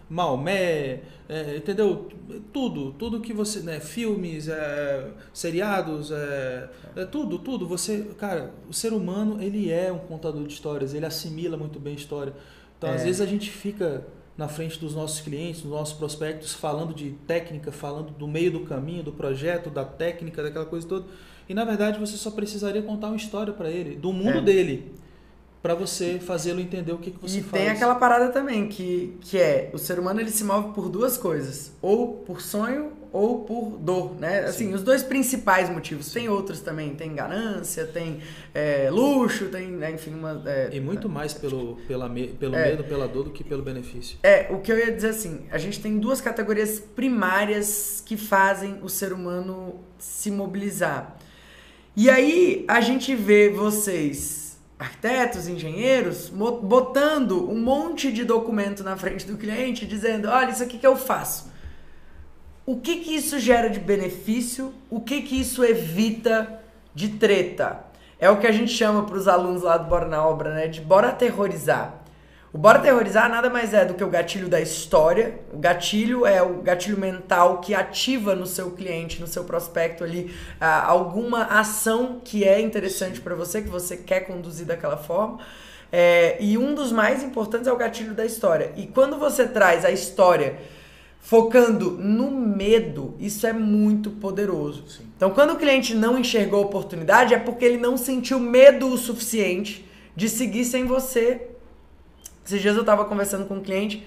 Maomé, 0.09 1.01
é, 1.29 1.57
entendeu? 1.57 2.09
Tudo, 2.53 2.93
tudo 2.93 3.21
que 3.21 3.33
você, 3.33 3.61
né? 3.61 3.81
Filmes, 3.81 4.49
é, 4.49 5.11
seriados, 5.33 6.11
é, 6.11 6.69
é, 6.97 7.05
tudo, 7.05 7.39
tudo. 7.39 7.67
Você, 7.67 8.11
cara, 8.19 8.53
o 8.69 8.73
ser 8.73 8.93
humano, 8.93 9.43
ele 9.43 9.71
é 9.71 9.91
um 9.91 9.99
contador 9.99 10.47
de 10.47 10.53
histórias, 10.53 10.95
ele 10.95 11.07
assimila 11.07 11.57
muito 11.57 11.79
bem 11.81 11.95
a 11.95 11.97
história. 11.97 12.35
Então, 12.77 12.91
às 12.91 13.03
é. 13.03 13.05
vezes, 13.05 13.21
a 13.21 13.27
gente 13.27 13.51
fica 13.51 14.07
na 14.37 14.49
frente 14.49 14.79
dos 14.79 14.95
nossos 14.95 15.21
clientes, 15.21 15.63
dos 15.63 15.71
nossos 15.71 15.97
prospectos, 15.97 16.53
falando 16.53 16.93
de 16.93 17.11
técnica, 17.27 17.71
falando 17.71 18.11
do 18.11 18.27
meio 18.27 18.51
do 18.51 18.61
caminho, 18.61 19.03
do 19.03 19.13
projeto, 19.13 19.71
da 19.71 19.85
técnica, 19.85 20.43
daquela 20.43 20.67
coisa 20.67 20.87
toda. 20.87 21.07
E 21.49 21.55
na 21.55 21.65
verdade 21.65 21.99
você 21.99 22.17
só 22.17 22.31
precisaria 22.31 22.83
contar 22.83 23.09
uma 23.09 23.17
história 23.17 23.53
para 23.53 23.71
ele, 23.71 23.97
do 23.97 24.13
mundo 24.13 24.39
é. 24.39 24.43
dele, 24.43 24.93
para 25.65 25.75
você 25.75 26.19
fazê-lo 26.19 26.61
entender 26.61 26.93
o 26.93 26.99
que, 26.99 27.11
que 27.11 27.19
você 27.19 27.39
e 27.39 27.43
faz. 27.43 27.63
E 27.63 27.65
tem 27.65 27.75
aquela 27.75 27.95
parada 27.95 28.29
também 28.29 28.69
que, 28.69 29.17
que 29.23 29.39
é 29.39 29.71
o 29.73 29.79
ser 29.79 29.99
humano 29.99 30.21
ele 30.21 30.31
se 30.31 30.45
move 30.45 30.75
por 30.75 30.91
duas 30.91 31.17
coisas, 31.17 31.73
ou 31.81 32.19
por 32.19 32.43
sonho 32.43 32.93
ou 33.11 33.45
por 33.45 33.79
dor, 33.79 34.15
né? 34.21 34.41
Assim, 34.41 34.67
Sim. 34.67 34.75
os 34.75 34.83
dois 34.83 35.03
principais 35.03 35.71
motivos. 35.71 36.13
Tem 36.13 36.29
outros 36.29 36.61
também, 36.61 36.95
tem 36.95 37.15
ganância, 37.15 37.87
tem 37.87 38.21
é, 38.53 38.91
luxo, 38.91 39.47
tem, 39.47 39.69
né, 39.69 39.93
enfim, 39.93 40.13
uma... 40.13 40.43
É, 40.45 40.69
e 40.71 40.81
muito 40.81 41.09
mais 41.09 41.33
pelo, 41.33 41.77
pela, 41.89 42.11
pelo 42.11 42.55
é, 42.55 42.71
medo, 42.71 42.85
pela 42.85 43.09
dor 43.09 43.25
do 43.25 43.31
que 43.31 43.43
pelo 43.43 43.63
benefício. 43.63 44.19
É, 44.23 44.49
o 44.51 44.59
que 44.59 44.71
eu 44.71 44.77
ia 44.77 44.93
dizer 44.93 45.11
assim, 45.11 45.47
a 45.51 45.57
gente 45.57 45.81
tem 45.81 45.99
duas 45.99 46.21
categorias 46.21 46.79
primárias 46.79 48.03
que 48.05 48.19
fazem 48.19 48.81
o 48.83 48.89
ser 48.91 49.15
humano 49.15 49.77
se 49.97 50.31
mobilizar. 50.31 51.17
E 51.97 52.11
aí 52.11 52.67
a 52.69 52.83
gente 52.83 53.15
vê 53.15 53.49
vocês, 53.49 54.44
arquitetos, 54.79 55.49
engenheiros, 55.49 56.29
botando 56.31 57.51
um 57.51 57.61
monte 57.61 58.13
de 58.13 58.25
documento 58.25 58.83
na 58.83 58.97
frente 58.97 59.27
do 59.27 59.37
cliente, 59.37 59.87
dizendo, 59.87 60.29
olha, 60.29 60.51
isso 60.51 60.63
aqui 60.63 60.79
que 60.79 60.87
eu 60.87 60.97
faço 60.97 61.55
o 62.67 62.81
que 62.81 62.97
que 62.97 63.15
isso 63.15 63.39
gera 63.39 63.69
de 63.69 63.79
benefício, 63.79 64.73
o 64.89 65.01
que 65.01 65.23
que 65.23 65.39
isso 65.39 65.65
evita 65.65 66.61
de 66.95 67.11
treta. 67.11 67.85
É 68.19 68.31
o 68.31 68.39
que 68.39 68.47
a 68.47 68.53
gente 68.53 68.73
chama 68.73 69.05
para 69.05 69.17
os 69.17 69.29
alunos 69.29 69.63
lá 69.63 69.77
do 69.77 69.89
Bora 69.89 70.07
na 70.07 70.27
Obra, 70.27 70.55
né, 70.55 70.67
de 70.67 70.81
bora 70.81 71.09
aterrorizar. 71.09 72.04
O 72.55 72.59
bora 72.59 72.79
aterrorizar 72.79 73.29
nada 73.29 73.51
mais 73.51 73.75
é 73.75 73.85
do 73.85 73.95
que 73.95 74.05
o 74.05 74.09
gatilho 74.09 74.49
da 74.49 74.61
história. 74.61 75.41
O 75.53 75.59
gatilho 75.59 76.25
é 76.25 76.41
o 76.41 76.63
gatilho 76.63 76.97
mental 76.97 77.61
que 77.61 77.75
ativa 77.75 78.33
no 78.37 78.47
seu 78.47 78.71
cliente, 78.71 79.21
no 79.21 79.27
seu 79.27 79.43
prospecto 79.43 80.05
ali, 80.05 80.33
alguma 80.61 81.47
ação 81.47 82.21
que 82.25 82.45
é 82.45 82.61
interessante 82.61 83.21
para 83.21 83.35
você, 83.35 83.61
que 83.61 83.69
você 83.69 83.97
quer 83.97 84.21
conduzir 84.21 84.65
daquela 84.65 84.97
forma. 84.97 85.41
É, 85.91 86.37
e 86.39 86.57
um 86.57 86.77
dos 86.77 86.93
mais 86.93 87.25
importantes 87.25 87.67
é 87.67 87.73
o 87.73 87.77
gatilho 87.77 88.15
da 88.15 88.25
história. 88.25 88.71
E 88.77 88.87
quando 88.87 89.19
você 89.19 89.49
traz 89.49 89.85
a 89.85 89.91
história 89.91 90.57
focando 91.19 91.91
no 91.91 92.31
medo, 92.31 93.17
isso 93.19 93.49
é 93.49 93.53
muito 93.53 94.13
poderoso. 94.13 94.85
Sim. 94.87 95.03
Então, 95.17 95.31
quando 95.31 95.55
o 95.55 95.57
cliente 95.57 95.93
não 95.93 96.17
enxergou 96.17 96.63
a 96.63 96.67
oportunidade, 96.67 97.35
é 97.35 97.39
porque 97.39 97.65
ele 97.65 97.79
não 97.79 97.97
sentiu 97.97 98.39
medo 98.39 98.87
o 98.87 98.97
suficiente 98.97 99.85
de 100.15 100.29
seguir 100.29 100.65
sem 100.65 100.85
você. 100.85 101.49
Esses 102.45 102.61
dias 102.61 102.75
eu 102.75 102.83
estava 102.83 103.05
conversando 103.05 103.47
com 103.47 103.55
um 103.55 103.63
cliente 103.63 104.07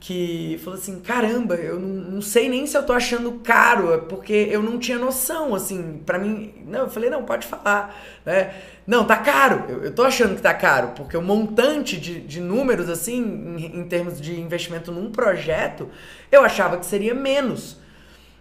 que 0.00 0.58
falou 0.64 0.78
assim: 0.78 0.98
caramba, 1.00 1.54
eu 1.54 1.78
não, 1.78 2.12
não, 2.12 2.22
sei 2.22 2.48
nem 2.48 2.66
se 2.66 2.76
eu 2.76 2.82
tô 2.82 2.92
achando 2.92 3.32
caro, 3.44 3.92
é 3.92 3.98
porque 3.98 4.48
eu 4.50 4.62
não 4.62 4.78
tinha 4.78 4.98
noção, 4.98 5.54
assim, 5.54 6.00
para 6.04 6.18
mim. 6.18 6.54
Não, 6.66 6.80
eu 6.80 6.90
falei: 6.90 7.10
não, 7.10 7.22
pode 7.24 7.46
falar, 7.46 7.94
né? 8.24 8.54
Não, 8.86 9.04
tá 9.04 9.18
caro, 9.18 9.66
eu, 9.68 9.84
eu 9.84 9.94
tô 9.94 10.02
achando 10.02 10.34
que 10.34 10.42
tá 10.42 10.54
caro, 10.54 10.92
porque 10.96 11.16
o 11.16 11.22
montante 11.22 12.00
de, 12.00 12.20
de 12.20 12.40
números, 12.40 12.88
assim, 12.88 13.22
em, 13.58 13.80
em 13.80 13.84
termos 13.84 14.20
de 14.20 14.40
investimento 14.40 14.90
num 14.90 15.12
projeto, 15.12 15.88
eu 16.32 16.42
achava 16.42 16.78
que 16.78 16.86
seria 16.86 17.14
menos. 17.14 17.78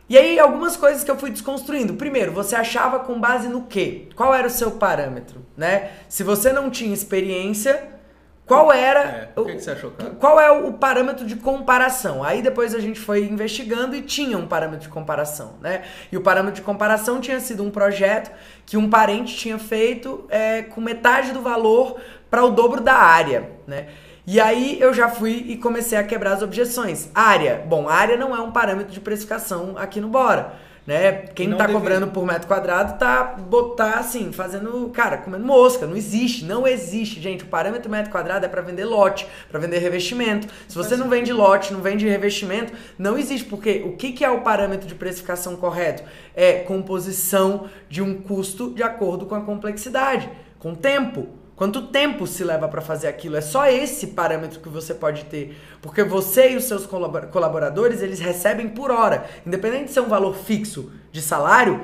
E 0.07 0.17
aí, 0.17 0.39
algumas 0.39 0.75
coisas 0.75 1.03
que 1.03 1.11
eu 1.11 1.19
fui 1.19 1.29
desconstruindo. 1.29 1.93
Primeiro, 1.93 2.31
você 2.31 2.55
achava 2.55 2.99
com 2.99 3.19
base 3.19 3.47
no 3.47 3.67
quê? 3.67 4.07
Qual 4.15 4.33
era 4.33 4.47
o 4.47 4.49
seu 4.49 4.71
parâmetro, 4.71 5.45
né? 5.55 5.91
Se 6.07 6.23
você 6.23 6.51
não 6.51 6.71
tinha 6.71 6.91
experiência 6.91 7.98
qual 8.49 8.71
era. 8.73 8.99
É, 9.01 9.25
por 9.27 9.45
que, 9.45 9.53
que 9.53 9.61
você 9.61 9.71
achou 9.71 9.91
caro? 9.91 10.15
Qual 10.15 10.39
é 10.39 10.49
o 10.49 10.73
parâmetro 10.73 11.23
de 11.23 11.35
comparação? 11.35 12.23
Aí 12.23 12.41
depois 12.41 12.73
a 12.73 12.79
gente 12.79 12.99
foi 12.99 13.23
investigando 13.25 13.95
e 13.95 14.01
tinha 14.01 14.37
um 14.39 14.47
parâmetro 14.47 14.81
de 14.81 14.89
comparação, 14.89 15.53
né? 15.61 15.83
E 16.11 16.17
o 16.17 16.21
parâmetro 16.21 16.55
de 16.55 16.63
comparação 16.63 17.21
tinha 17.21 17.39
sido 17.39 17.63
um 17.63 17.69
projeto 17.69 18.31
que 18.65 18.75
um 18.75 18.89
parente 18.89 19.37
tinha 19.37 19.59
feito 19.59 20.25
é, 20.29 20.63
com 20.63 20.81
metade 20.81 21.31
do 21.31 21.41
valor 21.41 21.99
para 22.27 22.43
o 22.43 22.49
dobro 22.49 22.81
da 22.81 22.95
área, 22.95 23.51
né? 23.67 23.85
E 24.25 24.41
aí 24.41 24.77
eu 24.81 24.93
já 24.95 25.07
fui 25.09 25.45
e 25.47 25.55
comecei 25.55 25.97
a 25.97 26.03
quebrar 26.03 26.33
as 26.33 26.41
objeções. 26.41 27.09
Área. 27.13 27.63
Bom, 27.67 27.87
área 27.87 28.17
não 28.17 28.35
é 28.35 28.41
um 28.41 28.51
parâmetro 28.51 28.91
de 28.91 28.99
precificação 28.99 29.75
aqui 29.77 30.01
no 30.01 30.07
Bora 30.07 30.68
né? 30.89 31.11
Quem 31.35 31.47
não 31.47 31.55
tá 31.55 31.67
cobrando 31.67 32.07
por 32.07 32.25
metro 32.25 32.47
quadrado 32.47 32.97
tá 32.97 33.23
botar 33.23 33.99
assim, 33.99 34.31
fazendo, 34.31 34.89
cara, 34.89 35.19
comendo 35.19 35.45
mosca. 35.45 35.85
Não 35.85 35.95
existe, 35.95 36.43
não 36.43 36.65
existe, 36.65 37.21
gente. 37.21 37.43
O 37.43 37.47
parâmetro 37.47 37.91
metro 37.91 38.11
quadrado 38.11 38.47
é 38.47 38.49
para 38.49 38.63
vender 38.63 38.85
lote, 38.85 39.27
para 39.51 39.59
vender 39.59 39.77
revestimento. 39.77 40.47
Se 40.67 40.75
você 40.75 40.97
não 40.97 41.07
vende 41.07 41.31
lote, 41.31 41.71
não 41.71 41.79
vende 41.79 42.09
revestimento, 42.09 42.73
não 42.97 43.19
existe, 43.19 43.45
porque 43.45 43.83
o 43.85 43.95
que, 43.97 44.13
que 44.13 44.25
é 44.25 44.31
o 44.31 44.41
parâmetro 44.41 44.87
de 44.87 44.95
precificação 44.95 45.55
correto? 45.57 46.01
É 46.35 46.53
composição 46.53 47.69
de 47.87 48.01
um 48.01 48.19
custo 48.19 48.71
de 48.71 48.81
acordo 48.81 49.27
com 49.27 49.35
a 49.35 49.41
complexidade, 49.41 50.27
com 50.57 50.73
tempo. 50.73 51.27
Quanto 51.59 51.87
tempo 51.87 52.25
se 52.25 52.41
leva 52.41 52.69
para 52.69 52.79
fazer 52.79 53.09
aquilo? 53.09 53.35
É 53.35 53.41
só 53.41 53.67
esse 53.67 54.07
parâmetro 54.07 54.61
que 54.61 54.69
você 54.69 54.93
pode 54.93 55.25
ter. 55.25 55.59
Porque 55.81 56.05
você 56.05 56.53
e 56.53 56.55
os 56.55 56.63
seus 56.63 56.85
colaboradores, 56.85 58.01
eles 58.01 58.21
recebem 58.21 58.69
por 58.69 58.89
hora. 58.89 59.25
Independente 59.45 59.87
de 59.87 59.91
ser 59.91 59.99
um 59.99 60.07
valor 60.07 60.33
fixo 60.33 60.89
de 61.11 61.21
salário, 61.21 61.81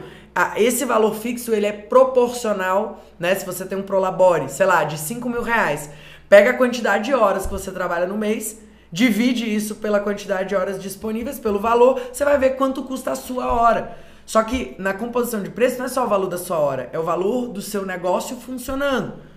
esse 0.55 0.85
valor 0.85 1.13
fixo 1.13 1.53
ele 1.53 1.65
é 1.65 1.73
proporcional, 1.73 3.03
né? 3.19 3.35
Se 3.35 3.45
você 3.45 3.65
tem 3.65 3.77
um 3.77 3.81
Prolabore, 3.81 4.47
sei 4.47 4.65
lá, 4.65 4.85
de 4.85 4.97
5 4.97 5.27
mil 5.27 5.41
reais, 5.41 5.89
pega 6.29 6.51
a 6.51 6.57
quantidade 6.57 7.03
de 7.03 7.13
horas 7.13 7.45
que 7.45 7.51
você 7.51 7.69
trabalha 7.69 8.07
no 8.07 8.17
mês, 8.17 8.57
divide 8.93 9.53
isso 9.53 9.75
pela 9.75 9.99
quantidade 9.99 10.47
de 10.47 10.55
horas 10.55 10.81
disponíveis, 10.81 11.37
pelo 11.37 11.59
valor, 11.59 11.99
você 12.13 12.23
vai 12.23 12.37
ver 12.37 12.51
quanto 12.51 12.83
custa 12.83 13.11
a 13.11 13.15
sua 13.15 13.51
hora. 13.51 13.97
Só 14.25 14.41
que 14.41 14.73
na 14.79 14.93
composição 14.93 15.43
de 15.43 15.49
preço 15.49 15.79
não 15.79 15.85
é 15.85 15.89
só 15.89 16.05
o 16.05 16.07
valor 16.07 16.27
da 16.27 16.37
sua 16.37 16.59
hora, 16.59 16.89
é 16.93 16.97
o 16.97 17.03
valor 17.03 17.49
do 17.49 17.61
seu 17.61 17.85
negócio 17.85 18.37
funcionando. 18.37 19.34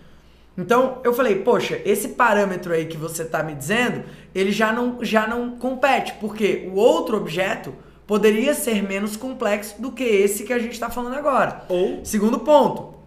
Então 0.59 0.99
eu 1.05 1.15
falei, 1.15 1.37
poxa, 1.37 1.81
esse 1.85 2.09
parâmetro 2.09 2.73
aí 2.73 2.87
que 2.87 2.97
você 2.97 3.23
está 3.23 3.45
me 3.45 3.55
dizendo, 3.55 4.03
ele 4.35 4.51
já 4.51 4.73
não, 4.73 4.99
já 5.03 5.25
não 5.25 5.53
compete, 5.53 6.15
porque 6.21 6.69
o 6.75 6.77
outro 6.77 7.17
objeto 7.17 7.73
poderia 8.05 8.53
ser 8.55 8.83
menos 8.83 9.17
complexo 9.17 9.81
do 9.81 9.93
que 9.93 10.03
esse 10.03 10.43
que 10.43 10.53
a 10.53 10.59
gente 10.59 10.73
está 10.73 10.91
falando 10.91 11.15
agora. 11.15 11.65
Ou 11.69 12.05
Segundo 12.05 12.41
ponto. 12.41 12.99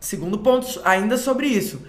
Segundo 0.00 0.38
ponto, 0.38 0.80
ainda 0.84 1.16
sobre 1.16 1.46
isso. 1.46 1.86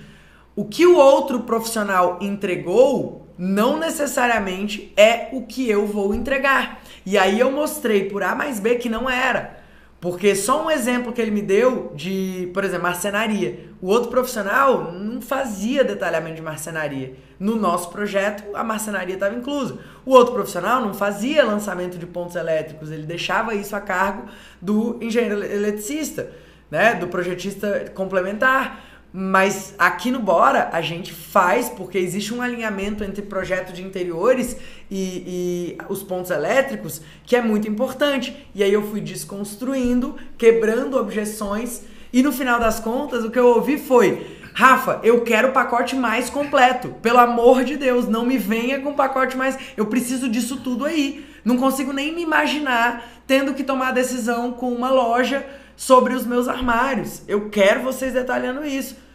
O 0.56 0.66
que 0.66 0.86
o 0.86 0.98
outro 0.98 1.42
profissional 1.42 2.20
entregou 2.22 3.28
não 3.38 3.78
necessariamente 3.80 4.92
é 4.98 5.30
o 5.32 5.44
que 5.44 5.70
eu 5.70 5.86
vou 5.86 6.14
entregar. 6.14 6.82
E 7.06 7.18
aí 7.18 7.40
eu 7.40 7.52
mostrei 7.52 8.06
por 8.06 8.22
A 8.22 8.36
mais 8.36 8.60
B 8.60 8.76
que 8.76 8.90
não 8.90 9.10
era. 9.10 9.57
Porque 10.00 10.36
só 10.36 10.64
um 10.64 10.70
exemplo 10.70 11.12
que 11.12 11.20
ele 11.20 11.32
me 11.32 11.42
deu 11.42 11.92
de, 11.96 12.52
por 12.54 12.64
exemplo, 12.64 12.84
marcenaria. 12.84 13.68
O 13.82 13.88
outro 13.88 14.12
profissional 14.12 14.92
não 14.92 15.20
fazia 15.22 15.84
detalhamento 15.84 16.36
de 16.36 16.42
marcenaria. 16.42 17.16
No 17.40 17.56
nosso 17.56 17.90
projeto, 17.90 18.44
a 18.56 18.64
marcenaria 18.64 19.16
estava 19.16 19.34
inclusa. 19.34 19.80
O 20.06 20.12
outro 20.12 20.34
profissional 20.34 20.82
não 20.82 20.94
fazia 20.94 21.44
lançamento 21.44 21.98
de 21.98 22.06
pontos 22.06 22.36
elétricos, 22.36 22.92
ele 22.92 23.08
deixava 23.08 23.56
isso 23.56 23.76
a 23.76 23.82
cargo 23.82 24.28
do 24.62 25.00
engenheiro 25.02 25.44
eletricista, 25.44 26.32
né, 26.70 26.94
do 26.94 27.08
projetista 27.08 27.92
complementar. 27.96 28.84
Mas 29.20 29.74
aqui 29.80 30.12
no 30.12 30.20
Bora 30.20 30.70
a 30.72 30.80
gente 30.80 31.12
faz 31.12 31.70
porque 31.70 31.98
existe 31.98 32.36
um 32.36 32.40
alinhamento 32.40 33.04
entre 33.04 33.24
projeto 33.24 33.74
de 33.74 33.82
interiores 33.82 34.56
e, 34.92 35.76
e, 35.76 35.78
os 35.90 36.04
pontos 36.04 36.30
elétricos 36.30 37.02
que 37.26 37.36
é 37.36 37.42
muito 37.42 37.68
importante. 37.68 38.48
E 38.54 38.62
aí 38.62 38.72
eu 38.72 38.88
fui 38.88 39.02
desconstruindo, 39.02 40.16
quebrando 40.38 41.00
objeções 41.00 41.82
e 42.14 42.22
no 42.22 42.32
final 42.32 42.60
das 42.60 42.80
contas 42.80 43.26
o 43.26 43.32
que 43.32 43.40
eu 43.40 43.48
ouvi 43.48 43.80
foi 43.80 44.38
Rafa, 44.54 45.00
eu 45.02 45.24
quero 45.24 45.48
o 45.48 45.52
pacote 45.52 45.96
mais 45.96 46.30
completo. 46.30 46.90
Pelo 47.02 47.18
amor 47.18 47.64
de 47.64 47.76
Deus, 47.76 48.08
não 48.08 48.24
me 48.24 48.38
venha 48.38 48.82
com 48.82 48.94
pacote 48.94 49.36
mais. 49.36 49.58
Eu 49.76 49.88
preciso 49.88 50.30
disso 50.30 50.58
tudo 50.58 50.86
aí. 50.86 51.26
Não 51.44 51.58
consigo 51.58 51.92
nem 51.92 52.14
me 52.14 52.22
imaginar 52.22 53.24
tendo 53.26 53.56
que 53.56 53.64
tomar 53.64 53.94
decisão 53.94 54.52
com 54.52 54.72
uma 54.72 54.92
loja 54.92 55.44
sobre 55.76 56.14
os 56.14 56.24
meus 56.24 56.48
armários. 56.48 57.24
Eu 57.28 57.50
quero 57.50 57.82
vocês 57.82 58.14
detalhando 58.14 58.64
isso. 58.64 59.07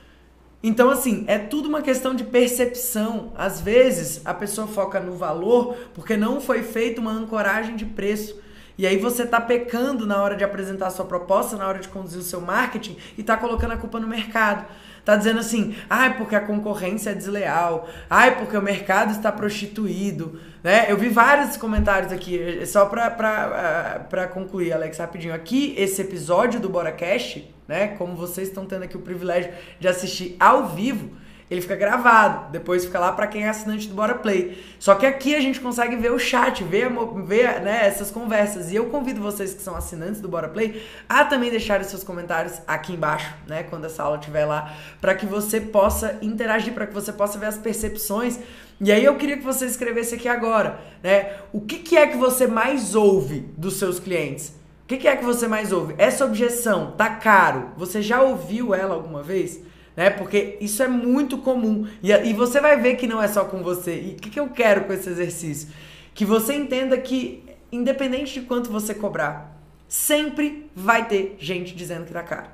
Então, 0.63 0.91
assim, 0.91 1.25
é 1.27 1.39
tudo 1.39 1.69
uma 1.69 1.83
questão 1.83 2.15
de 2.15 2.23
percepção. 2.23 3.33
Às 3.37 3.61
vezes, 3.61 4.21
a 4.25 4.33
pessoa 4.33 4.67
foca 4.67 5.01
no 5.01 5.17
valor 5.17 5.77
porque 5.93 6.17
não 6.17 6.41
foi 6.41 6.63
feita 6.63 7.01
uma 7.01 7.11
ancoragem 7.11 7.75
de 7.75 7.85
preço. 7.85 8.41
E 8.79 8.87
aí 8.87 8.97
você 8.97 9.27
tá 9.27 9.41
pecando 9.41 10.07
na 10.07 10.23
hora 10.23 10.35
de 10.35 10.45
apresentar 10.45 10.87
a 10.87 10.91
sua 10.91 11.05
proposta, 11.05 11.57
na 11.57 11.69
hora 11.69 11.79
de 11.79 11.89
conduzir 11.89 12.21
o 12.21 12.23
seu 12.25 12.41
marketing 12.41 12.97
e 13.19 13.23
tá 13.23 13.37
colocando 13.37 13.73
a 13.73 13.77
culpa 13.77 14.01
no 14.01 14.07
mercado. 14.07 14.65
Tá 15.05 15.17
dizendo 15.17 15.41
assim, 15.41 15.75
ai, 15.91 16.17
porque 16.17 16.37
a 16.37 16.41
concorrência 16.41 17.11
é 17.11 17.15
desleal, 17.15 17.89
ai, 18.09 18.39
porque 18.39 18.57
o 18.57 18.63
mercado 18.63 19.11
está 19.11 19.33
prostituído, 19.33 20.41
né? 20.63 20.87
Eu 20.89 20.97
vi 20.97 21.09
vários 21.09 21.57
comentários 21.57 22.13
aqui, 22.13 22.41
é 22.41 22.65
só 22.65 22.87
uh, 22.87 22.89
pra 22.89 24.29
concluir, 24.33 24.73
Alex, 24.73 24.99
rapidinho. 24.99 25.35
Aqui, 25.35 25.75
esse 25.77 26.01
episódio 26.01 26.61
do 26.61 26.69
BoraCast, 26.69 27.53
né? 27.73 27.89
Como 27.97 28.15
vocês 28.15 28.49
estão 28.49 28.67
tendo 28.67 28.83
aqui 28.83 28.99
o 28.99 29.01
privilégio 29.01 29.51
de 29.81 29.89
assistir 29.89 30.37
ao 30.39 30.69
vivo, 30.69 31.11
ele 31.51 31.63
fica 31.63 31.75
gravado, 31.75 32.51
depois 32.51 32.85
fica 32.85 32.99
lá 32.99 33.13
para 33.13 33.27
quem 33.27 33.45
é 33.45 33.49
assinante 33.49 33.89
do 33.89 33.95
Bora 33.95 34.15
Play. 34.15 34.63
Só 34.79 34.95
que 34.95 35.07
aqui 35.07 35.35
a 35.35 35.41
gente 35.41 35.59
consegue 35.59 35.97
ver 35.97 36.13
o 36.13 36.19
chat, 36.19 36.63
ver, 36.65 36.91
ver 37.25 37.61
né, 37.61 37.87
essas 37.87 38.11
conversas. 38.11 38.71
E 38.71 38.77
eu 38.77 38.87
convido 38.87 39.23
vocês 39.23 39.55
que 39.55 39.63
são 39.63 39.75
assinantes 39.75 40.21
do 40.21 40.29
Bora 40.29 40.49
Play 40.49 40.83
a 41.09 41.25
também 41.25 41.51
deixarem 41.51 41.87
seus 41.87 42.05
comentários 42.05 42.61
aqui 42.67 42.93
embaixo, 42.93 43.35
né, 43.47 43.63
quando 43.63 43.87
essa 43.87 44.03
aula 44.03 44.19
estiver 44.19 44.45
lá, 44.45 44.75
para 45.01 45.15
que 45.15 45.25
você 45.25 45.61
possa 45.61 46.19
interagir, 46.21 46.75
para 46.75 46.87
que 46.87 46.95
você 46.95 47.13
possa 47.13 47.39
ver 47.39 47.47
as 47.47 47.57
percepções. 47.57 48.39
E 48.81 48.93
aí 48.93 49.05
eu 49.05 49.17
queria 49.17 49.39
que 49.39 49.45
você 49.45 49.65
escrevesse 49.65 50.15
aqui 50.15 50.29
agora, 50.29 50.79
né? 51.03 51.37
O 51.53 51.61
que, 51.61 51.79
que 51.79 51.97
é 51.97 52.07
que 52.07 52.17
você 52.17 52.47
mais 52.47 52.95
ouve 52.95 53.41
dos 53.57 53.79
seus 53.79 53.99
clientes? 53.99 54.62
Que, 54.93 54.99
que 54.99 55.09
é 55.09 55.17
que 55.17 55.25
você 55.25 55.49
mais 55.49 55.73
ouve? 55.73 55.95
Essa 55.97 56.27
objeção 56.27 56.91
tá 56.93 57.09
caro. 57.09 57.71
Você 57.79 58.03
já 58.03 58.21
ouviu 58.21 58.75
ela 58.75 58.95
alguma 58.95 59.23
vez? 59.23 59.61
né? 59.97 60.11
Porque 60.11 60.59
isso 60.61 60.83
é 60.83 60.89
muito 60.89 61.39
comum. 61.39 61.87
E, 62.03 62.11
e 62.13 62.33
você 62.35 62.61
vai 62.61 62.79
ver 62.79 62.97
que 62.97 63.07
não 63.07 63.23
é 63.23 63.29
só 63.29 63.45
com 63.45 63.63
você. 63.63 63.95
E 63.95 64.13
o 64.13 64.17
que, 64.17 64.29
que 64.29 64.41
eu 64.41 64.51
quero 64.51 64.85
com 64.85 64.93
esse 64.93 65.09
exercício? 65.09 65.69
Que 66.15 66.27
você 66.27 66.55
entenda 66.55 66.97
que, 66.99 67.43
independente 67.71 68.41
de 68.41 68.47
quanto 68.47 68.71
você 68.71 68.95
cobrar, 68.95 69.59
sempre 69.89 70.71
vai 70.75 71.09
ter 71.09 71.37
gente 71.39 71.75
dizendo 71.75 72.05
que 72.05 72.13
tá 72.13 72.23
caro. 72.23 72.49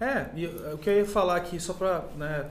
É, 0.00 0.26
e 0.34 0.46
o 0.46 0.78
que 0.78 0.90
eu 0.90 0.96
ia 0.96 1.06
falar 1.06 1.36
aqui, 1.36 1.60
só 1.60 1.72
para 1.72 2.04
né, 2.16 2.46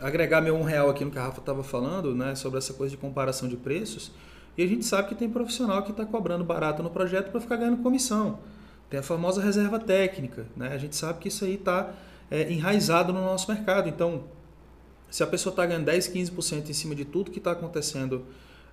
agregar 0.00 0.40
meu 0.40 0.54
um 0.54 0.62
real 0.62 0.88
aqui 0.88 1.04
no 1.04 1.10
que 1.10 1.18
a 1.18 1.22
Rafa 1.22 1.40
estava 1.40 1.62
falando, 1.62 2.14
né, 2.14 2.34
sobre 2.34 2.58
essa 2.58 2.72
coisa 2.72 2.92
de 2.92 2.96
comparação 2.96 3.46
de 3.48 3.56
preços, 3.56 4.12
e 4.56 4.62
a 4.62 4.66
gente 4.66 4.84
sabe 4.84 5.08
que 5.08 5.14
tem 5.14 5.28
profissional 5.28 5.82
que 5.82 5.90
está 5.90 6.04
cobrando 6.06 6.44
barato 6.44 6.82
no 6.82 6.90
projeto 6.90 7.30
para 7.30 7.40
ficar 7.40 7.56
ganhando 7.56 7.82
comissão. 7.82 8.38
Tem 8.88 9.00
a 9.00 9.02
famosa 9.02 9.42
reserva 9.42 9.78
técnica, 9.78 10.46
né? 10.56 10.68
A 10.68 10.78
gente 10.78 10.94
sabe 10.94 11.18
que 11.18 11.28
isso 11.28 11.44
aí 11.44 11.54
está 11.54 11.92
é, 12.30 12.52
enraizado 12.52 13.12
no 13.12 13.20
nosso 13.20 13.50
mercado. 13.50 13.88
Então, 13.88 14.24
se 15.10 15.22
a 15.22 15.26
pessoa 15.26 15.52
está 15.52 15.66
ganhando 15.66 15.84
10, 15.86 16.08
15% 16.08 16.68
em 16.68 16.72
cima 16.72 16.94
de 16.94 17.04
tudo 17.04 17.30
que 17.30 17.38
está 17.38 17.52
acontecendo 17.52 18.24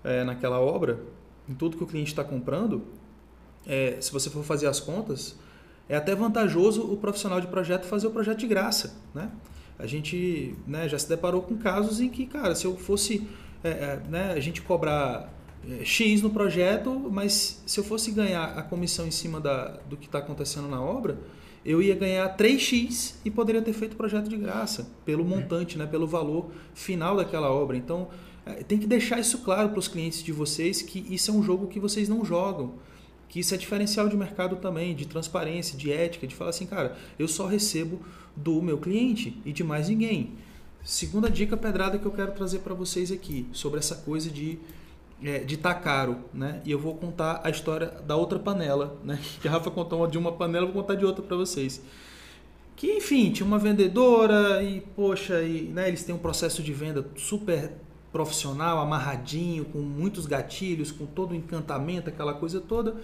é, 0.03 0.23
naquela 0.23 0.59
obra, 0.59 0.99
em 1.49 1.53
tudo 1.53 1.77
que 1.77 1.83
o 1.83 1.87
cliente 1.87 2.11
está 2.11 2.23
comprando, 2.23 2.83
é, 3.65 3.97
se 3.99 4.11
você 4.11 4.29
for 4.29 4.43
fazer 4.43 4.67
as 4.67 4.79
contas, 4.79 5.35
é 5.89 5.95
até 5.95 6.15
vantajoso 6.15 6.83
o 6.83 6.97
profissional 6.97 7.41
de 7.41 7.47
projeto 7.47 7.85
fazer 7.85 8.07
o 8.07 8.11
projeto 8.11 8.39
de 8.39 8.47
graça. 8.47 8.95
Né? 9.13 9.29
A 9.77 9.85
gente 9.85 10.55
né, 10.67 10.87
já 10.87 10.97
se 10.97 11.09
deparou 11.09 11.41
com 11.41 11.57
casos 11.57 11.99
em 11.99 12.09
que, 12.09 12.25
cara, 12.25 12.55
se 12.55 12.65
eu 12.65 12.77
fosse 12.77 13.27
é, 13.63 13.69
é, 13.69 14.01
né, 14.09 14.33
a 14.33 14.39
gente 14.39 14.61
cobrar 14.61 15.29
X 15.83 16.21
no 16.21 16.29
projeto, 16.29 16.91
mas 17.11 17.61
se 17.65 17.79
eu 17.79 17.83
fosse 17.83 18.11
ganhar 18.11 18.57
a 18.57 18.63
comissão 18.63 19.05
em 19.05 19.11
cima 19.11 19.39
da, 19.39 19.79
do 19.89 19.95
que 19.95 20.05
está 20.05 20.19
acontecendo 20.19 20.67
na 20.67 20.81
obra, 20.81 21.19
eu 21.63 21.81
ia 21.81 21.93
ganhar 21.95 22.35
3x 22.35 23.15
e 23.23 23.29
poderia 23.29 23.61
ter 23.61 23.73
feito 23.73 23.93
o 23.93 23.95
projeto 23.95 24.27
de 24.27 24.37
graça, 24.37 24.89
pelo 25.05 25.23
montante, 25.23 25.77
né, 25.77 25.85
pelo 25.85 26.07
valor 26.07 26.49
final 26.73 27.15
daquela 27.15 27.51
obra. 27.51 27.77
Então, 27.77 28.07
é, 28.45 28.63
tem 28.63 28.79
que 28.79 28.87
deixar 28.87 29.19
isso 29.19 29.39
claro 29.39 29.69
para 29.69 29.79
os 29.79 29.87
clientes 29.87 30.23
de 30.23 30.31
vocês 30.31 30.81
que 30.81 31.05
isso 31.13 31.29
é 31.29 31.33
um 31.33 31.43
jogo 31.43 31.67
que 31.67 31.79
vocês 31.79 32.09
não 32.09 32.25
jogam. 32.25 32.73
Que 33.29 33.39
isso 33.39 33.53
é 33.53 33.57
diferencial 33.57 34.09
de 34.09 34.17
mercado 34.17 34.57
também, 34.57 34.95
de 34.95 35.07
transparência, 35.07 35.77
de 35.77 35.91
ética, 35.91 36.27
de 36.27 36.35
falar 36.35 36.49
assim, 36.49 36.65
cara, 36.65 36.97
eu 37.17 37.27
só 37.27 37.45
recebo 37.45 38.01
do 38.35 38.61
meu 38.61 38.77
cliente 38.77 39.39
e 39.45 39.53
de 39.53 39.63
mais 39.63 39.87
ninguém. 39.87 40.31
Segunda 40.83 41.29
dica 41.29 41.55
pedrada 41.55 41.99
que 41.99 42.05
eu 42.05 42.11
quero 42.11 42.31
trazer 42.31 42.59
para 42.59 42.73
vocês 42.73 43.11
aqui, 43.11 43.45
sobre 43.53 43.79
essa 43.79 43.95
coisa 43.95 44.29
de 44.29 44.57
é, 45.23 45.39
de 45.39 45.57
tá 45.57 45.73
caro, 45.73 46.17
né? 46.33 46.61
E 46.65 46.71
eu 46.71 46.79
vou 46.79 46.95
contar 46.95 47.41
a 47.43 47.49
história 47.49 47.87
da 48.05 48.15
outra 48.15 48.39
panela, 48.39 48.97
né? 49.03 49.19
Que 49.41 49.47
a 49.47 49.51
Rafa 49.51 49.69
contou 49.69 50.05
de 50.07 50.17
uma 50.17 50.31
panela, 50.31 50.65
eu 50.65 50.71
vou 50.71 50.81
contar 50.81 50.95
de 50.95 51.05
outra 51.05 51.23
para 51.23 51.37
vocês. 51.37 51.81
Que, 52.75 52.97
enfim, 52.97 53.31
tinha 53.31 53.45
uma 53.45 53.59
vendedora 53.59 54.63
e, 54.63 54.81
poxa, 54.81 55.41
e, 55.43 55.63
né, 55.63 55.87
eles 55.87 56.03
têm 56.03 56.15
um 56.15 56.19
processo 56.19 56.63
de 56.63 56.73
venda 56.73 57.05
super 57.15 57.73
profissional, 58.11 58.79
amarradinho, 58.79 59.65
com 59.65 59.77
muitos 59.79 60.25
gatilhos, 60.25 60.91
com 60.91 61.05
todo 61.05 61.31
o 61.31 61.35
encantamento, 61.35 62.09
aquela 62.09 62.33
coisa 62.33 62.59
toda. 62.59 62.95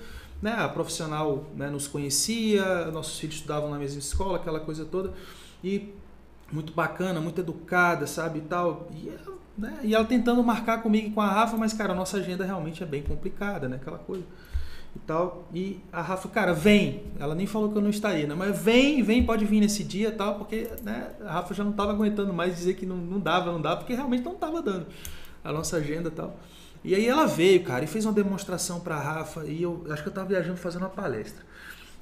Né? 0.42 0.52
A 0.52 0.68
profissional 0.68 1.46
né, 1.56 1.70
nos 1.70 1.88
conhecia, 1.88 2.86
nossos 2.92 3.20
filhos 3.20 3.36
estudavam 3.36 3.70
na 3.70 3.78
mesma 3.78 4.00
escola, 4.00 4.38
aquela 4.38 4.60
coisa 4.60 4.84
toda. 4.84 5.14
E 5.64 5.94
muito 6.52 6.74
bacana, 6.74 7.22
muito 7.22 7.42
educada, 7.42 8.08
sabe, 8.08 8.40
e 8.40 8.42
tal. 8.44 8.88
E 8.92 9.10
né? 9.58 9.80
E 9.84 9.96
ela 9.96 10.06
tentando 10.06 10.44
marcar 10.44 10.82
comigo 10.82 11.08
e 11.08 11.12
com 11.12 11.22
a 11.22 11.28
Rafa, 11.28 11.58
mas, 11.58 11.74
cara, 11.74 11.94
a 11.94 11.96
nossa 11.96 12.18
agenda 12.18 12.46
realmente 12.46 12.84
é 12.84 12.86
bem 12.86 13.02
complicada, 13.02 13.68
né? 13.68 13.78
Aquela 13.78 13.98
coisa 13.98 14.24
e 14.96 15.00
tal. 15.00 15.48
E 15.54 15.80
a 15.92 16.02
Rafa, 16.02 16.28
cara, 16.30 16.54
vem. 16.54 17.04
Ela 17.20 17.36
nem 17.36 17.48
falou 17.48 17.72
que 17.72 17.78
eu 17.78 17.82
não 17.82 17.90
estaria, 17.90 18.28
né? 18.28 18.36
Mas 18.36 18.60
vem, 18.60 19.02
vem, 19.04 19.26
pode 19.26 19.46
vir 19.46 19.60
nesse 19.60 19.84
dia 19.84 20.12
tal, 20.12 20.36
porque 20.36 20.70
né, 20.84 21.12
a 21.26 21.34
Rafa 21.34 21.54
já 21.54 21.64
não 21.64 21.72
estava 21.72 21.92
aguentando 21.92 22.34
mais 22.34 22.56
dizer 22.56 22.76
que 22.76 22.86
não, 22.86 22.98
não 22.98 23.20
dava, 23.20 23.52
não 23.52 23.62
dava, 23.62 23.78
porque 23.78 23.94
realmente 23.94 24.24
não 24.24 24.34
estava 24.34 24.62
dando 24.62 24.88
a 25.44 25.52
nossa 25.54 25.78
agenda 25.78 26.12
tal. 26.12 26.38
E 26.84 26.94
aí 26.94 27.08
ela 27.08 27.26
veio, 27.26 27.64
cara, 27.64 27.84
e 27.84 27.88
fez 27.88 28.06
uma 28.06 28.14
demonstração 28.14 28.80
para 28.80 28.96
a 28.96 29.02
Rafa, 29.02 29.46
e 29.46 29.64
eu 29.64 29.86
acho 29.90 30.02
que 30.02 30.10
eu 30.10 30.12
estava 30.12 30.28
viajando 30.28 30.58
fazendo 30.58 30.82
uma 30.84 30.90
palestra. 30.90 31.44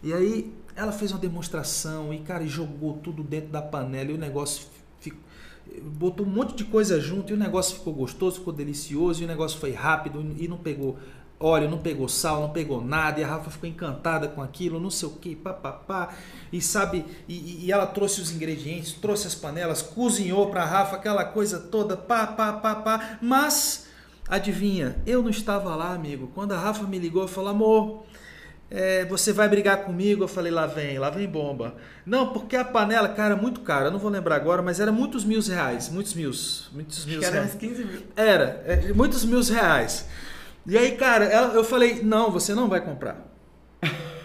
E 0.03 0.14
aí 0.14 0.53
ela 0.76 0.91
fez 0.91 1.12
uma 1.12 1.20
demonstração 1.20 2.14
e, 2.14 2.20
cara, 2.20 2.45
jogou 2.45 2.97
tudo 2.97 3.24
dentro 3.24 3.49
da 3.49 3.62
panela 3.62 4.12
e 4.12 4.14
o 4.14 4.18
negócio 4.18 4.68
botou 5.82 6.26
um 6.26 6.30
monte 6.30 6.55
de 6.55 6.63
coisa 6.63 6.99
junto 6.99 7.32
e 7.32 7.34
o 7.34 7.38
negócio 7.38 7.78
ficou 7.78 7.93
gostoso, 7.93 8.39
ficou 8.39 8.53
delicioso 8.53 9.21
e 9.21 9.26
o 9.26 9.28
negócio 9.28 9.59
foi 9.59 9.71
rápido 9.71 10.26
e 10.38 10.47
não 10.47 10.57
pegou 10.57 10.97
óleo, 11.39 11.69
não 11.69 11.78
pegou 11.78 12.07
sal, 12.07 12.41
não 12.41 12.49
pegou 12.49 12.84
nada 12.84 13.19
e 13.19 13.23
a 13.23 13.28
Rafa 13.28 13.51
ficou 13.51 13.69
encantada 13.69 14.28
com 14.28 14.41
aquilo, 14.41 14.80
não 14.80 14.89
sei 14.89 15.09
o 15.09 15.11
que, 15.11 15.36
papapá 15.36 16.13
e 16.51 16.61
sabe, 16.61 17.05
e, 17.28 17.65
e, 17.65 17.71
ela 17.71 17.86
trouxe 17.86 18.21
os 18.21 18.32
ingredientes, 18.32 18.93
trouxe 18.93 19.28
as 19.28 19.36
panelas, 19.36 19.82
cozinhou 19.82 20.49
para 20.49 20.63
a 20.63 20.65
Rafa 20.65 20.95
aquela 20.95 21.26
coisa 21.26 21.59
toda, 21.59 21.97
pá, 21.97 22.26
pá, 22.26 22.53
pá, 22.53 22.76
pá, 22.76 23.17
mas 23.21 23.88
adivinha, 24.28 24.95
eu 25.05 25.21
não 25.21 25.30
estava 25.30 25.76
lá, 25.76 25.93
amigo, 25.93 26.32
quando 26.34 26.53
a 26.53 26.59
Rafa 26.59 26.84
me 26.84 26.97
ligou, 26.97 27.21
eu 27.21 27.28
falei, 27.28 27.51
amor, 27.51 28.05
é, 28.70 29.05
você 29.05 29.32
vai 29.32 29.47
brigar 29.47 29.84
comigo? 29.84 30.24
Eu 30.24 30.28
falei, 30.28 30.51
lá 30.51 30.66
vem, 30.66 30.97
lá 30.97 31.09
vem 31.09 31.28
bomba. 31.28 31.76
Não, 32.05 32.34
porque 32.34 32.55
a 32.55 32.66
panela, 32.66 33.09
cara, 33.09 33.36
muito 33.36 33.61
cara, 33.61 33.86
eu 33.86 33.91
não 33.91 33.99
vou 33.99 34.09
lembrar 34.09 34.36
agora, 34.36 34.61
mas 34.61 34.80
era 34.80 34.91
muitos 34.91 35.24
mil 35.24 35.41
reais, 35.41 35.89
muitos 35.89 36.13
mil, 36.13 36.32
muitos 36.72 37.05
mil 37.05 37.24
era 37.24 37.41
uns 37.43 37.55
15 37.55 37.86
mil. 37.86 38.01
Era, 38.16 38.63
é, 38.66 38.93
muitos 38.93 39.24
mil 39.24 39.41
reais. 39.41 40.05
E 40.66 40.78
aí, 40.78 40.93
cara, 40.93 41.26
ela, 41.26 41.53
eu 41.53 41.63
falei, 41.63 42.01
não, 42.03 42.32
você 42.32 42.55
não 42.55 42.68
vai 42.68 42.82
comprar. 42.82 43.26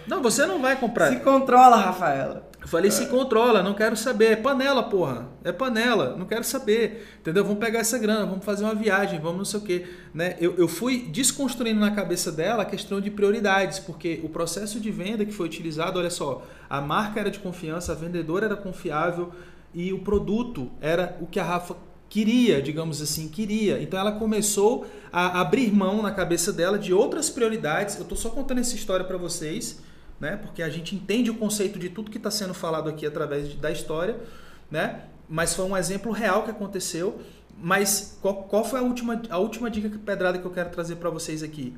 Não, 0.07 0.21
você 0.21 0.45
não 0.45 0.61
vai 0.61 0.75
comprar. 0.75 1.09
Se 1.09 1.19
controla, 1.19 1.77
Rafaela. 1.77 2.50
Eu 2.61 2.67
falei, 2.67 2.91
se 2.91 3.07
controla, 3.07 3.63
não 3.63 3.73
quero 3.73 3.97
saber. 3.97 4.33
É 4.33 4.35
panela, 4.35 4.83
porra. 4.83 5.27
É 5.43 5.51
panela, 5.51 6.15
não 6.15 6.27
quero 6.27 6.43
saber. 6.43 7.07
Entendeu? 7.19 7.43
Vamos 7.43 7.57
pegar 7.57 7.79
essa 7.79 7.97
grana, 7.97 8.23
vamos 8.27 8.45
fazer 8.45 8.63
uma 8.63 8.75
viagem, 8.75 9.19
vamos 9.19 9.37
não 9.39 9.45
sei 9.45 9.59
o 9.59 9.63
quê. 9.63 9.87
Né? 10.13 10.37
Eu, 10.39 10.55
eu 10.57 10.67
fui 10.67 11.07
desconstruindo 11.11 11.79
na 11.79 11.89
cabeça 11.89 12.31
dela 12.31 12.61
a 12.61 12.65
questão 12.65 13.01
de 13.01 13.09
prioridades, 13.09 13.79
porque 13.79 14.19
o 14.23 14.29
processo 14.29 14.79
de 14.79 14.91
venda 14.91 15.25
que 15.25 15.31
foi 15.31 15.47
utilizado, 15.47 15.97
olha 15.97 16.11
só, 16.11 16.45
a 16.69 16.79
marca 16.79 17.19
era 17.19 17.31
de 17.31 17.39
confiança, 17.39 17.93
a 17.93 17.95
vendedora 17.95 18.45
era 18.45 18.55
confiável 18.55 19.31
e 19.73 19.91
o 19.91 19.99
produto 19.99 20.69
era 20.79 21.17
o 21.19 21.25
que 21.25 21.39
a 21.39 21.43
Rafa 21.43 21.75
queria, 22.07 22.61
digamos 22.61 23.01
assim, 23.01 23.27
queria. 23.27 23.81
Então 23.81 23.99
ela 23.99 24.11
começou 24.11 24.85
a 25.11 25.41
abrir 25.41 25.73
mão 25.73 26.03
na 26.03 26.11
cabeça 26.11 26.53
dela 26.53 26.77
de 26.77 26.93
outras 26.93 27.27
prioridades. 27.27 27.95
Eu 27.95 28.03
estou 28.03 28.17
só 28.17 28.29
contando 28.29 28.59
essa 28.59 28.75
história 28.75 29.03
para 29.03 29.17
vocês 29.17 29.81
né? 30.21 30.37
Porque 30.37 30.61
a 30.61 30.69
gente 30.69 30.95
entende 30.95 31.31
o 31.31 31.33
conceito 31.33 31.79
de 31.79 31.89
tudo 31.89 32.11
que 32.11 32.17
está 32.17 32.29
sendo 32.29 32.53
falado 32.53 32.87
aqui 32.87 33.07
através 33.07 33.49
de, 33.49 33.57
da 33.57 33.71
história, 33.71 34.17
né? 34.69 35.05
Mas 35.27 35.55
foi 35.55 35.65
um 35.65 35.75
exemplo 35.75 36.11
real 36.11 36.43
que 36.43 36.51
aconteceu. 36.51 37.19
Mas 37.57 38.17
qual, 38.21 38.43
qual 38.43 38.63
foi 38.63 38.79
a 38.79 38.83
última, 38.83 39.19
a 39.29 39.39
última 39.39 39.69
dica 39.69 39.89
pedrada 40.05 40.37
que 40.37 40.45
eu 40.45 40.51
quero 40.51 40.69
trazer 40.69 40.97
para 40.97 41.09
vocês 41.09 41.41
aqui? 41.41 41.75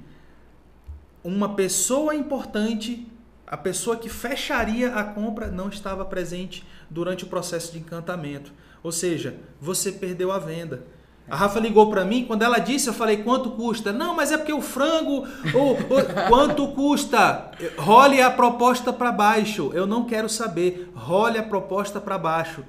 Uma 1.23 1.55
pessoa 1.55 2.13
importante, 2.13 3.07
a 3.47 3.55
pessoa 3.55 3.95
que 3.95 4.09
fecharia 4.09 4.93
a 4.93 5.03
compra, 5.05 5.47
não 5.47 5.69
estava 5.69 6.03
presente 6.03 6.65
durante 6.89 7.23
o 7.23 7.27
processo 7.27 7.71
de 7.71 7.79
encantamento. 7.79 8.51
Ou 8.83 8.91
seja, 8.91 9.37
você 9.59 9.89
perdeu 9.89 10.33
a 10.33 10.37
venda. 10.37 10.83
A 11.29 11.35
Rafa 11.35 11.59
ligou 11.59 11.89
para 11.89 12.03
mim, 12.03 12.25
quando 12.25 12.43
ela 12.43 12.59
disse, 12.59 12.87
eu 12.87 12.93
falei, 12.93 13.17
quanto 13.17 13.51
custa? 13.51 13.93
Não, 13.93 14.15
mas 14.15 14.31
é 14.31 14.37
porque 14.37 14.51
o 14.51 14.61
frango, 14.61 15.25
o, 15.53 15.71
o 15.71 16.27
quanto 16.29 16.67
custa? 16.69 17.51
Role 17.77 18.21
a 18.21 18.29
proposta 18.29 18.91
para 18.91 19.11
baixo. 19.11 19.71
Eu 19.73 19.87
não 19.87 20.03
quero 20.03 20.27
saber. 20.27 20.91
Role 20.93 21.37
a 21.37 21.43
proposta 21.43 22.01
para 22.01 22.17
baixo. 22.17 22.63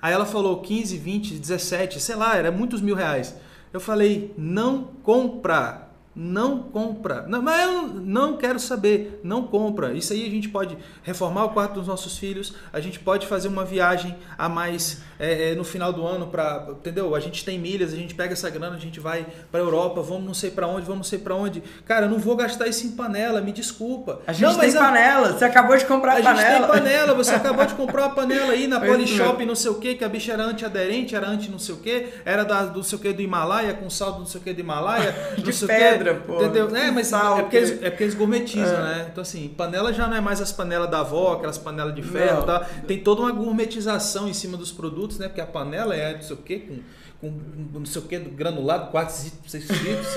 Aí 0.00 0.12
ela 0.12 0.26
falou 0.26 0.60
15, 0.60 0.96
20, 0.96 1.38
17, 1.38 1.98
sei 1.98 2.14
lá, 2.14 2.36
era 2.36 2.52
muitos 2.52 2.80
mil 2.80 2.94
reais. 2.94 3.34
Eu 3.72 3.80
falei, 3.80 4.32
não 4.36 4.88
compra 5.02 5.87
não 6.20 6.58
compra. 6.58 7.24
Não, 7.28 7.40
mas 7.40 7.62
eu 7.62 7.82
não 7.88 8.36
quero 8.36 8.58
saber, 8.58 9.20
não 9.22 9.44
compra. 9.44 9.92
Isso 9.92 10.12
aí 10.12 10.26
a 10.26 10.30
gente 10.30 10.48
pode 10.48 10.76
reformar 11.04 11.44
o 11.44 11.50
quarto 11.50 11.74
dos 11.74 11.86
nossos 11.86 12.18
filhos, 12.18 12.54
a 12.72 12.80
gente 12.80 12.98
pode 12.98 13.24
fazer 13.28 13.46
uma 13.46 13.64
viagem 13.64 14.16
a 14.36 14.48
mais 14.48 15.00
é, 15.16 15.52
é 15.52 15.54
no 15.54 15.62
final 15.62 15.92
do 15.92 16.04
ano 16.04 16.26
para, 16.26 16.66
entendeu? 16.70 17.14
A 17.14 17.20
gente 17.20 17.44
tem 17.44 17.56
milhas, 17.56 17.92
a 17.92 17.96
gente 17.96 18.16
pega 18.16 18.32
essa 18.32 18.50
grana, 18.50 18.74
a 18.74 18.80
gente 18.80 18.98
vai 18.98 19.26
para 19.52 19.60
Europa, 19.60 20.02
vamos 20.02 20.24
não 20.24 20.34
sei 20.34 20.50
para 20.50 20.66
onde, 20.66 20.82
vamos 20.82 20.98
não 20.98 21.04
sei 21.04 21.20
para 21.20 21.36
onde. 21.36 21.62
Cara, 21.86 22.06
eu 22.06 22.10
não 22.10 22.18
vou 22.18 22.34
gastar 22.34 22.66
isso 22.66 22.84
em 22.84 22.90
panela, 22.90 23.40
me 23.40 23.52
desculpa. 23.52 24.20
A 24.26 24.32
gente 24.32 24.42
não, 24.42 24.58
tem 24.58 24.72
panela, 24.72 25.32
você 25.34 25.44
acabou 25.44 25.76
de 25.76 25.84
comprar 25.84 26.14
a, 26.14 26.18
a 26.18 26.22
panela. 26.22 26.40
A 26.40 26.50
gente 26.50 26.60
tem 26.60 26.68
panela, 26.68 27.14
você 27.14 27.30
acabou 27.30 27.64
de 27.64 27.74
comprar 27.74 28.06
uma 28.06 28.14
panela 28.16 28.52
aí 28.52 28.66
na 28.66 28.80
Polishop, 28.82 29.44
não 29.46 29.54
sei 29.54 29.70
o 29.70 29.76
que, 29.76 29.94
que 29.94 30.04
a 30.04 30.08
bicha 30.08 30.32
era 30.32 30.44
antiaderente, 30.44 31.14
era 31.14 31.28
anti 31.28 31.48
não 31.48 31.60
sei 31.60 31.76
o 31.76 31.78
que, 31.78 32.08
era 32.24 32.44
da, 32.44 32.64
do 32.64 32.82
sei 32.82 32.98
o 32.98 33.00
que 33.00 33.12
do 33.12 33.22
Himalaia, 33.22 33.74
com 33.74 33.88
saldo 33.88 34.18
não 34.18 34.26
sei 34.26 34.40
o 34.40 34.44
que 34.44 34.52
do 34.52 34.60
Himalaia, 34.60 35.14
de 35.38 35.66
pedra 35.66 36.07
pô. 36.14 36.42
Entendeu? 36.42 36.74
É, 36.74 36.90
mas 36.90 37.08
Sal, 37.08 37.38
é, 37.38 37.42
porque 37.42 37.56
eles, 37.56 37.82
é 37.82 37.90
porque 37.90 38.04
eles 38.04 38.14
gourmetizam, 38.14 38.78
é. 38.78 38.82
né? 38.82 39.08
Então, 39.10 39.22
assim, 39.22 39.48
panela 39.48 39.92
já 39.92 40.06
não 40.06 40.16
é 40.16 40.20
mais 40.20 40.40
as 40.40 40.52
panelas 40.52 40.90
da 40.90 41.00
avó, 41.00 41.34
aquelas 41.34 41.58
panelas 41.58 41.94
de 41.94 42.02
ferro, 42.02 42.42
tá? 42.44 42.66
Tem 42.86 43.02
toda 43.02 43.22
uma 43.22 43.32
gourmetização 43.32 44.28
em 44.28 44.34
cima 44.34 44.56
dos 44.56 44.72
produtos, 44.72 45.18
né? 45.18 45.28
Porque 45.28 45.40
a 45.40 45.46
panela 45.46 45.94
é 45.94 46.14
não 46.14 46.22
sei 46.22 46.36
o 46.36 46.38
quê, 46.38 46.58
com 46.58 46.78
com 47.20 47.32
não 47.72 47.84
sei 47.84 48.00
o 48.00 48.04
que, 48.04 48.16
granulado, 48.18 48.92
quartzo, 48.92 49.32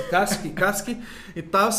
casque, 0.10 0.50
casque 0.54 1.02
e 1.36 1.42
tal, 1.42 1.70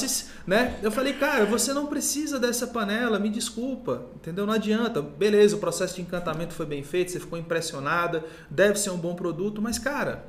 né? 0.46 0.76
Eu 0.82 0.90
falei, 0.90 1.12
cara, 1.12 1.46
você 1.46 1.72
não 1.72 1.86
precisa 1.86 2.40
dessa 2.40 2.66
panela, 2.66 3.20
me 3.20 3.28
desculpa, 3.28 4.02
entendeu? 4.16 4.44
Não 4.44 4.52
adianta. 4.52 5.00
Beleza, 5.00 5.54
o 5.54 5.60
processo 5.60 5.94
de 5.94 6.02
encantamento 6.02 6.54
foi 6.54 6.66
bem 6.66 6.82
feito, 6.82 7.12
você 7.12 7.20
ficou 7.20 7.38
impressionada, 7.38 8.24
deve 8.50 8.78
ser 8.78 8.90
um 8.90 8.96
bom 8.96 9.14
produto, 9.14 9.62
mas 9.62 9.78
cara, 9.78 10.24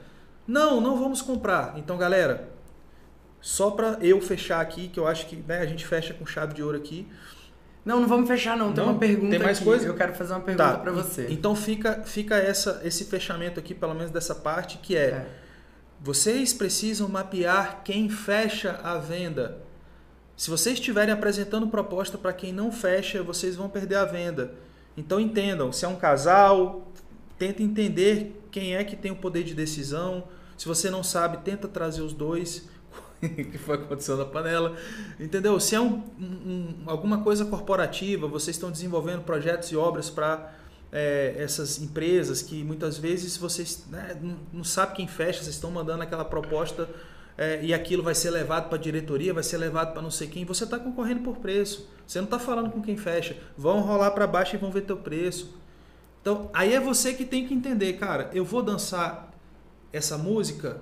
não, 0.48 0.80
não 0.80 1.00
vamos 1.00 1.24
comprar. 1.24 1.74
Então, 1.78 1.98
galera, 1.98 2.50
só 3.44 3.70
para 3.72 3.98
eu 4.00 4.22
fechar 4.22 4.62
aqui, 4.62 4.88
que 4.88 4.98
eu 4.98 5.06
acho 5.06 5.28
que 5.28 5.36
né, 5.36 5.60
a 5.60 5.66
gente 5.66 5.86
fecha 5.86 6.14
com 6.14 6.26
chave 6.26 6.54
de 6.54 6.64
ouro 6.64 6.78
aqui. 6.78 7.06
Não, 7.84 8.00
não 8.00 8.08
vamos 8.08 8.26
fechar 8.26 8.56
não. 8.56 8.72
Tem 8.72 8.82
não, 8.82 8.94
uma 8.94 8.98
pergunta 8.98 9.32
Tem 9.32 9.40
mais 9.40 9.58
aqui. 9.58 9.66
coisa? 9.66 9.86
Eu 9.86 9.94
quero 9.96 10.14
fazer 10.14 10.32
uma 10.32 10.40
pergunta 10.40 10.72
tá. 10.72 10.80
para 10.80 10.94
você. 10.94 11.28
Então 11.30 11.54
fica, 11.54 12.04
fica 12.06 12.38
essa, 12.38 12.80
esse 12.86 13.04
fechamento 13.04 13.60
aqui, 13.60 13.76
pelo 13.76 13.94
menos 13.94 14.12
dessa 14.12 14.34
parte, 14.34 14.78
que 14.78 14.96
é, 14.96 15.08
é. 15.08 15.28
vocês 16.00 16.54
precisam 16.54 17.10
mapear 17.10 17.82
quem 17.84 18.08
fecha 18.10 18.80
a 18.82 18.98
venda. 18.98 19.58
Se 20.38 20.50
vocês 20.50 20.76
estiverem 20.76 21.14
apresentando 21.14 21.68
proposta 21.68 22.18
para 22.18 22.32
quem 22.32 22.54
não 22.54 22.72
fecha, 22.72 23.22
vocês 23.22 23.58
vão 23.58 23.68
perder 23.68 23.96
a 23.96 24.06
venda. 24.06 24.54
Então 24.96 25.20
entendam, 25.20 25.70
se 25.74 25.84
é 25.84 25.88
um 25.90 25.98
casal, 25.98 26.88
tenta 27.38 27.62
entender 27.62 28.42
quem 28.50 28.78
é 28.78 28.86
que 28.86 28.96
tem 28.96 29.12
o 29.12 29.18
poder 29.18 29.44
de 29.44 29.54
decisão. 29.54 30.30
Se 30.58 30.66
você 30.66 30.90
não 30.90 31.04
sabe, 31.04 31.40
tenta 31.40 31.68
trazer 31.68 32.02
os 32.02 32.14
dois 32.14 32.72
que 33.52 33.58
foi 33.58 33.76
acontecendo 33.76 34.20
na 34.20 34.26
panela. 34.26 34.76
Entendeu? 35.20 35.60
Se 35.60 35.76
é 35.76 35.82
um, 35.82 36.04
um, 36.20 36.76
alguma 36.86 37.22
coisa 37.22 37.46
corporativa, 37.46 38.28
vocês 38.28 38.56
estão 38.56 38.72
desenvolvendo 38.72 39.24
projetos 39.24 39.72
e 39.72 39.76
obras 39.76 40.10
para 40.10 40.54
é, 40.92 41.36
essas 41.38 41.82
empresas 41.82 42.42
que 42.42 42.64
muitas 42.64 42.98
vezes 42.98 43.38
vocês 43.38 43.86
né, 43.90 44.18
não, 44.52 44.64
sabem 44.64 44.96
quem 44.96 45.08
fecha, 45.08 45.42
vocês 45.42 45.56
estão 45.56 45.72
mandando 45.72 46.04
aquela 46.04 46.24
proposta 46.24 46.88
é, 47.36 47.64
e 47.64 47.74
aquilo 47.74 48.04
vai 48.04 48.14
ser 48.14 48.30
levado 48.30 48.70
para 48.70 48.78
a 48.78 48.82
diretoria, 48.82 49.34
vai 49.34 49.44
ser 49.44 49.58
levado 49.58 49.94
para 49.94 50.02
não 50.02 50.12
sei 50.12 50.28
quem. 50.28 50.46
Você 50.46 50.66
está 50.66 50.78
concorrendo 50.78 51.22
por 51.22 51.38
preço. 51.38 51.90
Você 52.06 52.20
não 52.20 52.26
está 52.26 52.38
falando 52.38 52.70
com 52.70 52.82
quem 52.82 52.96
fecha. 52.96 53.36
Vão 53.58 53.82
rolar 53.82 54.12
para 54.12 54.28
baixo 54.28 54.56
e 54.56 54.60
vão 54.60 54.70
ver 54.70 54.82
teu 54.82 54.98
preço. 54.98 55.58
Então, 56.22 56.50
aí 56.54 56.74
é 56.74 56.80
você 56.80 57.14
que 57.14 57.26
tem 57.26 57.48
que 57.48 57.54
entender, 57.54 57.94
cara, 57.94 58.30
eu 58.34 58.46
vou 58.46 58.64
dançar 58.64 59.34
essa 59.92 60.18
música, 60.18 60.80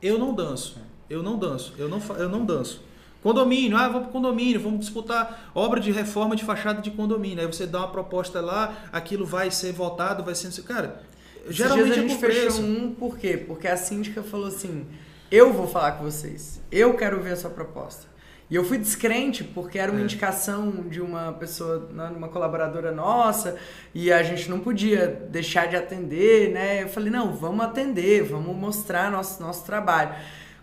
eu 0.00 0.18
não 0.18 0.34
danço. 0.34 0.80
Eu 1.10 1.24
não 1.24 1.36
danço, 1.36 1.74
eu 1.76 1.88
não, 1.88 2.00
eu 2.16 2.28
não 2.28 2.44
danço. 2.44 2.82
Condomínio, 3.20 3.76
ah, 3.76 3.88
vamos 3.88 4.04
para 4.04 4.12
condomínio, 4.12 4.60
vamos 4.60 4.80
disputar 4.80 5.50
obra 5.54 5.80
de 5.80 5.90
reforma 5.90 6.34
de 6.36 6.44
fachada 6.44 6.80
de 6.80 6.90
condomínio. 6.90 7.40
Aí 7.40 7.46
você 7.46 7.66
dá 7.66 7.80
uma 7.80 7.88
proposta 7.88 8.40
lá, 8.40 8.74
aquilo 8.92 9.26
vai 9.26 9.50
ser 9.50 9.72
votado, 9.72 10.22
vai 10.22 10.34
ser. 10.34 10.62
Cara, 10.62 11.02
geralmente 11.48 11.90
a 11.90 11.94
gente 11.94 12.16
fechou 12.16 12.60
um, 12.62 12.94
por 12.94 13.18
quê? 13.18 13.36
Porque 13.36 13.66
a 13.66 13.76
síndica 13.76 14.22
falou 14.22 14.46
assim: 14.46 14.86
eu 15.30 15.52
vou 15.52 15.66
falar 15.66 15.92
com 15.92 16.04
vocês, 16.04 16.62
eu 16.72 16.94
quero 16.94 17.20
ver 17.20 17.32
a 17.32 17.36
sua 17.36 17.50
proposta. 17.50 18.08
E 18.48 18.56
eu 18.56 18.64
fui 18.64 18.78
descrente 18.78 19.44
porque 19.44 19.78
era 19.78 19.92
uma 19.92 20.00
é. 20.00 20.04
indicação 20.04 20.70
de 20.88 21.00
uma 21.00 21.32
pessoa, 21.34 21.88
né, 21.92 22.10
uma 22.16 22.28
colaboradora 22.28 22.90
nossa, 22.90 23.56
e 23.94 24.10
a 24.12 24.24
gente 24.24 24.50
não 24.50 24.58
podia 24.58 25.06
deixar 25.30 25.66
de 25.66 25.76
atender, 25.76 26.50
né? 26.50 26.82
Eu 26.82 26.88
falei, 26.88 27.10
não, 27.10 27.32
vamos 27.32 27.64
atender, 27.64 28.24
vamos 28.24 28.56
mostrar 28.56 29.08
nosso, 29.08 29.40
nosso 29.40 29.64
trabalho. 29.64 30.14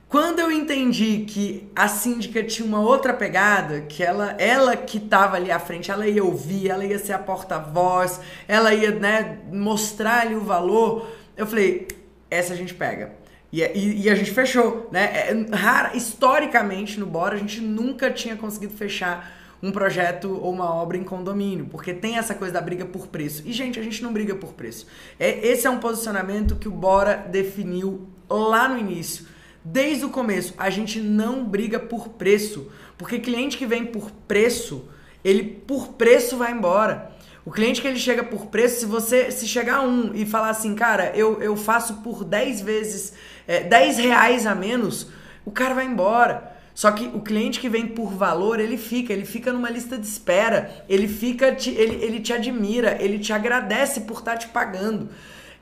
Quando 0.09 0.39
eu 0.39 0.49
entendi 0.49 1.25
que 1.27 1.69
a 1.75 1.89
síndica 1.89 2.41
tinha 2.41 2.65
uma 2.65 2.79
outra 2.79 3.13
pegada, 3.13 3.81
que 3.81 4.01
ela, 4.01 4.31
ela 4.39 4.77
que 4.77 4.99
estava 4.99 5.35
ali 5.35 5.51
à 5.51 5.59
frente, 5.59 5.91
ela 5.91 6.07
ia 6.07 6.23
ouvir, 6.23 6.69
ela 6.69 6.85
ia 6.85 6.97
ser 6.97 7.11
a 7.11 7.19
porta-voz, 7.19 8.21
ela 8.47 8.73
ia 8.73 8.91
né, 8.91 9.39
mostrar 9.51 10.21
ali 10.21 10.33
o 10.33 10.41
valor, 10.41 11.09
eu 11.35 11.45
falei, 11.45 11.89
essa 12.31 12.53
a 12.53 12.55
gente 12.55 12.73
pega. 12.73 13.15
E, 13.51 13.61
e, 13.61 14.03
e 14.03 14.09
a 14.09 14.15
gente 14.15 14.31
fechou, 14.31 14.87
né? 14.91 15.29
É, 15.29 15.55
rara, 15.55 15.95
historicamente 15.95 16.97
no 16.99 17.05
Bora 17.05 17.35
a 17.35 17.39
gente 17.39 17.59
nunca 17.59 18.09
tinha 18.09 18.37
conseguido 18.37 18.73
fechar 18.73 19.35
um 19.61 19.71
projeto 19.71 20.39
ou 20.41 20.53
uma 20.53 20.73
obra 20.73 20.97
em 20.97 21.03
condomínio, 21.03 21.65
porque 21.65 21.93
tem 21.93 22.17
essa 22.17 22.33
coisa 22.33 22.53
da 22.53 22.61
briga 22.61 22.85
por 22.85 23.07
preço. 23.07 23.43
E, 23.45 23.51
gente, 23.51 23.77
a 23.77 23.83
gente 23.83 24.01
não 24.01 24.13
briga 24.13 24.35
por 24.35 24.53
preço. 24.53 24.87
É, 25.19 25.45
esse 25.45 25.67
é 25.67 25.69
um 25.69 25.79
posicionamento 25.79 26.55
que 26.55 26.67
o 26.69 26.71
Bora 26.71 27.25
definiu 27.29 28.07
lá 28.29 28.69
no 28.69 28.77
início 28.77 29.35
Desde 29.69 30.05
o 30.05 30.09
começo, 30.09 30.53
a 30.57 30.69
gente 30.69 31.01
não 31.01 31.43
briga 31.43 31.77
por 31.77 32.07
preço, 32.07 32.71
porque 32.97 33.19
cliente 33.19 33.57
que 33.57 33.65
vem 33.65 33.85
por 33.85 34.09
preço, 34.25 34.87
ele 35.21 35.43
por 35.43 35.89
preço 35.89 36.37
vai 36.37 36.53
embora. 36.53 37.11
O 37.43 37.51
cliente 37.51 37.81
que 37.81 37.87
ele 37.87 37.99
chega 37.99 38.23
por 38.23 38.45
preço, 38.45 38.79
se 38.79 38.85
você 38.85 39.29
se 39.29 39.45
chegar 39.45 39.81
um 39.81 40.13
e 40.15 40.25
falar 40.25 40.51
assim, 40.51 40.73
cara, 40.73 41.11
eu, 41.13 41.41
eu 41.41 41.57
faço 41.57 41.95
por 41.95 42.23
10 42.23 42.61
vezes, 42.61 43.11
é, 43.45 43.59
10 43.61 43.97
reais 43.97 44.47
a 44.47 44.55
menos, 44.55 45.09
o 45.43 45.51
cara 45.51 45.75
vai 45.75 45.85
embora. 45.85 46.55
Só 46.73 46.89
que 46.91 47.07
o 47.07 47.19
cliente 47.19 47.59
que 47.59 47.67
vem 47.67 47.87
por 47.87 48.13
valor, 48.13 48.61
ele 48.61 48.77
fica, 48.77 49.11
ele 49.11 49.25
fica 49.25 49.51
numa 49.51 49.69
lista 49.69 49.97
de 49.97 50.07
espera, 50.07 50.85
ele 50.87 51.09
fica, 51.09 51.53
te, 51.53 51.71
ele, 51.71 52.01
ele 52.05 52.21
te 52.21 52.31
admira, 52.31 52.97
ele 53.01 53.19
te 53.19 53.33
agradece 53.33 54.01
por 54.01 54.19
estar 54.19 54.31
tá 54.31 54.37
te 54.37 54.47
pagando 54.47 55.09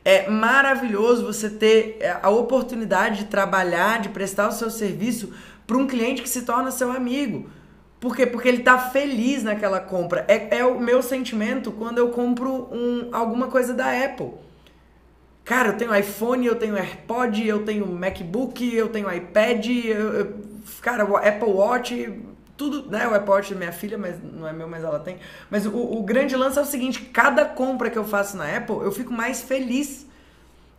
é 0.06 0.30
maravilhoso 0.30 1.26
você 1.26 1.49
ter 1.49 1.97
é, 1.99 2.16
a 2.22 2.30
oportunidade 2.30 3.24
de 3.24 3.26
trabalhar, 3.26 3.99
de 3.99 4.10
prestar 4.10 4.47
o 4.47 4.51
seu 4.51 4.70
serviço 4.70 5.34
para 5.66 5.76
um 5.76 5.88
cliente 5.88 6.22
que 6.22 6.30
se 6.30 6.43
torna 6.43 6.70
seu 6.70 6.91
amigo. 6.91 7.49
Por 7.99 8.16
quê? 8.16 8.28
Porque 8.28 8.47
ele 8.47 8.60
está 8.60 8.78
feliz 8.78 9.41
naquela 9.41 9.80
compra. 9.80 10.24
É, 10.28 10.60
é, 10.60 10.66
o 10.66 10.80
meu 10.80 11.01
sentimento 11.01 11.72
quando 11.72 11.97
eu 11.97 12.10
compro 12.10 12.70
um, 12.72 13.10
alguma 13.12 13.47
coisa 13.47 13.74
da 13.74 13.91
Apple. 14.06 14.32
Cara, 15.43 15.70
eu 15.70 15.78
tenho 15.78 15.95
iPhone, 15.95 16.45
eu 16.45 16.56
tenho 16.56 16.76
AirPod, 16.76 17.47
eu 17.47 17.66
tenho 17.66 17.88
MacBook, 17.88 18.76
eu 18.76 18.89
tenho 18.89 19.12
iPad, 19.12 19.68
eu, 19.68 20.14
eu, 20.14 20.34
cara, 20.82 21.03
Apple 21.03 21.49
Watch, 21.49 22.20
tudo, 22.58 22.89
né? 22.89 23.08
O 23.08 23.14
Apple 23.14 23.30
Watch 23.30 23.53
é 23.53 23.56
minha 23.56 23.72
filha, 23.72 23.97
mas 23.97 24.16
não 24.22 24.47
é 24.47 24.53
meu, 24.53 24.68
mas 24.68 24.84
ela 24.84 24.99
tem. 24.99 25.18
Mas 25.49 25.66
o, 25.66 25.76
o 25.76 26.03
grande 26.03 26.36
lance 26.36 26.58
é 26.58 26.62
o 26.62 26.66
seguinte: 26.66 27.01
cada 27.14 27.45
compra 27.45 27.89
que 27.89 27.97
eu 27.97 28.03
faço 28.03 28.38
na 28.38 28.58
Apple, 28.58 28.78
eu 28.78 28.91
fico 28.91 29.14
mais 29.14 29.41
feliz. 29.41 30.06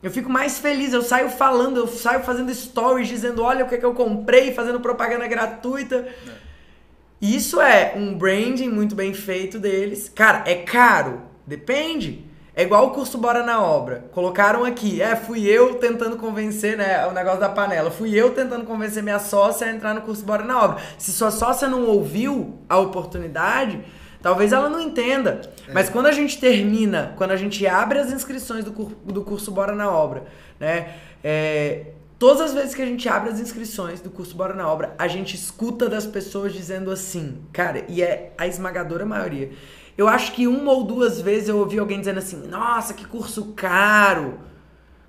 Eu 0.02 0.10
fico 0.10 0.30
mais 0.30 0.58
feliz, 0.58 0.92
eu 0.92 1.02
saio 1.02 1.30
falando, 1.30 1.78
eu 1.78 1.88
saio 1.88 2.22
fazendo 2.22 2.54
stories 2.54 3.08
dizendo, 3.08 3.42
olha 3.42 3.64
o 3.64 3.68
que, 3.68 3.74
é 3.74 3.78
que 3.78 3.84
eu 3.84 3.94
comprei, 3.94 4.52
fazendo 4.52 4.78
propaganda 4.78 5.26
gratuita. 5.26 5.96
É. 5.96 6.46
Isso 7.20 7.60
é 7.60 7.94
um 7.96 8.16
branding 8.16 8.68
muito 8.68 8.94
bem 8.94 9.14
feito 9.14 9.58
deles. 9.58 10.10
Cara, 10.14 10.44
é 10.46 10.56
caro? 10.56 11.22
Depende. 11.46 12.24
É 12.56 12.62
igual 12.62 12.86
o 12.86 12.90
curso 12.90 13.18
Bora 13.18 13.42
na 13.42 13.62
Obra. 13.62 14.06
Colocaram 14.12 14.64
aqui, 14.64 15.02
é, 15.02 15.14
fui 15.14 15.46
eu 15.46 15.74
tentando 15.74 16.16
convencer, 16.16 16.74
né, 16.74 17.06
o 17.06 17.12
negócio 17.12 17.38
da 17.38 17.50
panela. 17.50 17.90
Fui 17.90 18.14
eu 18.14 18.30
tentando 18.30 18.64
convencer 18.64 19.02
minha 19.02 19.18
sócia 19.18 19.66
a 19.66 19.70
entrar 19.70 19.94
no 19.94 20.00
curso 20.00 20.24
Bora 20.24 20.42
na 20.42 20.64
Obra. 20.64 20.78
Se 20.96 21.12
sua 21.12 21.30
sócia 21.30 21.68
não 21.68 21.84
ouviu 21.84 22.58
a 22.66 22.78
oportunidade, 22.78 23.84
talvez 24.22 24.54
ela 24.54 24.70
não 24.70 24.80
entenda. 24.80 25.42
É. 25.68 25.72
Mas 25.74 25.90
quando 25.90 26.06
a 26.06 26.12
gente 26.12 26.40
termina, 26.40 27.12
quando 27.18 27.32
a 27.32 27.36
gente 27.36 27.66
abre 27.66 27.98
as 27.98 28.10
inscrições 28.10 28.64
do, 28.64 28.72
cur 28.72 28.90
do 29.04 29.22
curso 29.22 29.52
Bora 29.52 29.74
na 29.74 29.90
Obra, 29.90 30.24
né, 30.58 30.94
é, 31.22 31.88
Todas 32.18 32.40
as 32.40 32.54
vezes 32.54 32.74
que 32.74 32.80
a 32.80 32.86
gente 32.86 33.06
abre 33.10 33.28
as 33.28 33.38
inscrições 33.38 34.00
do 34.00 34.08
curso 34.08 34.34
Bora 34.34 34.54
na 34.54 34.66
Obra, 34.66 34.94
a 34.98 35.06
gente 35.06 35.36
escuta 35.36 35.86
das 35.86 36.06
pessoas 36.06 36.54
dizendo 36.54 36.90
assim, 36.90 37.42
cara, 37.52 37.84
e 37.88 38.02
é 38.02 38.32
a 38.38 38.46
esmagadora 38.46 39.04
maioria. 39.04 39.50
Eu 39.96 40.08
acho 40.08 40.32
que 40.32 40.46
uma 40.46 40.72
ou 40.72 40.84
duas 40.84 41.20
vezes 41.20 41.48
eu 41.48 41.58
ouvi 41.58 41.78
alguém 41.78 41.98
dizendo 41.98 42.18
assim, 42.18 42.46
nossa, 42.46 42.92
que 42.92 43.06
curso 43.06 43.52
caro. 43.56 44.38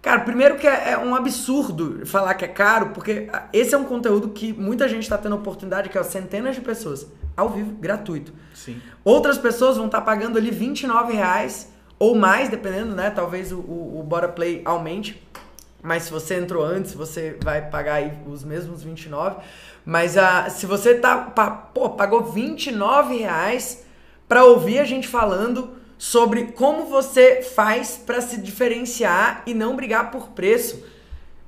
Cara, 0.01 0.21
primeiro 0.21 0.57
que 0.57 0.65
é, 0.65 0.91
é 0.91 0.97
um 0.97 1.13
absurdo 1.13 2.05
falar 2.05 2.33
que 2.35 2.45
é 2.45 2.47
caro, 2.47 2.91
porque 2.93 3.27
esse 3.51 3.75
é 3.75 3.77
um 3.77 3.83
conteúdo 3.83 4.29
que 4.29 4.53
muita 4.53 4.87
gente 4.87 5.03
está 5.03 5.17
tendo 5.17 5.35
oportunidade, 5.35 5.89
que 5.89 5.97
é 5.97 6.03
centenas 6.03 6.55
de 6.55 6.61
pessoas, 6.61 7.05
ao 7.35 7.49
vivo, 7.49 7.71
gratuito. 7.73 8.31
Sim. 8.53 8.81
Outras 9.03 9.37
pessoas 9.37 9.75
vão 9.75 9.87
estar 9.87 9.99
tá 9.99 10.05
pagando 10.05 10.37
ali 10.37 10.51
29 10.51 11.13
reais 11.13 11.69
ou 11.99 12.15
mais, 12.15 12.47
dependendo, 12.47 12.95
né? 12.95 13.09
Talvez 13.09 13.51
o, 13.51 13.57
o, 13.57 13.99
o 13.99 14.03
Bora 14.03 14.29
Play 14.29 14.61
aumente 14.63 15.27
mas 15.81 16.03
se 16.03 16.11
você 16.11 16.35
entrou 16.35 16.65
antes, 16.65 16.93
você 16.93 17.37
vai 17.43 17.69
pagar 17.69 17.95
aí 17.95 18.11
os 18.25 18.43
mesmos 18.43 18.83
29. 18.83 19.37
Mas 19.85 20.17
a, 20.17 20.49
se 20.49 20.65
você 20.65 20.95
tá, 20.95 21.17
pô, 21.73 21.91
pagou 21.91 22.23
29 22.23 23.15
reais 23.15 23.85
para 24.27 24.45
ouvir 24.45 24.79
a 24.79 24.85
gente 24.85 25.07
falando 25.07 25.75
sobre 25.97 26.51
como 26.51 26.85
você 26.85 27.41
faz 27.41 27.97
para 27.97 28.21
se 28.21 28.39
diferenciar 28.39 29.43
e 29.47 29.53
não 29.53 29.75
brigar 29.75 30.11
por 30.11 30.29
preço. 30.29 30.83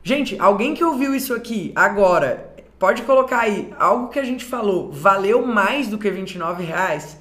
Gente, 0.04 0.40
alguém 0.40 0.74
que 0.74 0.84
ouviu 0.84 1.14
isso 1.14 1.34
aqui 1.34 1.72
agora, 1.76 2.56
pode 2.80 3.02
colocar 3.04 3.40
aí 3.40 3.74
algo 3.78 4.10
que 4.10 4.20
a 4.20 4.24
gente 4.24 4.46
falou, 4.46 4.92
valeu 4.92 5.46
mais 5.46 5.88
do 5.88 5.98
que 5.98 6.10
29 6.10 6.64
reais? 6.64 7.20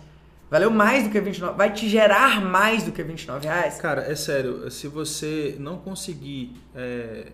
Valeu 0.51 0.71
mais 0.71 1.05
do 1.05 1.11
que 1.11 1.21
29, 1.21 1.59
vai 1.59 1.71
te 1.71 1.87
gerar 1.87 2.41
mais 2.41 2.83
do 2.83 2.91
que 2.91 3.03
29 3.03 3.47
reais? 3.47 3.79
Cara, 3.79 4.11
é 4.11 4.15
sério, 4.15 4.71
se 4.71 4.89
você 4.89 5.57
não 5.59 5.77
conseguir 5.77 6.55
é, 6.75 7.27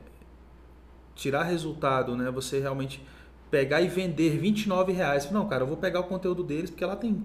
tirar 1.15 1.45
resultado, 1.45 2.17
né? 2.17 2.31
Você 2.31 2.59
realmente 2.59 3.01
pegar 3.51 3.81
e 3.81 3.89
vender 3.89 4.37
29 4.37 4.93
reais. 4.93 5.31
Não, 5.31 5.47
cara, 5.47 5.63
eu 5.63 5.67
vou 5.67 5.77
pegar 5.77 6.01
o 6.01 6.05
conteúdo 6.05 6.43
deles, 6.43 6.71
porque 6.71 6.85
lá 6.85 6.97
tem. 6.97 7.25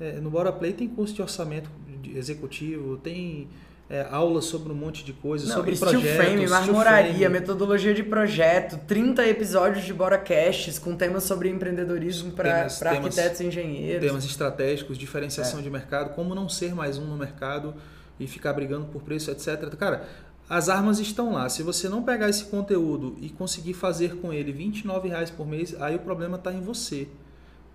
É, 0.00 0.12
no 0.20 0.30
Bora 0.30 0.50
Play 0.50 0.72
tem 0.72 0.88
custo 0.88 1.16
de 1.16 1.22
orçamento 1.22 1.70
executivo, 2.14 2.96
tem 2.96 3.48
é, 3.90 4.06
aulas 4.10 4.44
sobre 4.44 4.72
um 4.72 4.74
monte 4.74 5.04
de 5.04 5.12
coisas, 5.12 5.48
Não, 5.48 5.56
sobre 5.56 5.74
steel 5.74 5.90
projetos. 5.90 6.16
Frame, 6.16 6.46
marmoraria, 6.46 7.28
metodologia 7.28 7.92
de 7.92 8.04
projeto, 8.04 8.78
30 8.86 9.26
episódios 9.26 9.84
de 9.84 9.92
BoraCasts 9.92 10.78
com 10.78 10.94
temas 10.94 11.24
sobre 11.24 11.50
empreendedorismo 11.50 12.30
para 12.32 12.66
arquitetos 12.66 13.40
e 13.40 13.46
engenheiros. 13.46 14.06
Temas 14.06 14.24
estratégicos, 14.24 14.96
diferenciação 14.96 15.58
é. 15.58 15.62
de 15.62 15.68
mercado, 15.68 16.14
como 16.14 16.34
não 16.34 16.48
ser 16.48 16.74
mais 16.74 16.98
um 16.98 17.04
no 17.04 17.16
mercado 17.16 17.74
e 18.18 18.28
ficar 18.28 18.52
brigando 18.52 18.86
por 18.86 19.02
preço, 19.02 19.30
etc. 19.30 19.74
Cara, 19.76 20.06
as 20.48 20.68
armas 20.68 21.00
estão 21.00 21.32
lá. 21.32 21.48
Se 21.48 21.62
você 21.62 21.88
não 21.88 22.02
pegar 22.02 22.28
esse 22.28 22.44
conteúdo 22.44 23.16
e 23.20 23.28
conseguir 23.28 23.74
fazer 23.74 24.16
com 24.16 24.32
ele 24.32 24.52
29 24.52 25.08
reais 25.08 25.30
por 25.30 25.46
mês, 25.46 25.74
aí 25.80 25.96
o 25.96 26.00
problema 26.00 26.36
está 26.36 26.52
em 26.52 26.60
você. 26.60 27.08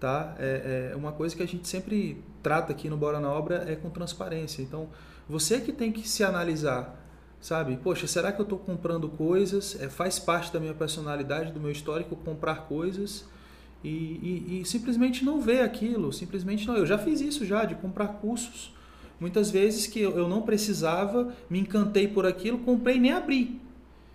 Tá? 0.06 0.36
É, 0.38 0.91
é 0.91 0.95
uma 0.95 1.12
coisa 1.12 1.36
que 1.36 1.41
a 1.41 1.47
gente 1.47 1.68
sempre 1.68 2.24
trata 2.43 2.72
aqui 2.72 2.88
no 2.88 2.95
Bora 2.95 3.20
na 3.20 3.28
Obra 3.32 3.66
é 3.68 3.76
com 3.76 3.89
transparência. 3.89 4.62
Então, 4.62 4.88
você 5.28 5.60
que 5.60 5.72
tem 5.72 5.91
que 5.91 6.08
se 6.08 6.24
analisar, 6.24 6.95
sabe? 7.41 7.76
Poxa, 7.78 8.06
será 8.06 8.32
que 8.32 8.39
eu 8.39 8.43
estou 8.43 8.60
comprando 8.60 9.10
coisas? 9.10 9.76
É, 9.82 9.89
faz 9.89 10.20
parte 10.20 10.53
da 10.53 10.60
minha 10.60 10.76
personalidade, 10.76 11.51
do 11.51 11.60
meu 11.60 11.72
histórico, 11.72 12.16
comprar 12.18 12.68
coisas 12.68 13.26
e, 13.84 13.89
e, 13.89 14.62
e 14.62 14.66
simplesmente 14.66 15.26
não 15.26 15.41
ver 15.41 15.62
aquilo. 15.62 16.14
Simplesmente 16.14 16.68
não. 16.68 16.78
Eu 16.78 16.86
já 16.86 16.99
fiz 16.99 17.20
isso 17.20 17.43
já, 17.43 17.66
de 17.66 17.74
comprar 17.74 18.10
cursos. 18.10 18.76
Muitas 19.20 19.49
vezes 19.49 19.88
que 19.88 20.01
eu 20.01 20.30
não 20.30 20.43
precisava, 20.43 21.34
me 21.49 21.58
encantei 21.58 22.08
por 22.08 22.28
aquilo, 22.28 22.60
comprei 22.60 22.97
e 22.97 22.99
nem 22.99 23.12
abri. 23.12 23.60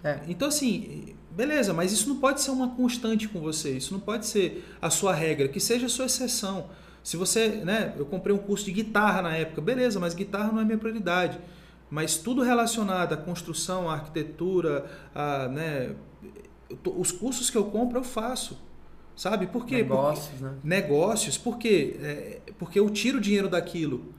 É. 0.05 0.21
Então, 0.29 0.47
assim, 0.47 1.17
beleza, 1.31 1.73
mas 1.73 1.93
isso 1.93 2.09
não 2.09 2.17
pode 2.17 2.41
ser 2.41 2.51
uma 2.51 2.71
constante 2.71 3.29
com 3.29 3.41
você, 3.41 3.73
isso 3.77 3.93
não 3.93 4.01
pode 4.01 4.27
ser 4.27 4.65
a 4.81 4.91
sua 4.91 5.15
regra, 5.15 5.49
que 5.49 5.61
seja 5.61 5.87
a 5.87 5.89
sua 5.89 6.07
exceção. 6.07 6.67
Se 7.03 7.17
você, 7.17 7.49
né, 7.65 7.95
eu 7.97 8.05
comprei 8.05 8.35
um 8.35 8.39
curso 8.39 8.65
de 8.65 8.73
guitarra 8.73 9.23
na 9.23 9.37
época, 9.37 9.61
beleza, 9.61 9.99
mas 9.99 10.15
guitarra 10.15 10.53
não 10.53 10.61
é 10.61 10.65
minha 10.65 10.79
prioridade. 10.79 11.39
Mas 11.91 12.17
tudo 12.17 12.43
relacionado 12.43 13.13
à 13.13 13.17
construção, 13.17 13.89
à 13.89 13.95
arquitetura, 13.95 14.85
a, 15.15 15.49
né, 15.49 15.95
os 16.97 17.11
cursos 17.11 17.51
que 17.51 17.57
eu 17.57 17.65
compro 17.65 17.99
eu 17.99 18.05
faço. 18.05 18.59
Sabe? 19.17 19.47
Por 19.49 19.67
quê? 19.67 19.77
Negócios, 19.77 20.29
porque, 20.29 20.45
né? 20.45 20.55
Negócios. 20.63 21.39
Por 21.39 21.59
quê? 21.59 21.97
É, 22.01 22.41
porque 22.59 22.79
eu 22.79 22.89
tiro 22.89 23.21
dinheiro 23.21 23.49
daquilo. 23.49 24.15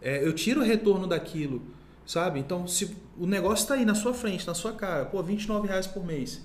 É, 0.00 0.26
eu 0.26 0.32
tiro 0.32 0.60
o 0.60 0.64
retorno 0.64 1.06
daquilo. 1.06 1.62
Sabe? 2.04 2.40
Então, 2.40 2.66
se 2.66 2.96
o 3.16 3.26
negócio 3.26 3.62
está 3.62 3.74
aí 3.74 3.84
na 3.84 3.94
sua 3.94 4.12
frente, 4.12 4.46
na 4.46 4.54
sua 4.54 4.72
cara, 4.72 5.04
pô, 5.04 5.22
29 5.22 5.68
reais 5.68 5.86
por 5.86 6.04
mês. 6.04 6.42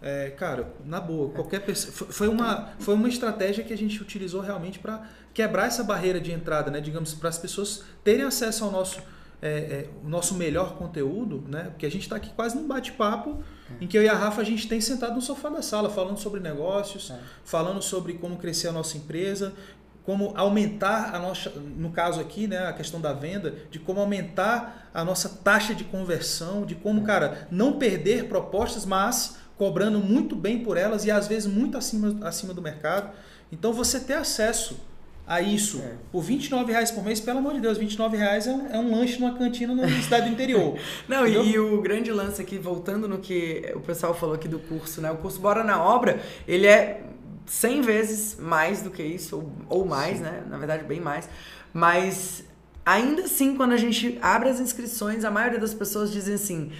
É, 0.00 0.30
cara, 0.30 0.72
na 0.84 1.00
boa, 1.00 1.30
qualquer 1.30 1.60
pessoa. 1.60 2.10
Foi 2.12 2.28
uma, 2.28 2.70
foi 2.78 2.94
uma 2.94 3.08
estratégia 3.08 3.64
que 3.64 3.72
a 3.72 3.76
gente 3.76 4.00
utilizou 4.00 4.40
realmente 4.40 4.78
para 4.78 5.02
quebrar 5.34 5.66
essa 5.66 5.82
barreira 5.82 6.20
de 6.20 6.30
entrada, 6.30 6.70
né? 6.70 6.80
Digamos, 6.80 7.14
para 7.14 7.28
as 7.28 7.38
pessoas 7.38 7.82
terem 8.04 8.24
acesso 8.24 8.64
ao 8.64 8.70
nosso, 8.70 9.00
é, 9.42 9.48
é, 9.48 9.90
o 10.04 10.08
nosso 10.08 10.34
melhor 10.34 10.76
conteúdo, 10.76 11.44
né? 11.48 11.64
Porque 11.64 11.84
a 11.84 11.90
gente 11.90 12.02
está 12.02 12.14
aqui 12.14 12.30
quase 12.30 12.56
num 12.56 12.68
bate-papo 12.68 13.42
é. 13.70 13.84
em 13.84 13.88
que 13.88 13.98
eu 13.98 14.02
e 14.02 14.08
a 14.08 14.14
Rafa 14.14 14.40
a 14.40 14.44
gente 14.44 14.68
tem 14.68 14.80
sentado 14.80 15.16
no 15.16 15.20
sofá 15.20 15.48
da 15.48 15.62
sala 15.62 15.90
falando 15.90 16.18
sobre 16.18 16.38
negócios, 16.38 17.10
é. 17.10 17.18
falando 17.44 17.82
sobre 17.82 18.14
como 18.14 18.36
crescer 18.36 18.68
a 18.68 18.72
nossa 18.72 18.96
empresa, 18.96 19.52
como 20.04 20.32
aumentar 20.36 21.14
a 21.14 21.18
nossa, 21.18 21.50
no 21.50 21.90
caso 21.90 22.20
aqui, 22.20 22.46
né, 22.46 22.66
a 22.66 22.72
questão 22.72 23.00
da 23.00 23.12
venda, 23.12 23.54
de 23.68 23.78
como 23.78 24.00
aumentar 24.00 24.88
a 24.94 25.04
nossa 25.04 25.28
taxa 25.28 25.74
de 25.74 25.84
conversão, 25.84 26.64
de 26.64 26.76
como, 26.76 27.02
é. 27.02 27.04
cara, 27.04 27.48
não 27.50 27.74
perder 27.74 28.28
propostas, 28.28 28.86
mas 28.86 29.36
cobrando 29.58 29.98
muito 29.98 30.36
bem 30.36 30.60
por 30.60 30.76
elas 30.76 31.04
e 31.04 31.10
às 31.10 31.26
vezes 31.26 31.52
muito 31.52 31.76
acima, 31.76 32.16
acima 32.26 32.54
do 32.54 32.62
mercado. 32.62 33.10
Então 33.50 33.72
você 33.72 33.98
ter 33.98 34.14
acesso 34.14 34.78
a 35.26 35.42
isso 35.42 35.82
é. 35.84 35.92
por 36.10 36.22
29 36.22 36.72
reais 36.72 36.90
por 36.90 37.04
mês, 37.04 37.20
pelo 37.20 37.40
amor 37.40 37.52
de 37.52 37.60
Deus, 37.60 37.76
29 37.76 38.16
reais 38.16 38.46
é 38.46 38.50
um, 38.50 38.66
é 38.68 38.78
um 38.78 38.96
lanche 38.96 39.20
numa 39.20 39.36
cantina 39.36 39.74
na 39.74 39.86
cidade 40.00 40.26
do 40.26 40.32
interior. 40.32 40.78
Não, 41.06 41.26
e, 41.26 41.50
e, 41.50 41.58
o 41.58 41.82
grande 41.82 42.10
lance 42.10 42.40
aqui, 42.40 42.56
voltando 42.56 43.06
no 43.06 43.18
que 43.18 43.70
o 43.74 43.80
pessoal 43.80 44.14
falou 44.14 44.36
aqui 44.36 44.48
do 44.48 44.58
curso, 44.58 45.02
né? 45.02 45.10
O 45.10 45.16
curso 45.16 45.38
Bora 45.38 45.62
na 45.62 45.82
Obra, 45.82 46.18
ele 46.46 46.66
é 46.66 47.02
100 47.44 47.82
vezes 47.82 48.36
mais 48.38 48.80
do 48.80 48.90
que 48.90 49.02
isso, 49.02 49.36
ou, 49.36 49.52
ou 49.80 49.84
mais, 49.84 50.16
Sim. 50.16 50.22
né? 50.22 50.42
Na 50.48 50.56
verdade, 50.56 50.84
bem 50.84 51.00
mais. 51.00 51.28
Mas 51.74 52.44
ainda 52.86 53.24
assim, 53.24 53.54
quando 53.54 53.72
a 53.72 53.76
gente 53.76 54.18
abre 54.22 54.48
as 54.48 54.60
inscrições, 54.60 55.26
a 55.26 55.30
maioria 55.30 55.58
das 55.58 55.74
pessoas 55.74 56.10
dizem 56.10 56.36
assim 56.36 56.72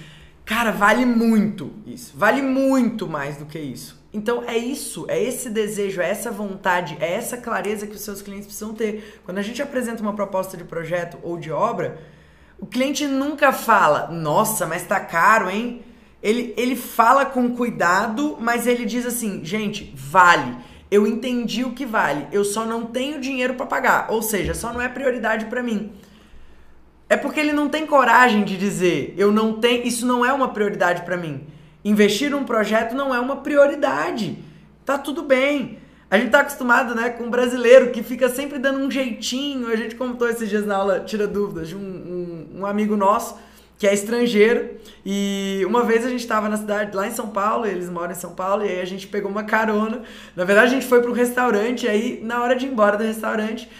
Cara, 0.48 0.70
vale 0.70 1.04
muito 1.04 1.74
isso. 1.86 2.14
Vale 2.16 2.40
muito 2.40 3.06
mais 3.06 3.36
do 3.36 3.44
que 3.44 3.58
isso. 3.58 4.02
Então 4.10 4.42
é 4.46 4.56
isso, 4.56 5.04
é 5.06 5.22
esse 5.22 5.50
desejo, 5.50 6.00
é 6.00 6.08
essa 6.08 6.30
vontade, 6.30 6.96
é 7.00 7.12
essa 7.12 7.36
clareza 7.36 7.86
que 7.86 7.94
os 7.94 8.00
seus 8.00 8.22
clientes 8.22 8.46
precisam 8.46 8.72
ter. 8.72 9.20
Quando 9.26 9.36
a 9.36 9.42
gente 9.42 9.60
apresenta 9.60 10.00
uma 10.02 10.14
proposta 10.14 10.56
de 10.56 10.64
projeto 10.64 11.18
ou 11.22 11.36
de 11.36 11.52
obra, 11.52 11.98
o 12.58 12.64
cliente 12.64 13.06
nunca 13.06 13.52
fala, 13.52 14.08
nossa, 14.10 14.66
mas 14.66 14.84
tá 14.84 14.98
caro, 14.98 15.50
hein? 15.50 15.82
Ele, 16.22 16.54
ele 16.56 16.76
fala 16.76 17.26
com 17.26 17.54
cuidado, 17.54 18.38
mas 18.40 18.66
ele 18.66 18.86
diz 18.86 19.04
assim, 19.04 19.44
gente, 19.44 19.92
vale. 19.94 20.56
Eu 20.90 21.06
entendi 21.06 21.62
o 21.62 21.72
que 21.72 21.84
vale, 21.84 22.26
eu 22.32 22.42
só 22.42 22.64
não 22.64 22.86
tenho 22.86 23.20
dinheiro 23.20 23.52
para 23.52 23.66
pagar. 23.66 24.06
Ou 24.08 24.22
seja, 24.22 24.54
só 24.54 24.72
não 24.72 24.80
é 24.80 24.88
prioridade 24.88 25.44
para 25.44 25.62
mim. 25.62 25.92
É 27.08 27.16
porque 27.16 27.40
ele 27.40 27.52
não 27.52 27.68
tem 27.68 27.86
coragem 27.86 28.44
de 28.44 28.56
dizer, 28.56 29.14
eu 29.16 29.32
não 29.32 29.54
tenho, 29.54 29.86
isso 29.86 30.06
não 30.06 30.24
é 30.24 30.32
uma 30.32 30.48
prioridade 30.48 31.02
para 31.02 31.16
mim. 31.16 31.40
Investir 31.84 32.30
num 32.30 32.44
projeto 32.44 32.94
não 32.94 33.14
é 33.14 33.18
uma 33.18 33.36
prioridade. 33.36 34.38
Tá 34.84 34.98
tudo 34.98 35.22
bem. 35.22 35.78
A 36.10 36.18
gente 36.18 36.30
tá 36.30 36.40
acostumado, 36.40 36.94
né, 36.94 37.10
com 37.10 37.24
um 37.24 37.30
brasileiro 37.30 37.90
que 37.90 38.02
fica 38.02 38.28
sempre 38.28 38.58
dando 38.58 38.78
um 38.78 38.90
jeitinho. 38.90 39.68
A 39.68 39.76
gente 39.76 39.94
contou 39.94 40.28
esses 40.28 40.48
dias 40.48 40.66
na 40.66 40.76
aula 40.76 41.00
Tira 41.00 41.26
Dúvidas 41.26 41.68
de 41.68 41.76
um, 41.76 41.80
um, 41.80 42.60
um 42.60 42.66
amigo 42.66 42.96
nosso 42.96 43.36
que 43.78 43.86
é 43.86 43.94
estrangeiro. 43.94 44.70
E 45.06 45.62
uma 45.66 45.84
vez 45.84 46.04
a 46.04 46.08
gente 46.08 46.20
estava 46.20 46.48
na 46.48 46.56
cidade, 46.56 46.94
lá 46.94 47.06
em 47.06 47.12
São 47.12 47.28
Paulo, 47.28 47.64
eles 47.64 47.88
moram 47.88 48.10
em 48.10 48.16
São 48.16 48.32
Paulo, 48.32 48.64
e 48.64 48.68
aí 48.68 48.80
a 48.80 48.84
gente 48.84 49.06
pegou 49.06 49.30
uma 49.30 49.44
carona. 49.44 50.02
Na 50.34 50.44
verdade, 50.44 50.72
a 50.72 50.74
gente 50.74 50.86
foi 50.86 51.00
para 51.00 51.10
um 51.10 51.14
restaurante, 51.14 51.86
e 51.86 51.88
aí, 51.88 52.20
na 52.22 52.42
hora 52.42 52.56
de 52.56 52.66
ir 52.66 52.70
embora 52.70 52.96
do 52.96 53.04
restaurante, 53.04 53.70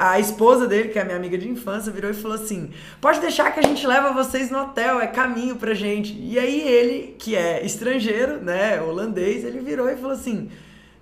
a 0.00 0.18
esposa 0.18 0.66
dele, 0.66 0.88
que 0.88 0.98
é 0.98 1.04
minha 1.04 1.16
amiga 1.16 1.38
de 1.38 1.48
infância, 1.48 1.92
virou 1.92 2.10
e 2.10 2.14
falou 2.14 2.36
assim: 2.36 2.70
Pode 3.00 3.20
deixar 3.20 3.52
que 3.52 3.60
a 3.60 3.62
gente 3.62 3.86
leva 3.86 4.12
vocês 4.12 4.50
no 4.50 4.60
hotel, 4.60 5.00
é 5.00 5.06
caminho 5.06 5.56
pra 5.56 5.74
gente. 5.74 6.12
E 6.20 6.38
aí 6.38 6.60
ele, 6.60 7.14
que 7.18 7.36
é 7.36 7.64
estrangeiro, 7.64 8.38
né, 8.42 8.82
holandês, 8.82 9.44
ele 9.44 9.60
virou 9.60 9.88
e 9.88 9.96
falou 9.96 10.12
assim: 10.12 10.50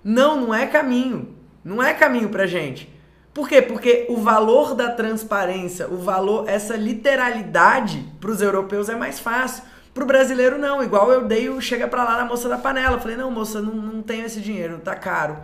Não, 0.04 0.40
não 0.40 0.54
é 0.54 0.66
caminho. 0.66 1.34
Não 1.64 1.82
é 1.82 1.94
caminho 1.94 2.28
pra 2.28 2.46
gente. 2.46 2.92
Por 3.32 3.48
quê? 3.48 3.62
Porque 3.62 4.06
o 4.10 4.16
valor 4.18 4.74
da 4.74 4.90
transparência, 4.90 5.88
o 5.88 5.96
valor, 5.96 6.48
essa 6.48 6.76
literalidade 6.76 8.04
para 8.20 8.30
os 8.30 8.42
europeus 8.42 8.88
é 8.88 8.94
mais 8.94 9.18
fácil. 9.18 9.62
Para 9.94 10.04
o 10.04 10.06
brasileiro, 10.06 10.58
não. 10.58 10.82
Igual 10.82 11.10
eu 11.10 11.24
dei 11.24 11.48
o 11.48 11.60
chega 11.60 11.88
para 11.88 12.04
lá 12.04 12.16
na 12.18 12.24
moça 12.26 12.48
da 12.48 12.58
panela. 12.58 12.98
falei, 12.98 13.16
não, 13.16 13.30
moça, 13.30 13.62
não, 13.62 13.74
não 13.74 14.02
tenho 14.02 14.26
esse 14.26 14.40
dinheiro, 14.40 14.80
tá 14.80 14.94
caro. 14.94 15.38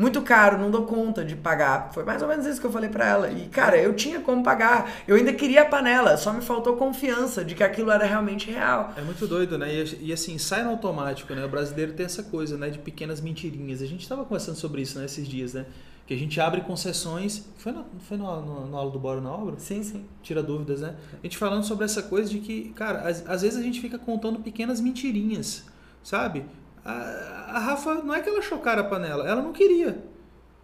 Muito 0.00 0.22
caro, 0.22 0.56
não 0.56 0.70
dou 0.70 0.86
conta 0.86 1.22
de 1.22 1.36
pagar. 1.36 1.90
Foi 1.92 2.02
mais 2.04 2.22
ou 2.22 2.28
menos 2.28 2.46
isso 2.46 2.58
que 2.58 2.66
eu 2.66 2.72
falei 2.72 2.88
para 2.88 3.06
ela. 3.06 3.30
E, 3.30 3.48
cara, 3.48 3.76
eu 3.76 3.92
tinha 3.94 4.18
como 4.18 4.42
pagar. 4.42 4.90
Eu 5.06 5.14
ainda 5.14 5.30
queria 5.30 5.60
a 5.60 5.64
panela, 5.66 6.16
só 6.16 6.32
me 6.32 6.40
faltou 6.40 6.74
confiança 6.74 7.44
de 7.44 7.54
que 7.54 7.62
aquilo 7.62 7.90
era 7.90 8.06
realmente 8.06 8.50
real. 8.50 8.94
É 8.96 9.02
muito 9.02 9.26
doido, 9.26 9.58
né? 9.58 9.70
E, 9.70 10.06
e 10.06 10.12
assim, 10.12 10.38
sai 10.38 10.64
no 10.64 10.70
automático, 10.70 11.34
né? 11.34 11.44
O 11.44 11.50
brasileiro 11.50 11.92
tem 11.92 12.06
essa 12.06 12.22
coisa, 12.22 12.56
né? 12.56 12.70
De 12.70 12.78
pequenas 12.78 13.20
mentirinhas. 13.20 13.82
A 13.82 13.86
gente 13.86 14.00
estava 14.00 14.24
conversando 14.24 14.56
sobre 14.56 14.80
isso, 14.80 14.98
né? 14.98 15.04
Esses 15.04 15.28
dias, 15.28 15.52
né? 15.52 15.66
que 16.06 16.14
a 16.14 16.18
gente 16.18 16.40
abre 16.40 16.62
concessões. 16.62 17.44
Foi 17.58 17.70
na, 17.70 17.84
foi 18.00 18.16
na, 18.16 18.24
na 18.24 18.78
aula 18.78 18.90
do 18.90 18.98
Bora 18.98 19.20
na 19.20 19.30
obra? 19.30 19.56
Sim, 19.58 19.82
sim. 19.84 20.06
Tira 20.22 20.42
dúvidas, 20.42 20.80
né? 20.80 20.96
A 21.12 21.22
gente 21.22 21.36
falando 21.36 21.62
sobre 21.62 21.84
essa 21.84 22.02
coisa 22.02 22.28
de 22.28 22.40
que, 22.40 22.70
cara, 22.70 23.08
às, 23.08 23.24
às 23.28 23.42
vezes 23.42 23.56
a 23.56 23.62
gente 23.62 23.80
fica 23.80 23.96
contando 23.96 24.40
pequenas 24.40 24.80
mentirinhas, 24.80 25.66
sabe? 26.02 26.46
A, 26.84 27.39
a 27.50 27.58
Rafa, 27.58 27.94
não 27.94 28.14
é 28.14 28.20
que 28.20 28.28
ela 28.28 28.42
chocara 28.42 28.80
a 28.80 28.84
panela, 28.84 29.28
ela 29.28 29.42
não 29.42 29.52
queria. 29.52 30.02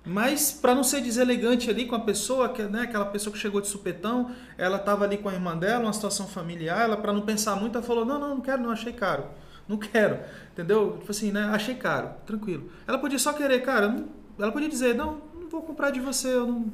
Mas 0.04 0.52
para 0.52 0.72
não 0.72 0.84
ser 0.84 1.00
deselegante 1.00 1.68
ali 1.68 1.84
com 1.84 1.96
a 1.96 2.00
pessoa, 2.00 2.48
que, 2.48 2.62
né, 2.62 2.82
aquela 2.82 3.06
pessoa 3.06 3.32
que 3.32 3.38
chegou 3.38 3.60
de 3.60 3.66
supetão, 3.66 4.30
ela 4.56 4.76
estava 4.76 5.04
ali 5.04 5.18
com 5.18 5.28
a 5.28 5.34
irmã 5.34 5.56
dela, 5.56 5.84
uma 5.84 5.92
situação 5.92 6.28
familiar, 6.28 6.82
ela 6.82 6.96
para 6.96 7.12
não 7.12 7.22
pensar 7.22 7.56
muito, 7.56 7.76
ela 7.76 7.84
falou: 7.84 8.04
"Não, 8.04 8.18
não, 8.18 8.28
não 8.36 8.40
quero, 8.40 8.62
não 8.62 8.70
achei 8.70 8.92
caro. 8.92 9.24
Não 9.68 9.76
quero". 9.76 10.20
Entendeu? 10.52 10.98
Tipo 10.98 11.10
assim, 11.10 11.32
né? 11.32 11.42
Achei 11.52 11.74
caro, 11.74 12.10
tranquilo. 12.24 12.70
Ela 12.86 12.98
podia 12.98 13.18
só 13.18 13.32
querer, 13.32 13.60
cara, 13.62 13.88
não, 13.88 14.06
ela 14.38 14.52
podia 14.52 14.68
dizer: 14.68 14.94
"Não, 14.94 15.20
não 15.34 15.48
vou 15.48 15.62
comprar 15.62 15.90
de 15.90 15.98
você, 15.98 16.28
eu 16.28 16.46
não, 16.46 16.72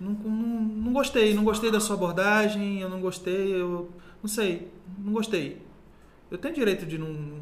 não, 0.00 0.10
não, 0.12 0.60
não 0.60 0.92
gostei, 0.92 1.32
não 1.34 1.44
gostei 1.44 1.70
da 1.70 1.78
sua 1.78 1.94
abordagem, 1.94 2.80
eu 2.80 2.88
não 2.88 3.00
gostei, 3.00 3.54
eu 3.60 3.90
não 4.20 4.28
sei, 4.28 4.68
não 4.98 5.12
gostei. 5.12 5.62
Eu 6.30 6.38
tenho 6.38 6.54
direito 6.54 6.86
de 6.86 6.98
não. 6.98 7.40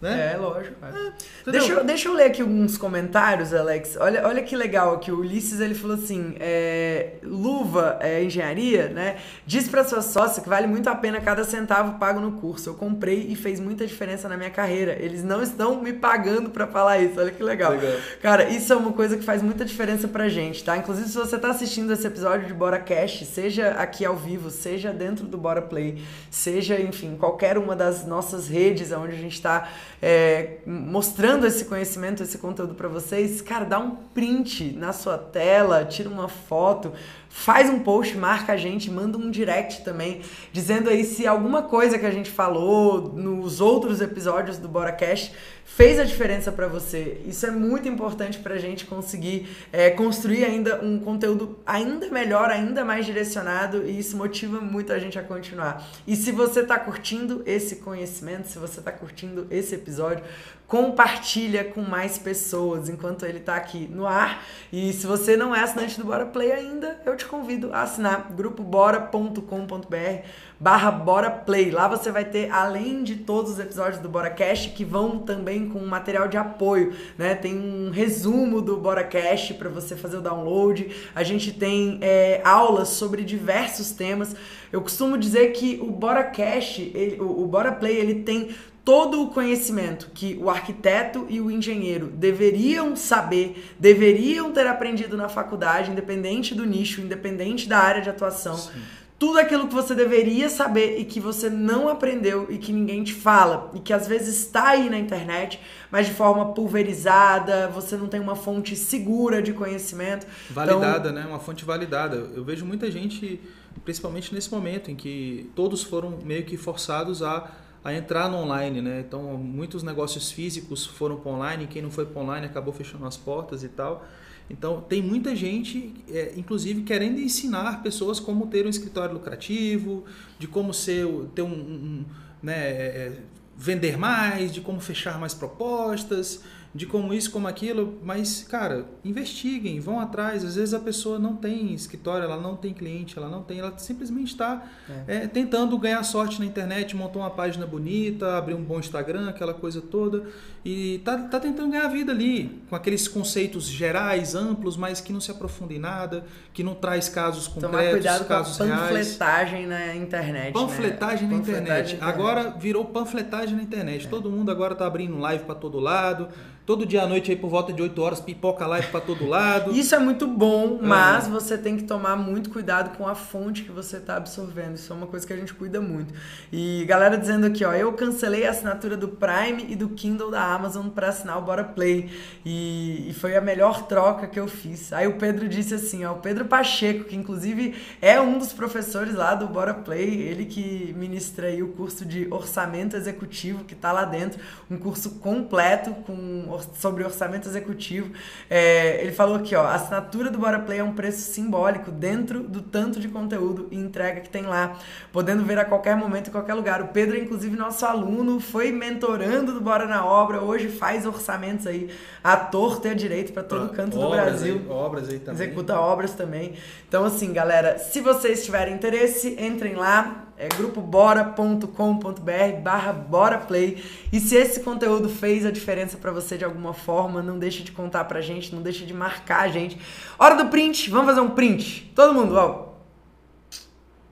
Né? 0.00 0.34
É, 0.34 0.36
lógico. 0.36 0.76
É. 0.84 1.50
Deixa, 1.50 1.72
eu, 1.72 1.84
deixa 1.84 2.08
eu 2.08 2.14
ler 2.14 2.24
aqui 2.24 2.42
alguns 2.42 2.76
comentários, 2.76 3.54
Alex. 3.54 3.96
Olha, 3.98 4.26
olha 4.26 4.42
que 4.42 4.54
legal 4.56 4.98
que 4.98 5.10
o 5.10 5.20
Ulisses 5.20 5.60
ele 5.60 5.74
falou 5.74 5.96
assim: 5.96 6.36
é, 6.40 7.14
luva 7.22 7.98
é, 8.00 8.22
engenharia, 8.22 8.88
né? 8.88 9.16
Diz 9.46 9.68
para 9.68 9.84
sua 9.84 10.02
sócia 10.02 10.42
que 10.42 10.48
vale 10.48 10.66
muito 10.66 10.88
a 10.88 10.94
pena 10.94 11.20
cada 11.20 11.44
centavo 11.44 11.98
pago 11.98 12.20
no 12.20 12.32
curso. 12.32 12.70
Eu 12.70 12.74
comprei 12.74 13.26
e 13.28 13.34
fez 13.34 13.58
muita 13.58 13.86
diferença 13.86 14.28
na 14.28 14.36
minha 14.36 14.50
carreira. 14.50 14.96
Eles 15.00 15.24
não 15.24 15.42
estão 15.42 15.80
me 15.80 15.92
pagando 15.92 16.50
para 16.50 16.66
falar 16.66 16.98
isso. 16.98 17.18
Olha 17.18 17.30
que 17.30 17.42
legal. 17.42 17.72
legal. 17.72 17.98
Cara, 18.20 18.48
isso 18.50 18.72
é 18.72 18.76
uma 18.76 18.92
coisa 18.92 19.16
que 19.16 19.24
faz 19.24 19.42
muita 19.42 19.64
diferença 19.64 20.06
pra 20.06 20.28
gente, 20.28 20.62
tá? 20.62 20.76
Inclusive, 20.76 21.08
se 21.08 21.16
você 21.16 21.38
tá 21.38 21.48
assistindo 21.48 21.92
esse 21.92 22.06
episódio 22.06 22.46
de 22.46 22.52
Bora 22.54 22.78
Cash, 22.78 23.24
seja 23.26 23.70
aqui 23.70 24.04
ao 24.04 24.16
vivo, 24.16 24.50
seja 24.50 24.92
dentro 24.92 25.26
do 25.26 25.38
Bora 25.38 25.62
Play, 25.62 26.02
seja, 26.30 26.80
enfim, 26.80 27.16
qualquer 27.16 27.56
uma 27.56 27.74
das 27.74 28.06
nossas 28.06 28.48
redes 28.48 28.92
onde 28.92 29.14
a 29.14 29.18
gente 29.18 29.40
tá 29.40 29.68
é, 30.06 30.58
mostrando 30.66 31.46
esse 31.46 31.64
conhecimento, 31.64 32.22
esse 32.22 32.36
conteúdo 32.36 32.74
para 32.74 32.88
vocês, 32.88 33.40
cara, 33.40 33.64
dá 33.64 33.78
um 33.78 33.96
print 34.12 34.74
na 34.76 34.92
sua 34.92 35.16
tela, 35.16 35.82
tira 35.82 36.10
uma 36.10 36.28
foto, 36.28 36.92
faz 37.30 37.70
um 37.70 37.78
post, 37.78 38.14
marca 38.14 38.52
a 38.52 38.56
gente, 38.58 38.90
manda 38.90 39.16
um 39.16 39.30
direct 39.30 39.82
também, 39.82 40.20
dizendo 40.52 40.90
aí 40.90 41.04
se 41.04 41.26
alguma 41.26 41.62
coisa 41.62 41.98
que 41.98 42.04
a 42.04 42.10
gente 42.10 42.30
falou 42.30 43.14
nos 43.14 43.62
outros 43.62 44.02
episódios 44.02 44.58
do 44.58 44.68
BoraCast 44.68 45.32
fez 45.76 45.98
a 45.98 46.04
diferença 46.04 46.52
para 46.52 46.68
você. 46.68 47.20
Isso 47.26 47.44
é 47.44 47.50
muito 47.50 47.88
importante 47.88 48.38
para 48.38 48.54
a 48.54 48.58
gente 48.58 48.86
conseguir 48.86 49.48
é, 49.72 49.90
construir 49.90 50.44
ainda 50.44 50.80
um 50.80 51.00
conteúdo 51.00 51.58
ainda 51.66 52.08
melhor, 52.10 52.48
ainda 52.48 52.84
mais 52.84 53.04
direcionado 53.04 53.84
e 53.84 53.98
isso 53.98 54.16
motiva 54.16 54.60
muito 54.60 54.92
a 54.92 54.98
gente 55.00 55.18
a 55.18 55.22
continuar. 55.22 55.84
E 56.06 56.14
se 56.14 56.30
você 56.30 56.60
está 56.60 56.78
curtindo 56.78 57.42
esse 57.44 57.76
conhecimento, 57.76 58.46
se 58.46 58.58
você 58.58 58.78
está 58.78 58.92
curtindo 58.92 59.48
esse 59.50 59.74
episódio, 59.74 60.24
compartilha 60.66 61.64
com 61.64 61.82
mais 61.82 62.18
pessoas 62.18 62.88
enquanto 62.88 63.26
ele 63.26 63.38
está 63.38 63.56
aqui 63.56 63.88
no 63.90 64.06
ar. 64.06 64.44
E 64.72 64.92
se 64.92 65.06
você 65.06 65.36
não 65.36 65.54
é 65.54 65.60
assinante 65.60 65.98
do 65.98 66.06
Bora 66.06 66.26
Play 66.26 66.52
ainda, 66.52 67.00
eu 67.04 67.16
te 67.16 67.24
convido 67.26 67.72
a 67.72 67.82
assinar 67.82 68.32
grupobora.com.br 68.32 70.26
barra 70.58 70.90
Bora 70.90 71.30
Play. 71.30 71.70
Lá 71.70 71.88
você 71.88 72.10
vai 72.10 72.24
ter, 72.24 72.50
além 72.50 73.02
de 73.02 73.16
todos 73.16 73.52
os 73.52 73.58
episódios 73.58 74.00
do 74.00 74.08
Bora 74.08 74.30
Cash, 74.30 74.66
que 74.74 74.84
vão 74.84 75.18
também 75.18 75.68
com 75.68 75.78
material 75.80 76.28
de 76.28 76.36
apoio, 76.36 76.94
né? 77.18 77.34
Tem 77.34 77.54
um 77.54 77.90
resumo 77.90 78.60
do 78.60 78.76
Bora 78.76 79.04
Cash 79.04 79.52
para 79.52 79.68
você 79.68 79.96
fazer 79.96 80.18
o 80.18 80.22
download. 80.22 80.88
A 81.14 81.22
gente 81.22 81.52
tem 81.52 81.98
é, 82.00 82.40
aulas 82.44 82.88
sobre 82.88 83.24
diversos 83.24 83.90
temas. 83.90 84.34
Eu 84.72 84.80
costumo 84.80 85.18
dizer 85.18 85.52
que 85.52 85.78
o 85.82 85.90
Bora 85.90 86.24
Cash, 86.24 86.78
ele, 86.78 87.20
o, 87.20 87.42
o 87.42 87.46
Bora 87.46 87.72
Play, 87.72 87.96
ele 87.96 88.22
tem 88.22 88.50
todo 88.84 89.22
o 89.22 89.28
conhecimento 89.28 90.10
que 90.12 90.38
o 90.40 90.50
arquiteto 90.50 91.26
e 91.30 91.40
o 91.40 91.50
engenheiro 91.50 92.08
deveriam 92.08 92.94
saber, 92.94 93.72
deveriam 93.78 94.52
ter 94.52 94.66
aprendido 94.66 95.16
na 95.16 95.28
faculdade, 95.28 95.90
independente 95.90 96.54
do 96.54 96.66
nicho, 96.66 97.00
independente 97.00 97.66
da 97.66 97.78
área 97.78 98.02
de 98.02 98.10
atuação. 98.10 98.56
Sim. 98.56 98.82
Tudo 99.24 99.38
aquilo 99.38 99.66
que 99.66 99.74
você 99.74 99.94
deveria 99.94 100.50
saber 100.50 100.98
e 100.98 101.04
que 101.06 101.18
você 101.18 101.48
não 101.48 101.88
aprendeu 101.88 102.46
e 102.50 102.58
que 102.58 102.70
ninguém 102.74 103.02
te 103.02 103.14
fala 103.14 103.70
e 103.72 103.80
que 103.80 103.90
às 103.90 104.06
vezes 104.06 104.36
está 104.36 104.68
aí 104.68 104.90
na 104.90 104.98
internet, 104.98 105.58
mas 105.90 106.06
de 106.08 106.12
forma 106.12 106.52
pulverizada, 106.52 107.68
você 107.68 107.96
não 107.96 108.06
tem 108.06 108.20
uma 108.20 108.36
fonte 108.36 108.76
segura 108.76 109.40
de 109.40 109.54
conhecimento. 109.54 110.26
Validada, 110.50 111.08
então... 111.08 111.22
né? 111.22 111.26
Uma 111.26 111.38
fonte 111.38 111.64
validada. 111.64 112.16
Eu 112.34 112.44
vejo 112.44 112.66
muita 112.66 112.90
gente, 112.90 113.40
principalmente 113.82 114.34
nesse 114.34 114.52
momento 114.52 114.90
em 114.90 114.94
que 114.94 115.50
todos 115.56 115.82
foram 115.82 116.18
meio 116.22 116.44
que 116.44 116.58
forçados 116.58 117.22
a 117.22 117.50
a 117.82 117.92
entrar 117.92 118.30
no 118.30 118.38
online, 118.38 118.80
né? 118.80 119.04
Então, 119.06 119.22
muitos 119.36 119.82
negócios 119.82 120.30
físicos 120.30 120.86
foram 120.86 121.16
para 121.16 121.30
online, 121.30 121.66
quem 121.66 121.82
não 121.82 121.90
foi 121.90 122.06
para 122.06 122.22
online 122.22 122.46
acabou 122.46 122.72
fechando 122.72 123.04
as 123.04 123.16
portas 123.16 123.62
e 123.62 123.68
tal. 123.68 124.06
Então, 124.48 124.80
tem 124.82 125.02
muita 125.02 125.34
gente, 125.34 125.94
é, 126.08 126.34
inclusive, 126.36 126.82
querendo 126.82 127.18
ensinar 127.18 127.82
pessoas 127.82 128.20
como 128.20 128.46
ter 128.46 128.66
um 128.66 128.68
escritório 128.68 129.14
lucrativo, 129.14 130.04
de 130.38 130.46
como 130.46 130.74
ser, 130.74 131.06
ter 131.34 131.42
um, 131.42 131.48
um 131.48 132.04
né, 132.42 132.54
é, 132.54 133.12
vender 133.56 133.96
mais, 133.96 134.52
de 134.52 134.60
como 134.60 134.80
fechar 134.80 135.18
mais 135.18 135.32
propostas, 135.32 136.42
de 136.74 136.86
como 136.86 137.14
isso, 137.14 137.30
como 137.30 137.46
aquilo, 137.46 138.00
mas, 138.02 138.42
cara, 138.42 138.84
investiguem, 139.04 139.78
vão 139.78 140.00
atrás. 140.00 140.44
Às 140.44 140.56
vezes 140.56 140.74
a 140.74 140.80
pessoa 140.80 141.20
não 141.20 141.36
tem 141.36 141.72
escritório, 141.72 142.24
ela 142.24 142.36
não 142.36 142.56
tem 142.56 142.74
cliente, 142.74 143.16
ela 143.16 143.28
não 143.28 143.44
tem, 143.44 143.60
ela 143.60 143.72
simplesmente 143.78 144.32
está 144.32 144.60
é. 145.06 145.18
é, 145.18 145.26
tentando 145.28 145.78
ganhar 145.78 146.02
sorte 146.02 146.40
na 146.40 146.46
internet, 146.46 146.96
montou 146.96 147.22
uma 147.22 147.30
página 147.30 147.64
bonita, 147.64 148.36
abriu 148.36 148.56
um 148.56 148.62
bom 148.64 148.80
Instagram, 148.80 149.28
aquela 149.28 149.54
coisa 149.54 149.80
toda, 149.80 150.24
e 150.64 151.00
tá, 151.04 151.16
tá 151.18 151.38
tentando 151.38 151.70
ganhar 151.70 151.86
vida 151.86 152.10
ali, 152.10 152.60
com 152.68 152.74
aqueles 152.74 153.06
conceitos 153.06 153.66
gerais, 153.66 154.34
amplos, 154.34 154.76
mas 154.76 155.00
que 155.00 155.12
não 155.12 155.20
se 155.20 155.30
aprofunda 155.30 155.74
em 155.74 155.78
nada, 155.78 156.24
que 156.52 156.64
não 156.64 156.74
traz 156.74 157.08
casos 157.08 157.46
concretos, 157.46 157.78
Tomar 157.78 157.90
cuidado 157.90 158.24
casos 158.24 158.56
com 158.56 158.64
a 158.64 158.66
panfletagem 158.66 159.66
reais. 159.68 159.86
na 159.86 159.94
internet. 159.94 160.52
Panfletagem, 160.52 161.28
né? 161.28 161.34
na, 161.34 161.38
panfletagem 161.38 161.68
internet. 161.68 161.68
na 161.68 161.80
internet. 161.80 161.98
Agora 162.00 162.50
virou 162.50 162.84
panfletagem 162.86 163.54
na 163.54 163.62
internet. 163.62 164.06
É. 164.06 164.10
Todo 164.10 164.28
mundo 164.28 164.50
agora 164.50 164.74
tá 164.74 164.86
abrindo 164.86 165.16
live 165.18 165.44
para 165.44 165.54
todo 165.54 165.78
lado. 165.78 166.28
Todo 166.66 166.86
dia 166.86 167.02
à 167.02 167.06
noite 167.06 167.30
aí 167.30 167.36
por 167.36 167.50
volta 167.50 167.72
de 167.72 167.82
8 167.82 168.02
horas, 168.02 168.20
pipoca 168.20 168.66
live 168.66 168.86
para 168.88 169.00
todo 169.00 169.26
lado. 169.26 169.72
Isso 169.72 169.94
é 169.94 169.98
muito 169.98 170.26
bom, 170.26 170.78
é. 170.80 170.86
mas 170.86 171.26
você 171.26 171.58
tem 171.58 171.76
que 171.76 171.84
tomar 171.84 172.16
muito 172.16 172.50
cuidado 172.50 172.96
com 172.96 173.06
a 173.06 173.14
fonte 173.14 173.62
que 173.62 173.72
você 173.72 173.98
está 173.98 174.16
absorvendo. 174.16 174.76
Isso 174.76 174.92
é 174.92 174.96
uma 174.96 175.06
coisa 175.06 175.26
que 175.26 175.32
a 175.32 175.36
gente 175.36 175.52
cuida 175.52 175.80
muito. 175.80 176.14
E 176.52 176.84
galera 176.86 177.16
dizendo 177.16 177.46
aqui, 177.46 177.64
ó, 177.64 177.72
eu 177.72 177.92
cancelei 177.92 178.46
a 178.46 178.50
assinatura 178.50 178.96
do 178.96 179.08
Prime 179.08 179.66
e 179.68 179.76
do 179.76 179.88
Kindle 179.90 180.30
da 180.30 180.42
Amazon 180.42 180.88
para 180.88 181.08
assinar 181.08 181.38
o 181.38 181.42
Bora 181.42 181.64
Play. 181.64 182.10
E, 182.44 183.10
e, 183.10 183.14
foi 183.14 183.36
a 183.36 183.40
melhor 183.40 183.86
troca 183.86 184.26
que 184.26 184.38
eu 184.38 184.48
fiz. 184.48 184.92
Aí 184.92 185.06
o 185.06 185.18
Pedro 185.18 185.48
disse 185.48 185.74
assim, 185.74 186.04
ó, 186.04 186.12
o 186.12 186.18
Pedro 186.18 186.44
Pacheco, 186.44 187.04
que 187.04 187.16
inclusive 187.16 187.74
é 188.00 188.20
um 188.20 188.38
dos 188.38 188.52
professores 188.52 189.14
lá 189.14 189.34
do 189.34 189.46
Bora 189.46 189.74
Play, 189.74 190.22
ele 190.22 190.46
que 190.46 190.94
ministra 190.96 191.48
aí 191.48 191.62
o 191.62 191.68
curso 191.68 192.04
de 192.04 192.26
orçamento 192.30 192.96
executivo 192.96 193.14
executivo 193.14 193.64
que 193.64 193.74
está 193.74 193.92
lá 193.92 194.04
dentro, 194.04 194.40
um 194.70 194.76
curso 194.76 195.10
completo 195.18 195.94
com, 196.06 196.46
sobre 196.74 197.04
orçamento 197.04 197.48
executivo. 197.48 198.12
É, 198.48 199.02
ele 199.02 199.12
falou 199.12 199.36
aqui, 199.36 199.54
ó, 199.54 199.62
a 199.62 199.74
assinatura 199.74 200.30
do 200.30 200.38
Bora 200.38 200.58
Play 200.58 200.78
é 200.78 200.84
um 200.84 200.92
preço 200.92 201.32
simbólico 201.32 201.90
dentro 201.90 202.40
do 202.42 202.62
tanto 202.62 203.00
de 203.00 203.08
conteúdo 203.08 203.68
e 203.70 203.76
entrega 203.76 204.20
que 204.20 204.28
tem 204.28 204.42
lá, 204.42 204.76
podendo 205.12 205.44
ver 205.44 205.58
a 205.58 205.64
qualquer 205.64 205.96
momento, 205.96 206.28
em 206.28 206.32
qualquer 206.32 206.54
lugar. 206.54 206.82
O 206.82 206.88
Pedro 206.88 207.16
inclusive 207.16 207.56
nosso 207.56 207.84
aluno, 207.84 208.40
foi 208.40 208.70
mentorando 208.72 209.52
do 209.52 209.60
Bora 209.60 209.86
na 209.86 210.04
Obra, 210.04 210.40
hoje 210.40 210.68
faz 210.68 211.06
orçamentos 211.06 211.66
aí, 211.66 211.90
ator 212.22 212.80
ter 212.80 212.94
direito 212.94 213.32
para 213.32 213.42
todo 213.42 213.72
canto 213.72 213.98
do 213.98 214.10
Brasil. 214.10 214.60
Aí, 214.64 214.68
obras 214.68 215.08
aí 215.08 215.18
também. 215.18 215.42
Executa 215.42 215.78
obras 215.78 216.12
também. 216.12 216.54
Então 216.88 217.04
assim, 217.04 217.32
galera, 217.32 217.78
se 217.78 218.00
vocês 218.00 218.44
tiverem 218.44 218.74
interesse, 218.74 219.36
entrem 219.38 219.74
lá, 219.74 220.24
é 220.36 220.48
grupobora.com.br 220.48 222.60
barra 222.62 222.92
boraplay. 222.92 223.82
E 224.12 224.18
se 224.18 224.36
esse 224.36 224.60
conteúdo 224.60 225.08
fez 225.08 225.46
a 225.46 225.50
diferença 225.50 225.96
para 225.96 226.10
você 226.10 226.36
de 226.36 226.44
alguma 226.44 226.74
forma, 226.74 227.22
não 227.22 227.38
deixe 227.38 227.62
de 227.62 227.72
contar 227.72 228.04
pra 228.04 228.20
gente, 228.20 228.54
não 228.54 228.62
deixe 228.62 228.84
de 228.84 228.92
marcar 228.92 229.42
a 229.42 229.48
gente. 229.48 229.78
Hora 230.18 230.34
do 230.34 230.50
print, 230.50 230.90
vamos 230.90 231.06
fazer 231.06 231.20
um 231.20 231.30
print. 231.30 231.92
Todo 231.94 232.14
mundo, 232.14 232.34
ó. 232.34 232.74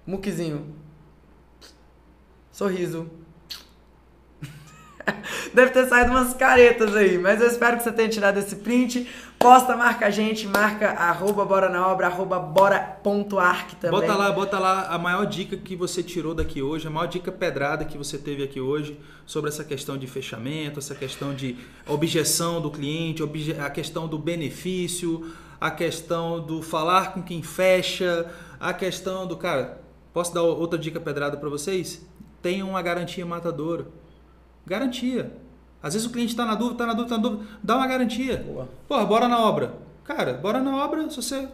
Muquezinho. 0.07 0.75
Sorriso. 2.53 3.11
Deve 5.53 5.73
ter 5.73 5.89
saído 5.89 6.11
umas 6.11 6.35
caretas 6.35 6.95
aí, 6.95 7.19
mas 7.19 7.41
eu 7.41 7.49
espero 7.49 7.77
que 7.77 7.83
você 7.83 7.93
tenha 7.93 8.09
tirado 8.09 8.39
esse 8.39 8.57
print. 8.57 9.09
Posta, 9.43 9.77
marca 9.77 10.07
a 10.07 10.11
gente, 10.11 10.47
marca 10.47 10.91
arroba 10.91 11.45
bora 11.45 11.69
na 11.69 11.89
obra, 11.89 12.07
arroba 12.07 12.39
bora.arc 12.39 13.75
também. 13.75 14.01
Bota 14.01 14.15
lá, 14.15 14.31
bota 14.31 14.59
lá 14.61 14.87
a 14.87 14.97
maior 14.97 15.27
dica 15.27 15.57
que 15.57 15.75
você 15.75 16.01
tirou 16.01 16.33
daqui 16.33 16.63
hoje, 16.63 16.87
a 16.87 16.91
maior 16.91 17.09
dica 17.09 17.33
pedrada 17.33 17.85
que 17.85 17.99
você 17.99 18.17
teve 18.17 18.45
aqui 18.45 18.61
hoje 18.61 19.01
sobre 19.27 19.51
essa 19.51 19.65
questão 19.65 19.99
de 19.99 20.07
fechamento, 20.07 20.79
essa 20.79 20.95
questão 20.95 21.35
de 21.35 21.57
objeção 21.89 22.61
do 22.61 22.71
cliente, 22.71 23.21
a 23.61 23.69
questão 23.69 24.07
do 24.07 24.17
benefício, 24.17 25.33
a 25.61 25.73
questão 25.73 26.41
do 26.41 26.63
falar 26.63 27.13
com 27.13 27.21
quem 27.21 27.43
fecha, 27.43 28.31
a 28.61 28.73
questão 28.73 29.27
do. 29.27 29.37
Cara, 29.37 29.83
posso 30.13 30.33
dar 30.33 30.43
outra 30.43 30.79
dica 30.79 31.01
pedrada 31.01 31.37
para 31.37 31.49
vocês? 31.49 32.07
Tenham 32.41 32.69
uma 32.71 32.83
garantia 32.83 33.27
matadora. 33.27 33.89
Garantia. 34.65 35.42
Às 35.83 35.95
vezes 35.95 36.07
o 36.07 36.11
cliente 36.11 36.33
está 36.33 36.45
na 36.45 36.55
dúvida, 36.55 36.75
está 36.75 36.87
na 36.87 36.93
dúvida, 36.93 37.15
está 37.15 37.17
na 37.17 37.37
dúvida. 37.37 37.59
Dá 37.63 37.77
uma 37.77 37.87
garantia. 37.87 38.37
Boa. 38.47 38.69
Pô, 38.89 39.05
bora 39.05 39.27
na 39.27 39.41
obra. 39.41 39.75
Cara, 40.05 40.35
bora 40.35 40.61
na 40.61 40.77
obra. 40.77 41.09
Se 41.11 41.17
você 41.17 41.49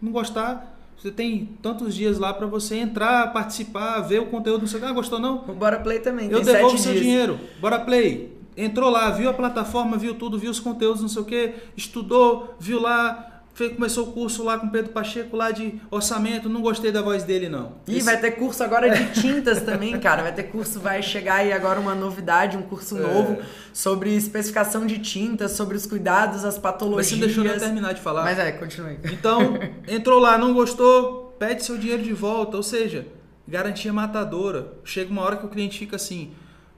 não 0.00 0.10
gostar, 0.10 0.74
você 0.96 1.10
tem 1.10 1.50
tantos 1.60 1.94
dias 1.94 2.18
lá 2.18 2.32
para 2.32 2.46
você 2.46 2.76
entrar, 2.76 3.32
participar, 3.32 4.00
ver 4.00 4.20
o 4.20 4.26
conteúdo. 4.26 4.62
Não 4.62 4.68
sei 4.68 4.82
ah, 4.82 4.92
gostou 4.92 5.18
não? 5.18 5.44
O 5.46 5.52
Bora 5.52 5.80
Play 5.80 6.00
também. 6.00 6.30
Eu 6.30 6.42
devolvo 6.42 6.78
seu 6.78 6.92
dias. 6.92 7.04
dinheiro. 7.04 7.38
Bora 7.60 7.78
Play. 7.78 8.32
Entrou 8.56 8.88
lá, 8.88 9.10
viu 9.10 9.28
a 9.28 9.34
plataforma, 9.34 9.96
viu 9.96 10.14
tudo, 10.14 10.38
viu 10.38 10.50
os 10.50 10.60
conteúdos, 10.60 11.02
não 11.02 11.08
sei 11.08 11.22
o 11.22 11.24
que, 11.24 11.54
estudou, 11.76 12.54
viu 12.58 12.80
lá, 12.80 13.33
começou 13.74 14.08
o 14.08 14.12
curso 14.12 14.42
lá 14.42 14.58
com 14.58 14.68
Pedro 14.68 14.92
Pacheco 14.92 15.36
lá 15.36 15.50
de 15.50 15.80
orçamento, 15.90 16.48
não 16.48 16.60
gostei 16.60 16.90
da 16.90 17.00
voz 17.00 17.22
dele 17.22 17.48
não. 17.48 17.76
E 17.86 18.00
vai 18.00 18.18
ter 18.20 18.32
curso 18.32 18.64
agora 18.64 18.90
de 18.90 19.20
tintas 19.20 19.62
também, 19.62 19.98
cara. 20.00 20.22
Vai 20.22 20.34
ter 20.34 20.44
curso, 20.44 20.80
vai 20.80 21.02
chegar 21.02 21.36
aí 21.36 21.52
agora 21.52 21.78
uma 21.78 21.94
novidade, 21.94 22.56
um 22.56 22.62
curso 22.62 22.98
é. 22.98 23.00
novo 23.00 23.38
sobre 23.72 24.14
especificação 24.14 24.84
de 24.84 24.98
tintas, 24.98 25.52
sobre 25.52 25.76
os 25.76 25.86
cuidados, 25.86 26.44
as 26.44 26.58
patologias. 26.58 27.12
Mas 27.12 27.20
você 27.20 27.26
deixou 27.26 27.44
eu 27.44 27.58
terminar 27.58 27.94
de 27.94 28.00
falar. 28.00 28.24
Mas 28.24 28.38
é, 28.38 28.50
continue. 28.52 28.98
Então, 29.04 29.58
entrou 29.86 30.18
lá, 30.18 30.36
não 30.36 30.52
gostou, 30.52 31.34
pede 31.38 31.64
seu 31.64 31.78
dinheiro 31.78 32.02
de 32.02 32.12
volta, 32.12 32.56
ou 32.56 32.62
seja, 32.62 33.06
garantia 33.46 33.92
matadora. 33.92 34.72
Chega 34.84 35.10
uma 35.10 35.22
hora 35.22 35.36
que 35.36 35.46
o 35.46 35.48
cliente 35.48 35.78
fica 35.78 35.96
assim, 35.96 36.32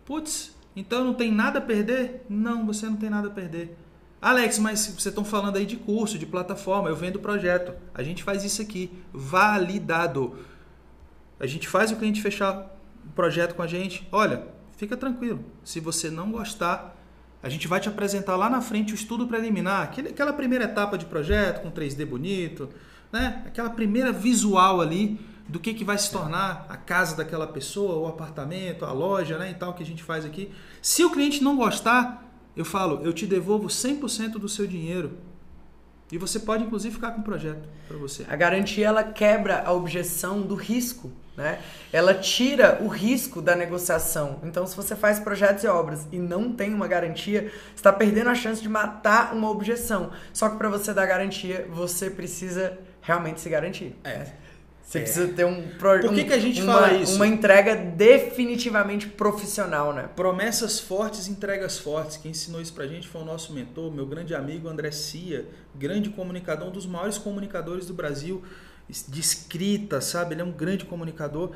putz, 0.05 0.55
então 0.74 1.03
não 1.03 1.14
tem 1.14 1.33
nada 1.33 1.59
a 1.59 1.62
perder? 1.62 2.24
Não, 2.29 2.66
você 2.66 2.87
não 2.87 2.97
tem 2.97 3.09
nada 3.09 3.29
a 3.29 3.31
perder. 3.31 3.77
Alex, 4.21 4.59
mas 4.59 4.81
vocês 4.81 5.07
estão 5.07 5.25
falando 5.25 5.57
aí 5.57 5.67
de 5.67 5.77
curso, 5.77 6.19
de 6.19 6.27
plataforma, 6.27 6.89
eu 6.89 6.97
vendo 6.97 7.21
projeto. 7.21 7.73
A 7.95 8.03
gente 8.03 8.23
faz 8.23 8.45
isso 8.45 8.62
aqui, 8.62 8.91
validado. 9.12 10.39
A 11.39 11.47
gente 11.47 11.69
faz 11.69 11.93
o 11.93 11.97
cliente 11.97 12.23
fechar 12.23 12.77
o 13.05 13.12
projeto 13.12 13.55
com 13.55 13.62
a 13.62 13.67
gente. 13.67 14.07
Olha, 14.11 14.47
fica 14.77 14.97
tranquilo. 14.97 15.45
Se 15.62 15.81
você 15.81 16.11
não 16.11 16.33
gostar, 16.33 16.97
a 17.43 17.49
gente 17.49 17.69
vai 17.69 17.79
te 17.79 17.89
apresentar 17.89 18.37
lá 18.37 18.49
na 18.49 18.61
frente 18.61 18.93
o 18.93 18.97
estudo 18.97 19.27
preliminar, 19.27 19.83
aquela 19.83 20.33
primeira 20.33 20.64
etapa 20.64 20.97
de 20.97 21.05
projeto 21.05 21.62
com 21.62 21.71
3D 21.71 22.05
bonito, 22.07 22.69
né? 23.12 23.45
Aquela 23.47 23.71
primeira 23.71 24.12
visual 24.12 24.81
ali 24.81 25.21
do 25.49 25.61
que, 25.61 25.75
que 25.75 25.85
vai 25.85 25.97
se 25.97 26.11
tornar 26.11 26.67
a 26.69 26.77
casa 26.77 27.17
daquela 27.17 27.47
pessoa, 27.47 27.97
o 27.97 28.09
apartamento, 28.09 28.85
a 28.85 28.93
loja, 28.93 29.39
né, 29.39 29.53
e 29.53 29.55
tal 29.55 29.75
que 29.75 29.83
a 29.83 29.87
gente 29.87 30.03
faz 30.03 30.25
aqui. 30.25 30.51
Se 30.83 31.05
o 31.05 31.11
cliente 31.11 31.43
não 31.43 31.57
gostar, 31.57 32.26
eu 32.57 32.65
falo, 32.65 33.05
eu 33.05 33.13
te 33.13 33.27
devolvo 33.27 33.69
100% 33.69 34.33
do 34.33 34.49
seu 34.49 34.67
dinheiro. 34.67 35.19
E 36.11 36.19
você 36.19 36.39
pode 36.39 36.65
inclusive 36.65 36.95
ficar 36.95 37.11
com 37.11 37.21
o 37.21 37.25
projeto 37.25 37.69
para 37.89 37.97
você. 37.97 38.25
A 38.29 38.37
garantia 38.37 38.87
ela 38.87 39.03
quebra 39.03 39.63
a 39.67 39.73
objeção 39.73 40.41
do 40.41 40.55
risco, 40.55 41.11
né? 41.37 41.61
Ela 41.93 42.15
tira 42.15 42.79
o 42.81 42.87
risco 42.87 43.43
da 43.43 43.57
negociação. 43.57 44.41
Então, 44.45 44.67
se 44.67 44.77
você 44.77 44.95
faz 44.95 45.19
projetos 45.19 45.65
e 45.65 45.67
obras 45.67 46.07
e 46.13 46.19
não 46.19 46.53
tem 46.53 46.73
uma 46.73 46.87
garantia, 46.87 47.53
está 47.75 47.93
perdendo 47.93 48.31
a 48.31 48.35
chance 48.35 48.63
de 48.63 48.69
matar 48.69 49.35
uma 49.35 49.51
objeção. 49.51 50.13
Só 50.33 50.49
que 50.49 50.57
para 50.57 50.69
você 50.69 50.95
dar 50.95 51.07
garantia, 51.07 51.69
você 51.71 52.09
precisa 52.09 52.79
realmente 53.03 53.41
se 53.41 53.49
garantir. 53.49 53.97
É. 54.05 54.45
Você 54.87 54.99
é. 54.99 55.01
precisa 55.03 55.28
ter 55.32 55.45
um 55.45 55.68
Por 55.76 56.01
que, 56.01 56.07
um, 56.07 56.14
que 56.14 56.32
a 56.32 56.39
gente 56.39 56.62
uma, 56.62 56.74
fala 56.74 56.93
isso? 56.93 57.16
Uma 57.16 57.26
entrega 57.26 57.74
definitivamente 57.74 59.09
profissional, 59.09 59.93
né? 59.93 60.09
Promessas 60.14 60.78
fortes, 60.78 61.26
entregas 61.26 61.76
fortes. 61.76 62.16
Quem 62.16 62.30
ensinou 62.30 62.61
isso 62.61 62.72
pra 62.72 62.87
gente 62.87 63.09
foi 63.09 63.20
o 63.20 63.24
nosso 63.24 63.53
mentor, 63.53 63.93
meu 63.93 64.07
grande 64.07 64.32
amigo 64.32 64.68
André 64.68 64.93
Cia, 64.93 65.45
grande 65.74 66.09
comunicador, 66.11 66.68
um 66.68 66.70
dos 66.70 66.87
maiores 66.87 67.18
comunicadores 67.18 67.87
do 67.87 67.95
Brasil 67.95 68.45
de 68.89 69.20
escrita, 69.20 70.01
sabe? 70.01 70.34
Ele 70.34 70.43
é 70.43 70.45
um 70.45 70.53
grande 70.53 70.84
comunicador, 70.84 71.51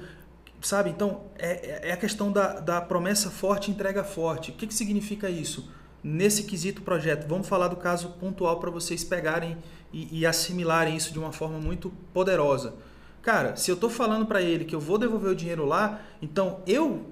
sabe? 0.60 0.90
Então, 0.90 1.22
é, 1.38 1.90
é 1.90 1.92
a 1.92 1.96
questão 1.96 2.32
da, 2.32 2.58
da 2.58 2.80
promessa 2.80 3.30
forte, 3.30 3.70
entrega 3.70 4.02
forte. 4.02 4.50
O 4.50 4.54
que, 4.54 4.66
que 4.66 4.74
significa 4.74 5.30
isso? 5.30 5.70
Nesse 6.02 6.42
quesito 6.42 6.82
projeto, 6.82 7.28
vamos 7.28 7.46
falar 7.46 7.68
do 7.68 7.76
caso 7.76 8.08
pontual 8.18 8.58
para 8.58 8.70
vocês 8.70 9.04
pegarem 9.04 9.56
e, 9.92 10.20
e 10.20 10.26
assimilarem 10.26 10.96
isso 10.96 11.12
de 11.12 11.18
uma 11.20 11.30
forma 11.30 11.60
muito 11.60 11.90
poderosa 12.12 12.74
Cara, 13.22 13.56
se 13.56 13.70
eu 13.70 13.74
estou 13.74 13.90
falando 13.90 14.26
para 14.26 14.40
ele 14.40 14.64
que 14.64 14.74
eu 14.74 14.80
vou 14.80 14.98
devolver 14.98 15.30
o 15.30 15.36
dinheiro 15.36 15.66
lá, 15.66 16.00
então 16.22 16.60
eu 16.66 17.06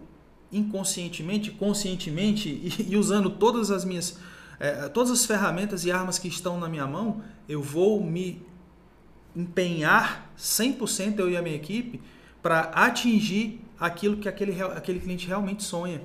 inconscientemente, 0.50 1.50
conscientemente 1.50 2.48
e, 2.78 2.92
e 2.92 2.96
usando 2.96 3.30
todas 3.30 3.70
as 3.70 3.84
minhas 3.84 4.18
é, 4.61 4.88
todas 4.88 5.11
as 5.11 5.24
ferramentas 5.24 5.84
e 5.84 5.92
armas 5.92 6.18
que 6.18 6.26
estão 6.26 6.59
na 6.59 6.68
minha 6.68 6.86
mão, 6.86 7.22
eu 7.48 7.62
vou 7.62 8.02
me 8.02 8.42
empenhar 9.36 10.32
100% 10.36 11.20
eu 11.20 11.30
e 11.30 11.36
a 11.36 11.42
minha 11.42 11.54
equipe 11.54 12.00
para 12.42 12.61
atingir 12.61 13.61
aquilo 13.78 14.16
que 14.16 14.28
aquele, 14.28 14.61
aquele 14.61 14.98
cliente 14.98 15.26
realmente 15.26 15.62
sonha. 15.62 16.02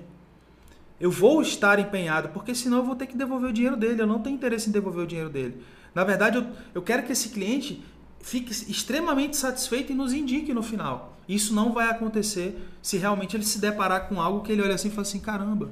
Eu 1.00 1.10
vou 1.10 1.42
estar 1.42 1.80
empenhado, 1.80 2.30
porque 2.30 2.54
senão 2.54 2.78
eu 2.78 2.84
vou 2.86 2.96
ter 2.96 3.08
que 3.08 3.18
devolver 3.18 3.50
o 3.50 3.54
dinheiro 3.54 3.76
dele. 3.76 4.02
Eu 4.02 4.08
não 4.08 4.20
tenho 4.20 4.36
interesse 4.36 4.70
em 4.70 4.72
devolver 4.72 5.04
o 5.04 5.08
dinheiro 5.08 5.30
dele. 5.30 5.62
Na 5.94 6.04
verdade, 6.04 6.38
eu, 6.38 6.46
eu 6.76 6.82
quero 6.82 7.04
que 7.04 7.12
esse 7.12 7.30
cliente 7.30 7.84
fique 8.24 8.52
extremamente 8.72 9.36
satisfeito 9.36 9.92
e 9.92 9.96
nos 9.96 10.14
indique 10.14 10.54
no 10.54 10.64
final. 10.64 11.18
Isso 11.28 11.54
não 11.54 11.72
vai 11.72 11.90
acontecer 11.90 12.58
se 12.82 12.98
realmente 12.98 13.36
ele 13.36 13.44
se 13.44 13.60
deparar 13.60 14.08
com 14.08 14.20
algo 14.20 14.42
que 14.42 14.52
ele 14.52 14.62
olha 14.62 14.74
assim 14.74 14.88
e 14.88 14.92
fala 14.92 15.04
assim: 15.04 15.20
caramba, 15.20 15.72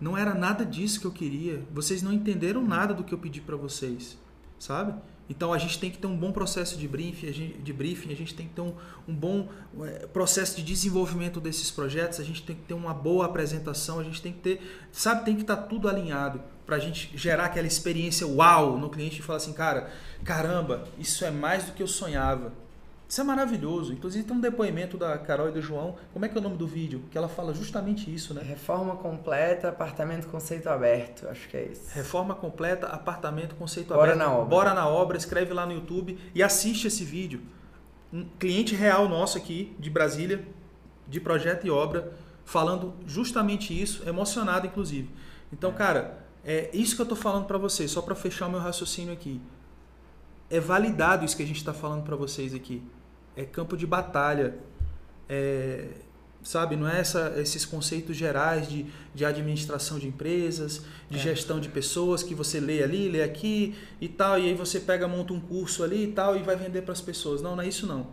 não 0.00 0.16
era 0.16 0.34
nada 0.34 0.64
disso 0.64 1.00
que 1.00 1.06
eu 1.06 1.12
queria. 1.12 1.62
Vocês 1.72 2.02
não 2.02 2.12
entenderam 2.12 2.62
nada 2.62 2.92
do 2.92 3.04
que 3.04 3.12
eu 3.12 3.18
pedi 3.18 3.40
para 3.40 3.56
vocês, 3.56 4.18
sabe? 4.58 4.94
Então 5.28 5.52
a 5.52 5.58
gente 5.58 5.78
tem 5.78 5.90
que 5.90 5.98
ter 5.98 6.06
um 6.06 6.16
bom 6.16 6.32
processo 6.32 6.78
de 6.78 6.86
briefing, 6.86 7.28
a 7.28 7.32
gente, 7.32 7.58
de 7.58 7.72
briefing, 7.72 8.12
a 8.12 8.16
gente 8.16 8.34
tem 8.34 8.46
que 8.46 8.54
ter 8.54 8.60
um, 8.60 8.72
um 9.08 9.14
bom 9.14 9.48
é, 9.82 10.06
processo 10.06 10.56
de 10.56 10.62
desenvolvimento 10.62 11.40
desses 11.40 11.70
projetos, 11.70 12.20
a 12.20 12.24
gente 12.24 12.42
tem 12.42 12.54
que 12.54 12.62
ter 12.62 12.74
uma 12.74 12.94
boa 12.94 13.26
apresentação, 13.26 13.98
a 13.98 14.04
gente 14.04 14.22
tem 14.22 14.32
que 14.32 14.38
ter, 14.38 14.60
sabe, 14.92 15.24
tem 15.24 15.34
que 15.34 15.42
estar 15.42 15.56
tá 15.56 15.62
tudo 15.62 15.88
alinhado 15.88 16.40
para 16.66 16.76
a 16.76 16.78
gente 16.80 17.16
gerar 17.16 17.44
aquela 17.44 17.66
experiência 17.66 18.26
uau 18.26 18.76
no 18.76 18.90
cliente 18.90 19.20
e 19.20 19.22
falar 19.22 19.36
assim, 19.36 19.52
cara, 19.52 19.88
caramba, 20.24 20.84
isso 20.98 21.24
é 21.24 21.30
mais 21.30 21.64
do 21.64 21.72
que 21.72 21.82
eu 21.82 21.86
sonhava. 21.86 22.52
Isso 23.08 23.20
é 23.20 23.24
maravilhoso. 23.24 23.92
Inclusive 23.92 24.24
tem 24.24 24.36
um 24.36 24.40
depoimento 24.40 24.98
da 24.98 25.16
Carol 25.16 25.48
e 25.48 25.52
do 25.52 25.62
João. 25.62 25.94
Como 26.12 26.24
é 26.24 26.28
que 26.28 26.36
é 26.36 26.40
o 26.40 26.42
nome 26.42 26.56
do 26.56 26.66
vídeo? 26.66 27.04
Que 27.08 27.16
ela 27.16 27.28
fala 27.28 27.54
justamente 27.54 28.12
isso, 28.12 28.34
né? 28.34 28.42
Reforma 28.42 28.96
completa, 28.96 29.68
apartamento 29.68 30.26
conceito 30.26 30.68
aberto. 30.68 31.28
Acho 31.28 31.48
que 31.48 31.56
é 31.56 31.66
isso. 31.66 31.82
Reforma 31.94 32.34
completa, 32.34 32.88
apartamento 32.88 33.54
conceito 33.54 33.94
Bora 33.94 34.12
aberto. 34.12 34.18
Bora 34.18 34.28
na 34.28 34.36
obra. 34.36 34.48
Bora 34.48 34.74
na 34.74 34.88
obra. 34.88 35.16
Escreve 35.16 35.54
lá 35.54 35.64
no 35.64 35.72
YouTube 35.72 36.18
e 36.34 36.42
assiste 36.42 36.88
esse 36.88 37.04
vídeo. 37.04 37.42
Um 38.12 38.24
cliente 38.40 38.74
real 38.74 39.08
nosso 39.08 39.38
aqui 39.38 39.76
de 39.78 39.88
Brasília, 39.88 40.44
de 41.06 41.20
projeto 41.20 41.64
e 41.64 41.70
obra, 41.70 42.12
falando 42.44 42.92
justamente 43.06 43.80
isso, 43.80 44.08
emocionado 44.08 44.66
inclusive. 44.66 45.10
Então, 45.52 45.72
cara, 45.72 46.25
é 46.46 46.70
isso 46.72 46.94
que 46.94 47.02
eu 47.02 47.04
estou 47.04 47.18
falando 47.18 47.44
para 47.44 47.58
vocês, 47.58 47.90
só 47.90 48.00
para 48.00 48.14
fechar 48.14 48.46
o 48.46 48.50
meu 48.50 48.60
raciocínio 48.60 49.12
aqui. 49.12 49.40
É 50.48 50.60
validado 50.60 51.24
isso 51.24 51.36
que 51.36 51.42
a 51.42 51.46
gente 51.46 51.56
está 51.56 51.74
falando 51.74 52.04
para 52.04 52.14
vocês 52.14 52.54
aqui. 52.54 52.80
É 53.34 53.44
campo 53.44 53.76
de 53.76 53.84
batalha. 53.84 54.56
É... 55.28 55.88
sabe? 56.44 56.76
Não 56.76 56.88
é 56.88 57.00
essa, 57.00 57.34
esses 57.38 57.64
conceitos 57.64 58.16
gerais 58.16 58.68
de, 58.68 58.86
de 59.12 59.24
administração 59.24 59.98
de 59.98 60.06
empresas, 60.06 60.82
de 61.10 61.18
é. 61.18 61.20
gestão 61.20 61.58
de 61.58 61.68
pessoas 61.68 62.22
que 62.22 62.32
você 62.32 62.60
lê 62.60 62.80
ali, 62.80 63.08
lê 63.08 63.24
aqui 63.24 63.74
e 64.00 64.08
tal, 64.08 64.38
e 64.38 64.46
aí 64.46 64.54
você 64.54 64.78
pega, 64.78 65.08
monta 65.08 65.32
um 65.32 65.40
curso 65.40 65.82
ali 65.82 66.04
e 66.04 66.12
tal 66.12 66.36
e 66.36 66.44
vai 66.44 66.54
vender 66.54 66.82
para 66.82 66.92
as 66.92 67.00
pessoas. 67.00 67.42
Não, 67.42 67.56
não 67.56 67.62
é 67.64 67.66
isso 67.66 67.88
não. 67.88 68.06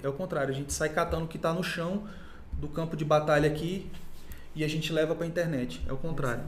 É 0.00 0.08
o 0.08 0.12
contrário, 0.12 0.54
a 0.54 0.56
gente 0.56 0.72
sai 0.72 0.90
catando 0.90 1.24
o 1.24 1.28
que 1.28 1.38
está 1.38 1.52
no 1.52 1.64
chão 1.64 2.04
do 2.52 2.68
campo 2.68 2.96
de 2.96 3.04
batalha 3.04 3.50
aqui 3.50 3.90
e 4.54 4.62
a 4.62 4.68
gente 4.68 4.92
leva 4.92 5.12
para 5.12 5.24
a 5.24 5.28
internet. 5.28 5.82
É 5.88 5.92
o 5.92 5.96
contrário. 5.96 6.44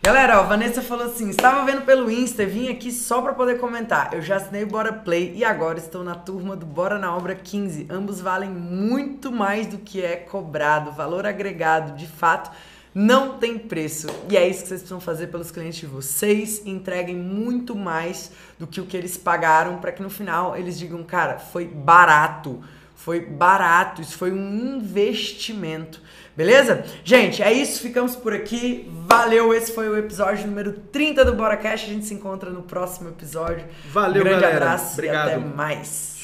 Galera, 0.00 0.40
ó, 0.40 0.44
Vanessa 0.44 0.80
falou 0.80 1.06
assim: 1.06 1.28
estava 1.28 1.64
vendo 1.64 1.84
pelo 1.84 2.10
Insta, 2.10 2.46
vim 2.46 2.68
aqui 2.68 2.92
só 2.92 3.20
para 3.20 3.32
poder 3.32 3.58
comentar. 3.58 4.10
Eu 4.12 4.22
já 4.22 4.36
assinei 4.36 4.62
o 4.62 4.66
Bora 4.68 4.92
Play 4.92 5.32
e 5.34 5.44
agora 5.44 5.78
estou 5.78 6.04
na 6.04 6.14
turma 6.14 6.54
do 6.54 6.64
Bora 6.64 6.98
na 6.98 7.14
Obra 7.14 7.34
15. 7.34 7.88
Ambos 7.90 8.20
valem 8.20 8.48
muito 8.48 9.32
mais 9.32 9.66
do 9.66 9.76
que 9.76 10.02
é 10.02 10.16
cobrado. 10.16 10.92
Valor 10.92 11.26
agregado, 11.26 11.96
de 11.96 12.06
fato, 12.06 12.50
não 12.94 13.38
tem 13.38 13.58
preço. 13.58 14.06
E 14.30 14.36
é 14.36 14.48
isso 14.48 14.62
que 14.62 14.68
vocês 14.68 14.80
precisam 14.80 15.00
fazer 15.00 15.26
pelos 15.26 15.50
clientes 15.50 15.80
de 15.80 15.86
vocês. 15.86 16.62
Entreguem 16.64 17.16
muito 17.16 17.74
mais 17.74 18.30
do 18.56 18.68
que 18.68 18.80
o 18.80 18.86
que 18.86 18.96
eles 18.96 19.16
pagaram 19.16 19.78
para 19.78 19.90
que 19.90 20.02
no 20.02 20.08
final 20.08 20.56
eles 20.56 20.78
digam, 20.78 21.02
cara, 21.02 21.38
foi 21.38 21.66
barato. 21.66 22.62
Foi 22.94 23.20
barato, 23.20 24.02
isso 24.02 24.16
foi 24.18 24.32
um 24.32 24.76
investimento. 24.76 26.02
Beleza? 26.38 26.84
Gente, 27.02 27.42
é 27.42 27.52
isso, 27.52 27.80
ficamos 27.82 28.14
por 28.14 28.32
aqui. 28.32 28.88
Valeu, 29.08 29.52
esse 29.52 29.72
foi 29.72 29.88
o 29.88 29.98
episódio 29.98 30.46
número 30.46 30.72
30 30.92 31.24
do 31.24 31.32
BoraCast. 31.34 31.90
A 31.90 31.92
gente 31.92 32.06
se 32.06 32.14
encontra 32.14 32.48
no 32.48 32.62
próximo 32.62 33.08
episódio. 33.08 33.64
Valeu, 33.90 34.22
Grande 34.22 34.42
galera. 34.42 34.56
abraço 34.66 34.92
Obrigado. 34.92 35.30
e 35.30 35.32
até 35.32 35.36
mais. 35.36 36.16